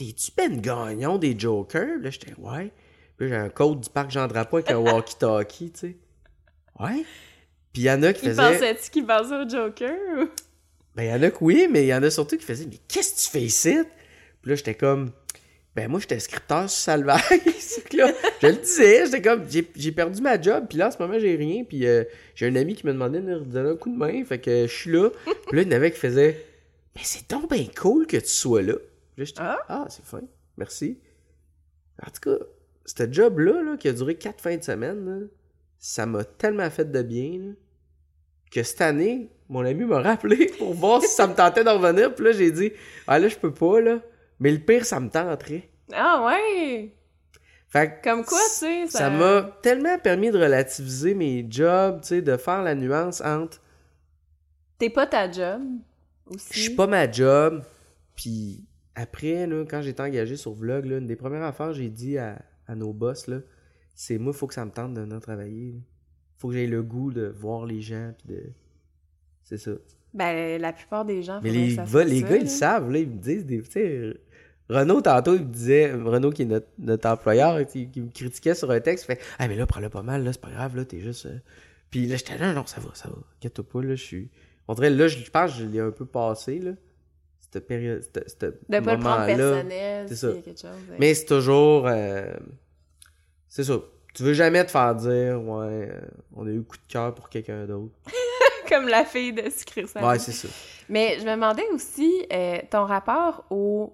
[0.00, 1.98] T'es-tu Ben Gagnon des Jokers?
[2.00, 2.72] Là, j'étais Ouais.
[3.18, 5.96] Puis j'ai un code du parc Jean Drapeau avec un walkie-talkie, tu sais.
[6.78, 7.04] Ouais.
[7.70, 8.52] Puis il y en a qui Il faisaient.
[8.52, 9.92] pensait-tu qu'il pensait au Joker?
[10.18, 10.28] ou-
[10.96, 12.64] Ben, il y en a que oui, mais il y en a surtout qui faisaient
[12.64, 13.76] Mais qu'est-ce que tu fais ici?
[14.40, 15.12] Puis là, j'étais comme
[15.76, 20.22] Ben, moi, j'étais scripteur sur que là, je le disais, j'étais comme J'ai j'ai perdu
[20.22, 21.62] ma job, puis là, en ce moment, j'ai rien.
[21.64, 24.24] Puis euh, j'ai un ami qui m'a demandé de me donner un coup de main,
[24.24, 25.10] fait que je suis là.
[25.48, 26.42] Puis là, il y en avait qui faisaient
[26.96, 28.74] Mais c'est donc bien cool que tu sois là.
[29.20, 29.58] Puis là, j'étais Ah.
[29.68, 30.22] Ah, c'est fin,
[30.56, 30.98] merci.
[32.02, 32.44] En tout cas,
[32.86, 35.26] ce job-là, là, qui a duré quatre fins de semaine, là,
[35.78, 37.52] ça m'a tellement fait de bien, là,
[38.50, 42.14] que cette année, mon ami m'a rappelé pour voir si ça me tentait d'en revenir.
[42.14, 42.72] Puis là, j'ai dit,
[43.06, 44.00] ah là, je peux pas, là.
[44.38, 45.68] Mais le pire, ça me tenterait.
[45.92, 46.94] Ah ouais!
[47.68, 48.98] Fait que Comme quoi, tu sais, ça...
[49.00, 53.60] ça m'a tellement permis de relativiser mes jobs, tu sais, de faire la nuance entre
[54.78, 55.60] T'es pas ta job,
[56.26, 56.48] aussi.
[56.52, 57.62] je suis pas ma job,
[58.16, 58.64] puis
[59.00, 62.40] après, là, quand j'étais engagé sur Vlog, là, une des premières affaires, j'ai dit à,
[62.66, 63.38] à nos boss, là,
[63.94, 65.72] c'est moi, faut que ça me tente de venir travailler.
[65.72, 65.78] là.
[66.38, 68.42] Faut que j'aie le goût de voir les gens, puis de...
[69.44, 69.72] C'est ça.
[70.14, 71.40] Ben, la plupart des gens...
[71.42, 73.60] Mais les, ça va- les ça, gars, ils savent, là, ils me disent des.
[73.62, 74.14] Tu
[74.68, 78.70] Renaud, tantôt, il me disait, Renaud qui est notre, notre employeur, qui, me critiquait sur
[78.70, 80.84] un texte, il fait Ah, mais là, prends-le pas mal, là, c'est pas grave, là,
[80.84, 81.26] t'es juste.
[81.26, 81.38] euh.
[81.90, 84.30] Puis là, j'étais là, non, ça va, ça va, inquiète-toi pas, là, je suis.
[84.68, 86.72] On dirait, là, je je pense que je l'ai un peu passé, là,
[87.52, 90.28] cette période, De pas le prendre personnel, c'est ça.
[90.28, 90.70] a quelque chose.
[90.90, 90.96] ouais.
[90.98, 91.86] Mais c'est toujours.
[91.86, 92.32] euh,
[93.48, 93.74] c'est ça.
[94.14, 96.00] Tu veux jamais te faire dire, ouais, euh,
[96.34, 97.94] on a eu coup de cœur pour quelqu'un d'autre.
[98.68, 100.06] Comme la fille de Sucré Salé.
[100.06, 100.48] Ouais, c'est ça.
[100.88, 103.92] Mais je me demandais aussi euh, ton rapport au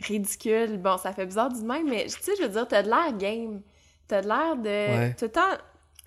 [0.00, 0.78] ridicule.
[0.78, 3.16] Bon, ça fait bizarre du même, mais tu sais, je veux dire, t'as de l'air
[3.16, 3.60] game.
[4.06, 5.14] T'as de l'air de Ouais.
[5.18, 5.56] tout le temps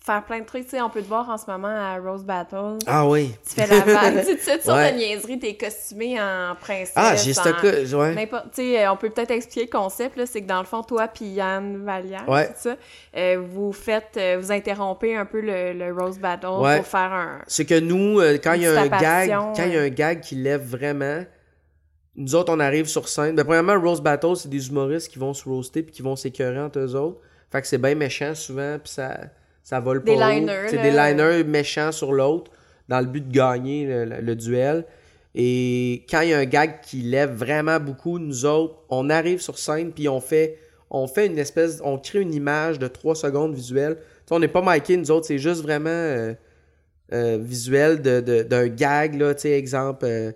[0.03, 0.63] faire plein de trucs.
[0.63, 2.79] Tu sais, on peut te voir en ce moment à Rose Battle.
[2.87, 3.35] Ah oui.
[3.47, 4.19] Tu fais la vague.
[4.21, 4.91] tu sais, toutes sortes Ouais.
[4.93, 6.93] de niaiseries, t'es costumé en princesse.
[6.95, 7.93] Ah, j'ai stocké.
[7.93, 8.15] Ouais.
[8.27, 10.81] Tu sais, euh, on peut peut-être expliquer le concept, là, c'est que dans le fond,
[10.81, 12.49] toi puis Yann Vallière, Ouais.
[12.55, 12.75] ça,
[13.15, 16.77] euh, vous faites, euh, vous interrompez un peu le, le Rose Battle Ouais.
[16.77, 17.39] pour faire un...
[17.45, 19.89] C'est que nous, euh, quand il y a un gag, quand il y a un
[19.89, 21.23] gag qui lève vraiment,
[22.15, 23.35] nous autres, on arrive sur scène.
[23.35, 26.59] Ben, premièrement, Rose Battle, c'est des humoristes qui vont se roaster puis qui vont s'écœurer
[26.59, 27.19] entre eux autres.
[27.51, 29.17] Fait que c'est bien méchant souvent, puis ça,
[29.63, 30.31] ça vole Des pas haut.
[30.31, 32.51] liners, C'est des liners méchants sur l'autre,
[32.89, 34.85] dans le but de gagner le, le- le duel.
[35.35, 39.39] Et quand il y a un gag qui lève vraiment beaucoup, nous autres, on arrive
[39.39, 40.57] sur scène puis on fait,
[40.89, 43.97] on fait une espèce, on crée une image de 3 secondes visuelle.
[44.29, 46.33] On n'est pas miqué, nous autres, c'est juste vraiment euh,
[47.13, 50.31] euh, visuel de- de- d'un gag, là, tu sais, exemple, euh,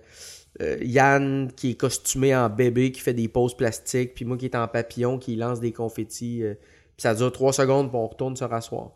[0.82, 4.54] Yann qui est costumé en bébé, qui fait des poses plastiques, puis moi qui est
[4.54, 8.44] en papillon, qui lance des confettis, puis ça dure 3 secondes, puis on retourne se
[8.44, 8.92] rasseoir.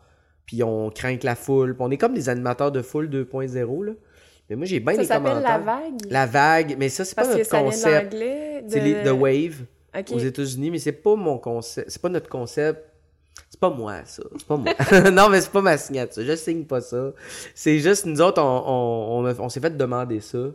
[0.51, 3.93] Puis on craint la foule, puis on est comme des animateurs de foule 2.0, là.
[4.49, 5.59] Mais moi, j'ai bien Ça des s'appelle commentaires.
[5.59, 6.01] La Vague?
[6.11, 8.13] La vague, mais ça, c'est pas notre ça concept.
[8.15, 8.19] de...
[8.67, 9.55] C'est les- The Wave
[10.13, 11.89] aux États-Unis, mais c'est pas mon concept.
[11.89, 12.85] C'est pas notre concept.
[13.49, 14.25] C'est pas moi, ça.
[14.37, 14.73] C'est pas moi.
[15.13, 16.25] non, mais c'est pas ma signature.
[16.27, 17.13] Je signe pas ça.
[17.55, 20.47] C'est juste, nous autres, on, on, on, a- on s'est fait demander ça.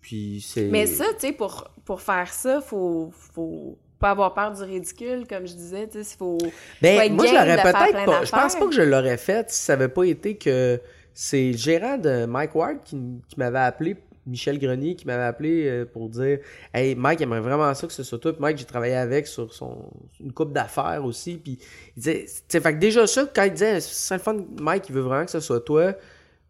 [0.00, 0.68] Puis c'est.
[0.68, 5.26] Mais ça, tu sais, pour, pour faire ça, faut, faut pas avoir peur du ridicule,
[5.28, 6.38] comme je disais, tu sais, faut.
[6.80, 8.24] Ben, faut être moi, je l'aurais peut-être pas.
[8.24, 10.80] Je pense pas que je l'aurais fait si ça avait pas été que
[11.14, 12.96] c'est le gérant de Mike Ward qui,
[13.28, 13.96] qui m'avait appelé,
[14.28, 16.38] Michel Grenier, qui m'avait appelé euh, pour dire
[16.72, 18.32] Hey, Mike aimerait vraiment ça que ce soit toi.
[18.32, 19.90] Puis Mike, j'ai travaillé avec sur son
[20.20, 21.36] une coupe d'affaires aussi.
[21.36, 21.58] Puis
[21.96, 25.00] il disait, fait que déjà ça, quand il disait c'est le fun, Mike, il veut
[25.00, 25.94] vraiment que ce soit toi.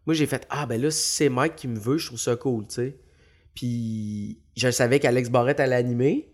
[0.05, 2.35] Moi, j'ai fait Ah, ben là, si c'est Mike qui me veut, je trouve ça
[2.35, 2.95] cool, tu sais.
[3.55, 6.28] Puis je savais qu'Alex Barrette allait animer.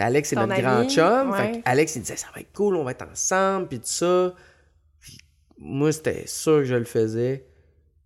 [0.00, 1.30] Puis Alex, c'est notre ami, grand chum.
[1.30, 1.38] ouais.
[1.38, 3.84] Fait que Alex, il disait, ça va être cool, on va être ensemble, puis tout
[3.86, 4.32] ça.
[5.00, 5.18] Puis
[5.58, 7.44] moi, c'était sûr que je le faisais.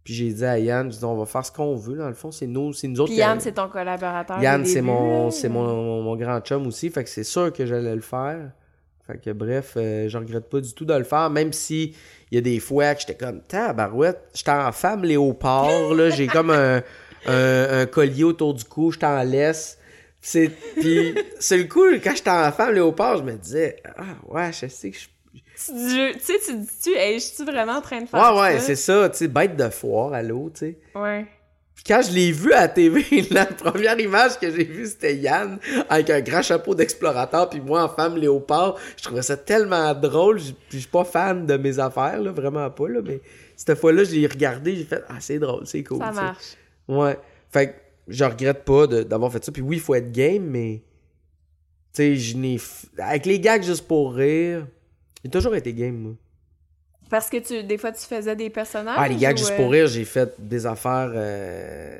[0.02, 2.14] Puis j'ai dit à Yann, je dis, on va faire ce qu'on veut, dans le
[2.14, 3.08] fond, c'est nous, c'est nous autres.
[3.10, 4.42] Puis qui- Yann, c'est ton collaborateur.
[4.42, 7.64] Yann, c'est mon, c'est mon, mon, mon grand chum aussi, fait que c'est sûr que
[7.64, 8.50] j'allais le faire.
[9.06, 11.94] Fait que bref, euh, je regrette pas du tout de le faire, même si
[12.30, 16.26] il y a des fois que j'étais comme, tabarouette, j'étais en femme léopard, là, j'ai
[16.26, 16.82] comme un,
[17.26, 19.78] un, un collier autour du cou, j'étais en laisse.
[20.26, 20.48] C'est,
[20.80, 24.68] puis c'est le coup, quand j'étais en femme léopard, je me disais, ah ouais, je
[24.68, 25.04] sais que je
[25.66, 28.26] Tu dis- tu sais, tu dis-tu, hey, je suis vraiment en train de faire Ouais,
[28.36, 28.40] ça?
[28.40, 30.78] ouais, c'est ça, tu sais, bête de foire, allô, tu sais.
[30.94, 31.26] Ouais.
[31.74, 35.14] Puis quand je l'ai vu à la TV, la première image que j'ai vue, c'était
[35.16, 35.58] Yann
[35.90, 38.76] avec un grand chapeau d'explorateur, puis moi en femme léopard.
[38.96, 40.38] Je trouvais ça tellement drôle.
[40.38, 43.20] Puis je suis pas fan de mes affaires, là, vraiment pas, là, mais
[43.56, 45.98] cette fois-là, je l'ai regardé, j'ai fait «Ah, c'est drôle, c'est cool.
[45.98, 46.54] Ça marche.
[46.88, 47.18] Ouais.
[47.52, 47.72] Fait que
[48.08, 49.52] je regrette pas d'avoir fait ça.
[49.52, 50.82] Puis oui, il faut être game, mais...
[51.92, 52.56] Tu sais, je n'ai...
[52.56, 54.66] f- Avec les gags juste pour rire,
[55.24, 56.12] j'ai toujours été game, moi.
[57.08, 58.96] Parce que tu, des fois, tu faisais des personnages.
[58.98, 61.12] Ah, les gags ou, juste euh, pour rire, j'ai fait des affaires...
[61.14, 61.98] euh,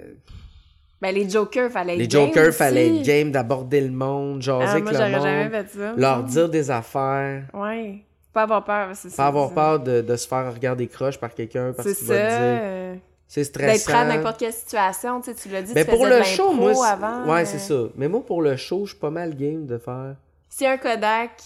[1.01, 2.59] Ben, les jokers, fallait Les être game jokers, aussi.
[2.59, 5.95] fallait être game d'aborder le monde, jaser Ah, avec moi, le monde, jamais fait ça.
[5.97, 8.01] leur dire des affaires, Ouais.
[8.33, 9.17] Pas avoir peur, c'est ça.
[9.19, 12.15] pas avoir peur de, de se faire regarder croche par quelqu'un parce C'est qu'il ça.
[12.15, 13.01] va te dire.
[13.35, 13.85] C'est D'être stressant.
[13.91, 16.53] prêt à n'importe quelle situation, tu sais, tu l'as dit, Mais tu pour le show,
[16.53, 17.33] moi, avant.
[17.33, 17.89] ouais, euh, c'est ça.
[17.97, 20.15] Mais moi, pour le show, je suis pas mal game de faire.
[20.49, 21.43] Si un Kodak,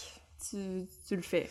[0.50, 1.48] tu, tu le fais.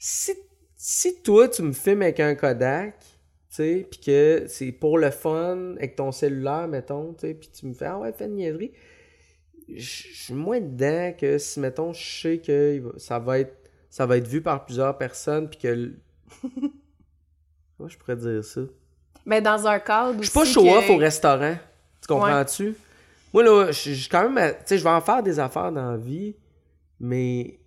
[0.00, 0.32] Si,
[0.76, 3.06] si toi, tu me filmes avec un Kodak, tu
[3.50, 7.66] sais, puis que c'est pour le fun, avec ton cellulaire, mettons, tu sais, puis tu
[7.66, 8.72] me fais, ah ouais, fais une niaiserie,
[9.68, 14.16] je suis moins dedans que si, mettons, je sais que ça va être, ça va
[14.16, 15.92] être vu par plusieurs personnes, puis que...
[17.78, 18.62] Comment je pourrais dire ça?
[19.26, 21.56] Mais dans un cadre Je suis pas show-off que- au restaurant.
[22.02, 22.74] Tu comprends-tu?
[23.32, 24.52] Moi, là, je je suis quand même.
[24.52, 26.36] Tu sais, je vais en faire des affaires dans la vie,
[27.00, 27.58] mais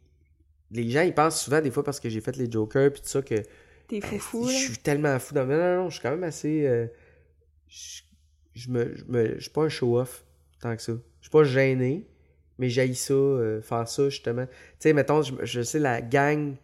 [0.71, 3.07] les gens, ils pensent souvent, des fois, parce que j'ai fait les jokers puis tout
[3.09, 3.35] ça, que
[3.87, 4.59] T'es ben, foufou, je là.
[4.59, 5.33] suis tellement fou.
[5.33, 6.65] dans- Non, non, non, je suis quand même assez.
[6.67, 6.87] euh,
[7.67, 8.01] je,
[8.53, 10.23] je me, je me- je suis pas un show-off
[10.61, 10.93] tant que ça.
[10.93, 12.07] Je suis pas gêné,
[12.59, 14.45] mais j'haïs ça, euh, faire ça, justement.
[14.45, 16.55] Tu sais, mettons, je, je sais, la gang,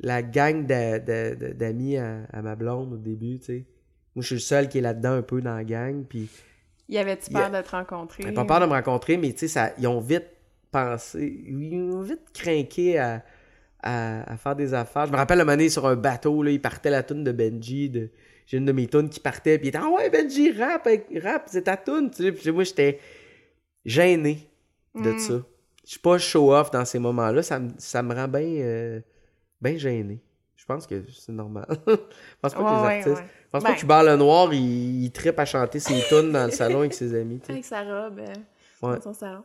[0.00, 3.64] la gang d'a- d'a- d'a- d'amis à, à ma blonde au début, tu sais.
[4.14, 6.28] Moi, je suis le seul qui est là-dedans un peu dans la gang, puis
[6.88, 8.24] Y avait-tu a- peur de te rencontrer?
[8.24, 10.26] j'ai pas peur de me rencontrer, mais tu sais, ils ont vite
[10.70, 13.24] pensé, ils ont vite craqué à,
[13.82, 15.06] à, à faire des affaires.
[15.06, 17.32] Je me rappelle le moment donné, sur un bateau, là, il partait la toune de
[17.32, 18.10] Benji, de,
[18.46, 20.88] j'ai une de mes tunes qui partait, puis il était «Ah ouais, Benji, rap,
[21.22, 22.98] rap, c'est ta tune!» Tu sais, puis moi, j'étais
[23.84, 24.48] gêné
[24.94, 25.18] de Mm.
[25.18, 25.34] ça.
[25.84, 29.00] Je suis pas show-off dans ces moments-là, ça, me- ça me rend bien euh,
[29.60, 30.20] bien gêné.
[30.70, 31.66] Je pense que c'est normal.
[31.86, 31.94] Je
[32.40, 33.16] pense pas que les Ouais, ouais, artistes...
[33.16, 33.24] ouais.
[33.46, 36.44] Je pense Ben- pas que Hubert Lenoir, il, il trippe à chanter ses tunes dans
[36.46, 37.40] le salon avec ses amis.
[37.48, 38.32] Avec sa robe euh,
[38.86, 38.94] Ouais.
[38.96, 39.42] dans son salon.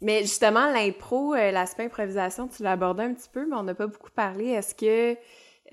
[0.00, 3.74] Mais justement, l'impro, euh, l'aspect improvisation, tu l'as abordé un petit peu, mais on n'a
[3.74, 4.46] pas beaucoup parlé.
[4.50, 5.16] Est-ce que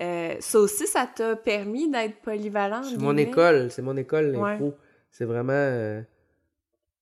[0.02, 2.82] euh, ça aussi, ça t'a permis d'être polyvalent?
[2.82, 4.74] C'est mon école, c'est mon école, l'impro.
[5.10, 6.02] C'est vraiment.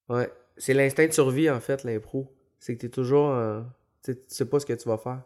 [0.08, 0.30] Ouais.
[0.56, 2.32] C'est l'instinct de survie, en fait, l'impro.
[2.58, 3.34] C'est que t'es toujours.
[4.04, 5.20] tu sais pas ce que tu vas faire.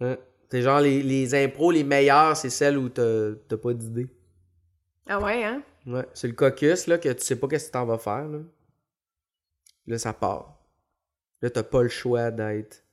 [0.00, 0.16] Hein?
[0.50, 4.08] C'est genre les, les impros les meilleures, c'est celles où t'as t'as pas d'idée.
[5.06, 5.62] Ah ouais, hein?
[5.86, 6.06] Ouais.
[6.14, 8.40] C'est le caucus, là, que tu sais pas qu'est-ce que t'en vas faire, là.
[9.86, 10.58] Là, ça part.
[11.40, 12.84] Là, t'as pas le choix d'être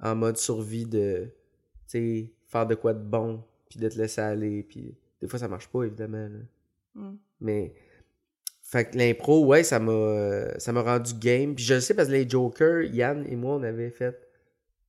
[0.00, 1.30] en mode survie de.
[1.86, 4.96] Tu sais, faire de quoi de bon, puis de te laisser aller, puis.
[5.20, 6.38] Des fois, ça marche pas, évidemment, là.
[6.94, 7.16] Mm.
[7.40, 7.74] Mais
[8.62, 11.54] fait que l'impro, ouais, ça m'a ça m'a rendu game.
[11.54, 14.18] Puis je le sais parce que les Jokers, Yann et moi, on avait fait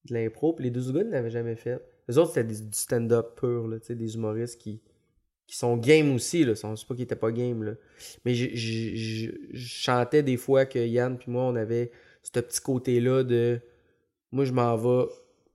[0.06, 1.80] de l'impro, puis les deux gars ne l'avaient jamais fait.
[2.07, 4.82] Les autres, c'était du stand-up pur, là, des humoristes qui,
[5.48, 6.53] qui sont game aussi, là.
[6.56, 7.73] C'est pas qu'ils étaient pas game, là.
[8.26, 11.91] Mais je, chantais des fois que Yann puis moi, on avait
[12.23, 13.60] ce petit côté-là de
[14.32, 15.06] moi, je m'en vais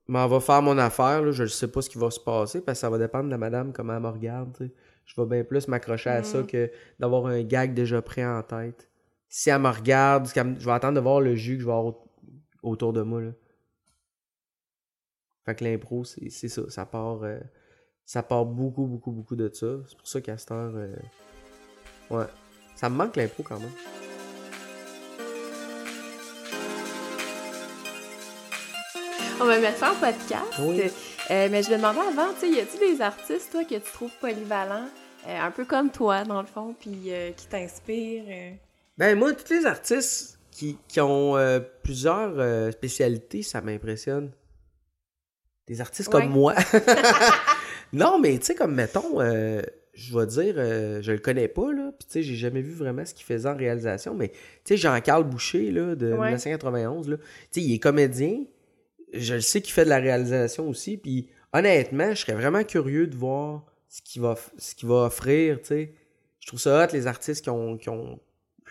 [0.08, 1.30] m'en faire mon affaire, là.
[1.30, 3.30] Je ne sais pas ce qui va se passer parce que ça va dépendre de
[3.30, 4.70] la madame, comment elle me regarde.
[5.04, 6.46] Je vais bien plus m'accrocher à ça Mhm.
[6.46, 8.88] que d'avoir un gag déjà prêt en tête.
[9.28, 11.86] Si elle me regarde, je vais attendre de voir le jus que je vais avoir
[11.94, 12.08] au-
[12.62, 13.30] autour de moi, là.
[15.44, 16.62] Fait que l'impro, c'est ça.
[16.68, 17.38] Ça part, euh,
[18.04, 19.66] ça part beaucoup, beaucoup, beaucoup de ça.
[19.88, 20.94] C'est pour ça qu'à cette heure, euh,
[22.10, 22.26] ouais,
[22.74, 23.70] Ça me manque l'impro quand même.
[29.40, 30.44] On va mettre fin au podcast.
[30.58, 30.82] Oui.
[31.30, 33.92] Euh, mais je me demandais avant, tu sais, y a-tu des artistes, toi, que tu
[33.92, 34.88] trouves polyvalents,
[35.26, 38.58] un peu comme toi, dans le fond, puis qui t'inspirent?
[38.98, 41.36] Ben, moi, tous les artistes qui, qui ont
[41.82, 44.30] plusieurs spécialités, ça m'impressionne.
[45.66, 46.20] Des artistes Ouais.
[46.22, 46.54] comme moi.
[47.92, 49.62] non, mais tu sais, comme mettons, euh,
[49.94, 52.72] je vais dire, euh, je le connais pas, là, puis tu sais, j'ai jamais vu
[52.72, 56.26] vraiment ce qu'il faisait en réalisation, mais tu sais, Jean-Carl Boucher, là, de Ouais.
[56.28, 58.44] 1991, là, tu sais, il est comédien,
[59.12, 63.06] je le sais qu'il fait de la réalisation aussi, puis honnêtement, je serais vraiment curieux
[63.06, 65.94] de voir ce qu'il va, ce offrir, tu sais.
[66.40, 68.18] Je trouve ça hot, les artistes qui ont, qui ont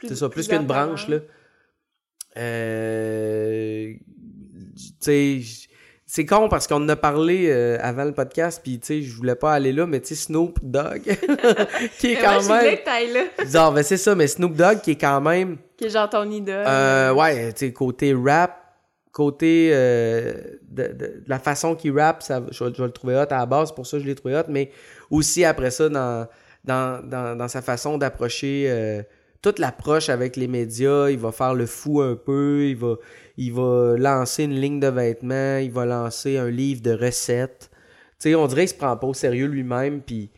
[0.01, 1.17] c'est ça, plus qu'une branche, talents.
[1.17, 2.41] là.
[2.41, 3.93] Euh,
[4.75, 5.68] tu sais,
[6.11, 9.15] c'est con parce qu'on en a parlé euh, avant le podcast, puis tu sais, je
[9.15, 11.03] voulais pas aller là, mais tu sais, Snoop Dogg,
[11.99, 12.77] qui est Mais quand moi, je même...
[12.83, 15.57] t'ailles là, Genre, ben c'est ça, mais Snoop Dogg qui est quand même...
[15.77, 16.65] qui est genre ton idole.
[16.67, 18.57] Euh, ouais, tu sais, côté rap,
[19.11, 20.33] côté euh,
[20.67, 23.31] de, de- de la façon qu'il rappe, ça, je, vais- je vais le trouver hot
[23.31, 24.71] à la base, pour ça que je l'ai trouvé hot, mais
[25.11, 26.27] aussi après ça, dans,
[26.65, 29.03] dans, dans, dans sa façon d'approcher
[29.41, 32.95] toute l'approche avec les médias, il va faire le fou un peu, il va,
[33.39, 37.71] il va lancer une ligne de vêtements, il va lancer un livre de recettes.
[38.25, 40.29] On dirait qu'il se prend pas au sérieux lui-même, puis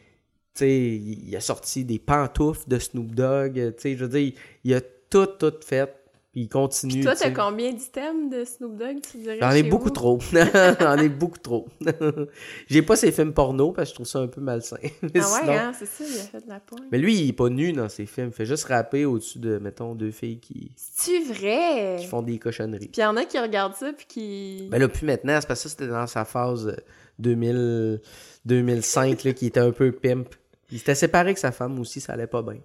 [0.61, 4.33] il a sorti des pantoufles de Snoop Dogg, je veux dire, il,
[4.63, 5.91] il a tout, tout fait,
[6.31, 6.93] puis il continue.
[6.93, 9.37] Puis toi, t'as combien d'items de Snoop Dogg, tu dirais?
[9.41, 9.89] J'en ai beaucoup vous?
[9.89, 10.19] trop.
[10.79, 11.67] J'en ai beaucoup trop.
[12.67, 14.77] J'ai pas ses films porno parce que je trouve ça un peu malsain.
[14.81, 16.83] Mais, Ah ouais, sinon- hein, c'est ça, il a fait de la pointe.
[16.91, 18.27] Mais lui, il est pas nu dans ses films.
[18.27, 21.97] Il fait juste rapper au-dessus de, mettons, deux filles qui, C'est-tu vrai?
[21.99, 22.87] qui font des cochonneries.
[22.87, 24.67] Puis il y en a qui regardent ça, puis qui...
[24.71, 26.75] Ben là, plus maintenant, c'est parce que ça, c'était dans sa phase euh,
[27.19, 27.99] 2000,
[28.45, 30.33] 2005, là, qui était un peu pimp.
[30.71, 32.59] Il s'était séparé avec sa femme aussi, ça allait pas bien.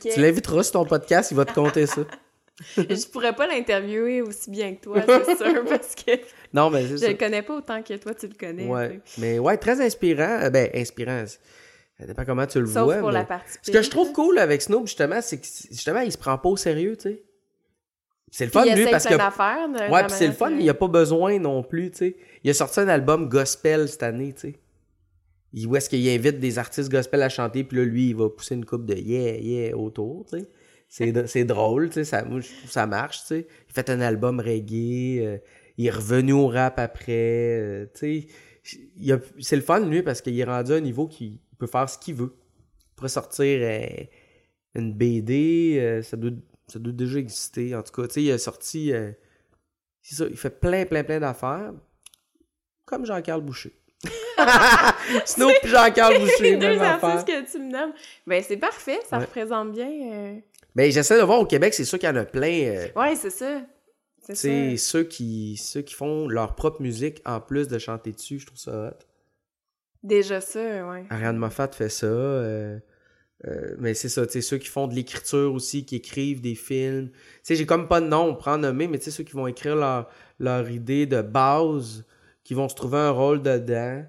[0.00, 2.02] Tu l'inviteras sur ton podcast, il va te conter ça.
[2.76, 6.12] Je pourrais pas l'interviewer aussi bien que toi, c'est sûr, parce que
[6.52, 7.08] Non, mais c'est je ça.
[7.08, 8.66] le connais pas autant que toi, tu le connais.
[8.66, 9.00] Ouais.
[9.18, 10.40] Mais ouais, très inspirant.
[10.42, 11.24] Euh, Ben, inspirant.
[11.98, 12.66] Ça dépend comment tu le.
[12.66, 12.96] Sauf vois.
[12.98, 16.00] pour mais- la partie Ce que je trouve cool avec Snoop, justement, c'est que justement,
[16.00, 17.22] il se prend pas au sérieux, tu sais.
[18.32, 19.14] C'est le fun, lui, parce que.
[19.14, 22.16] de- Ouais, puis c'est le fun, il a pas besoin non plus, tu sais.
[22.44, 24.54] Il a sorti un album gospel cette année, tu sais.
[25.52, 28.28] Il- Où est-ce qu'il invite des artistes gospel à chanter, puis là, lui, il va
[28.30, 30.46] pousser une coupe de yeah, yeah autour, tu sais.
[30.92, 32.04] C'est, c'est drôle, tu sais.
[32.04, 33.46] Ça, moi, je trouve ça marche, tu sais.
[33.68, 35.38] Il fait un album reggae, euh,
[35.78, 37.12] il est revenu au rap après,
[37.60, 38.26] euh, tu
[38.64, 38.78] sais.
[39.40, 41.96] C'est le fun, lui, parce qu'il est rendu à un niveau qu'il peut faire ce
[41.96, 42.34] qu'il veut.
[42.34, 43.86] Il pourrait sortir euh,
[44.74, 46.32] une BD, ça, doit,
[46.66, 47.74] ça doit déjà exister.
[47.76, 48.92] En tout cas, tu sais, il a sorti.
[50.02, 51.72] c'est ça, il fait plein, plein, plein d'affaires.
[52.84, 53.72] Comme Jean-Carl Boucher.
[55.24, 57.92] Snoop et Jean-Carl Boucher, les deux artistes que tu me nommes.
[58.26, 59.24] Ben, c'est parfait, ça Ouais.
[59.24, 59.88] représente bien.
[60.12, 60.34] euh,
[60.74, 62.48] Ben, j'essaie de voir au Québec, c'est sûr qu'il y en a plein.
[62.64, 63.62] euh, Ouais, c'est ça.
[64.32, 68.46] C'est ceux qui, ceux qui font leur propre musique en plus de chanter dessus, je
[68.46, 69.04] trouve ça hot.
[70.02, 71.04] Déjà ça, ouais.
[71.10, 72.06] Ariane Moffat fait ça.
[72.06, 72.78] euh,
[73.46, 76.54] euh, mais c'est ça, tu sais, ceux qui font de l'écriture aussi, qui écrivent des
[76.54, 77.10] films.
[77.10, 79.32] Tu sais, j'ai comme pas de nom pour en nommer, mais tu sais, ceux qui
[79.32, 82.04] vont écrire leur, leur idée de base,
[82.44, 84.04] qui vont se trouver un rôle dedans.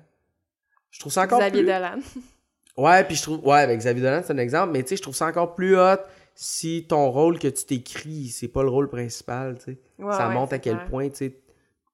[0.92, 1.72] Je trouve ça encore Xavier plus...
[1.72, 2.00] Dolan.
[2.78, 3.46] Ouais, puis je trouve...
[3.46, 5.78] Ouais, avec Xavier Dolan, c'est un exemple, mais tu sais, je trouve ça encore plus
[5.78, 5.98] hot
[6.44, 9.80] si ton rôle que tu t'écris, c'est pas le rôle principal, tu sais.
[10.00, 10.90] Ouais, ça ouais, montre à quel clair.
[10.90, 11.38] point, tu sais,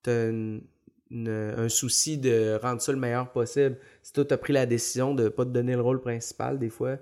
[0.01, 0.63] t'as une-
[1.11, 3.77] une- un souci de rendre ça le meilleur possible.
[4.01, 6.95] Si toi, t'as pris la décision de pas te donner le rôle principal, des fois,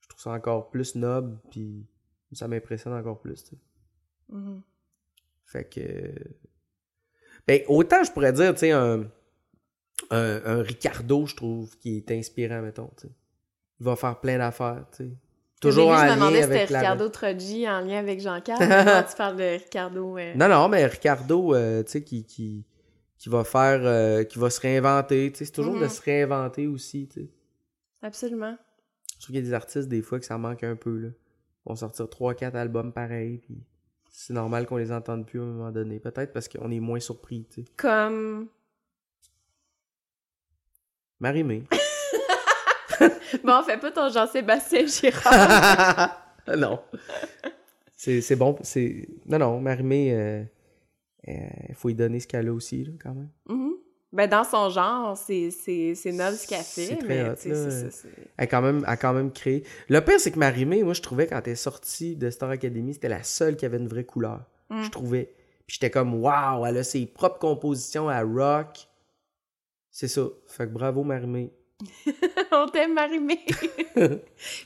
[0.00, 1.86] je trouve ça encore plus noble, puis
[2.32, 3.58] ça m'impressionne encore plus, tu sais.
[4.28, 4.60] Mhm.
[5.46, 6.12] Fait que...
[7.46, 9.10] Ben, autant je pourrais dire, tu sais, un,
[10.10, 13.12] un, un Ricardo, je trouve, qui est inspirant, mettons, tu sais.
[13.80, 15.10] Il va faire plein d'affaires, tu sais.
[15.68, 16.78] Toujours en début, je me lien demandais si avec c'était la...
[16.80, 18.58] Ricardo Troggi en lien avec Jean-Carl.
[19.10, 20.18] Tu parles de Ricardo?
[20.18, 22.64] euh, Non, non, mais Ricardo, euh, tu sais, qui, qui,
[23.18, 25.88] qui va faire, euh, qui va se réinventer, tu sais, c'est toujours de Mhm.
[25.88, 27.28] se réinventer aussi, tu sais.
[28.02, 28.56] Absolument.
[29.18, 31.08] Je trouve qu'il y a des artistes, des fois, que ça manque un peu, là.
[31.08, 33.56] Ils vont sortir 3-4 albums pareils, puis
[34.10, 35.98] c'est normal qu'on les entende plus à un moment donné.
[35.98, 37.68] Peut-être parce qu'on est moins surpris, tu sais.
[37.76, 38.48] Comme.
[41.20, 41.64] Marimé.
[43.44, 46.16] Bon, fais pas ton Jean-Sébastien Girard.
[46.56, 46.80] non.
[47.96, 49.08] C'est bon, c'est...
[49.26, 50.46] Non, non, Marimé,
[51.26, 53.30] il faut lui donner ce qu'elle a aussi, là, quand même.
[53.48, 53.74] Mhm.
[54.14, 55.50] Ben, dans son genre, c'est
[56.06, 56.98] noble ce qu'elle fait.
[57.04, 57.70] Mais, hot, là.
[57.90, 59.64] ça, Elle a quand même, elle a quand même créé.
[59.88, 62.94] Le pire, c'est que Marimé, moi, je trouvais quand elle est sortie de Star Academy,
[62.94, 64.44] c'était la seule qui avait une vraie couleur.
[64.70, 64.84] Mm.
[64.84, 65.34] Je trouvais.
[65.66, 68.88] Puis j'étais comme, waouh, elle a ses propres compositions à rock.
[69.90, 70.22] C'est ça.
[70.46, 71.52] Fait que bravo, Marimé.
[72.52, 73.40] On t'aime, Marie-Mé.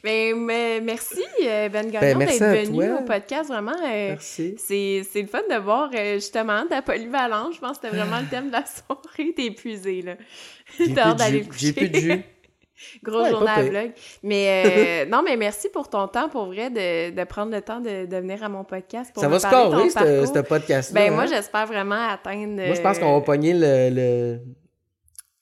[0.05, 3.49] mais, mais, merci, euh, Ben Gagnon, Ben, d'être venu au podcast.
[3.49, 4.55] Vraiment, euh, Merci.
[4.59, 7.55] c'est c'est le fun de voir, euh, justement, ta polyvalence.
[7.57, 9.33] Je pense que c'était vraiment le thème de la soirée.
[9.35, 10.15] T'es épuisé, là.
[10.79, 11.49] J'ai T'as hâte plus de d'aller jus.
[11.49, 12.13] te J'ai plus de coucher.
[12.13, 12.25] jus.
[13.03, 13.91] Gros Ouais, journée pas à vlog.
[14.23, 17.81] Mais euh, non, mais merci pour ton temps, pour vrai, de, de prendre le temps
[17.81, 19.13] de, de venir à mon podcast.
[19.13, 21.01] Pour Ça me va se carrer, ce podcast-là.
[21.01, 21.27] Ben, moi, hein?
[21.27, 22.63] j'espère vraiment atteindre.
[22.67, 23.91] Moi, je pense qu'on va pogner le...
[23.91, 24.39] le...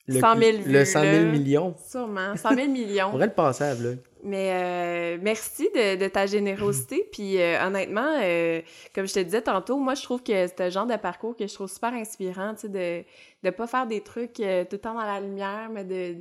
[0.08, 1.22] le 100 000 Le vues, 100 000 là.
[1.32, 1.74] millions.
[1.88, 3.10] Sûrement, 100 000 On millions.
[3.10, 3.98] pourrait le passer à vlog.
[4.24, 7.06] Mais euh, merci de, de ta générosité.
[7.12, 8.60] Puis euh, honnêtement, euh,
[8.94, 11.46] comme je te disais tantôt, moi je trouve que c'est un genre de parcours que
[11.46, 13.04] je trouve super inspirant, tu sais, de
[13.44, 16.16] ne pas faire des trucs euh, tout le temps dans la lumière, mais de,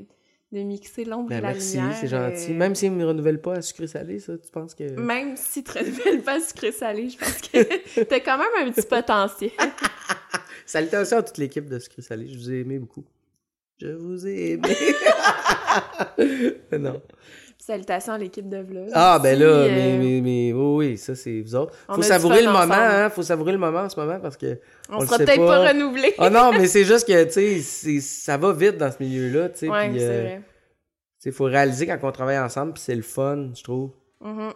[0.51, 1.95] de mixer l'ombre et Ben, la merci, lumière.
[1.99, 2.51] c'est gentil.
[2.51, 4.83] euh, Même s'ils ne me renouvellent pas à sucré salé, ça, tu penses que...
[4.99, 8.71] Même si tu ne renouvelles pas sucré salé, je pense que t'as quand même un
[8.71, 9.51] petit potentiel.
[10.67, 12.27] Salutations à toute l'équipe de sucré salé.
[12.27, 13.03] Je vous ai aimé beaucoup.
[13.77, 14.75] Je vous ai aimé.
[16.79, 17.01] non.
[17.57, 18.89] Salutations à l'équipe de Vlog.
[18.93, 21.73] Ah, ben Si, là, euh, mais, mais, mais oui, oui, ça, c'est vous autres.
[21.89, 22.73] On Faut savourer le moment, ensemble.
[22.75, 23.09] hein.
[23.09, 24.59] Faut savourer le moment en ce moment parce que.
[24.89, 25.67] On, on le sera peut-être pas, pas.
[25.69, 26.13] renouvelés.
[26.19, 29.59] Oh non, mais c'est juste que, tu sais, ça va vite dans ce milieu-là, tu
[29.59, 29.69] sais.
[29.69, 30.41] ouais, c'est euh, vrai.
[30.43, 30.43] tu
[31.19, 33.91] sais, faut réaliser quand on travaille ensemble, puis c'est le fun, je trouve.
[34.21, 34.51] Tu Mhm.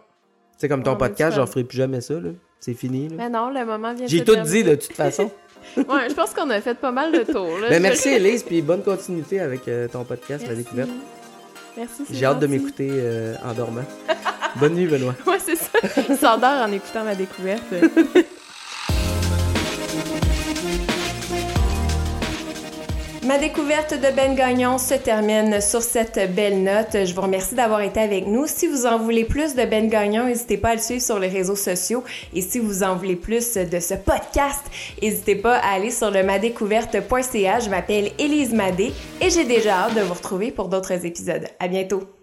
[0.56, 2.30] sais, comme ton On podcast, j'en ferai plus jamais ça, là.
[2.60, 3.14] C'est fini, là.
[3.18, 4.62] Mais non, le moment vient de J'ai tout terminer.
[4.62, 5.30] dit, de toute façon.
[5.76, 7.58] Ouais, je pense qu'on a fait pas mal de tours.
[7.58, 10.64] Là, ben, merci, Elise, puis bonne continuité avec euh, ton podcast, La Merci.
[10.64, 10.90] Découverte.
[11.76, 13.84] Merci, J'ai hâte de m'écouter euh, en dormant.
[14.56, 15.14] Bonne nuit, Benoît.
[15.26, 15.78] Ouais, c'est ça.
[16.08, 17.62] Il s'endort en écoutant ma découverte.
[23.30, 27.04] Ma découverte de Ben Gagnon se termine sur cette belle note.
[27.04, 28.48] Je vous remercie d'avoir été avec nous.
[28.48, 31.28] Si vous en voulez plus de Ben Gagnon, n'hésitez pas à le suivre sur les
[31.28, 32.02] réseaux sociaux.
[32.34, 34.64] Et si vous en voulez plus de ce podcast,
[35.00, 37.60] n'hésitez pas à aller sur le madécouverte.ca.
[37.60, 41.46] Je m'appelle Élise Madé et j'ai déjà hâte de vous retrouver pour d'autres épisodes.
[41.60, 42.19] À bientôt!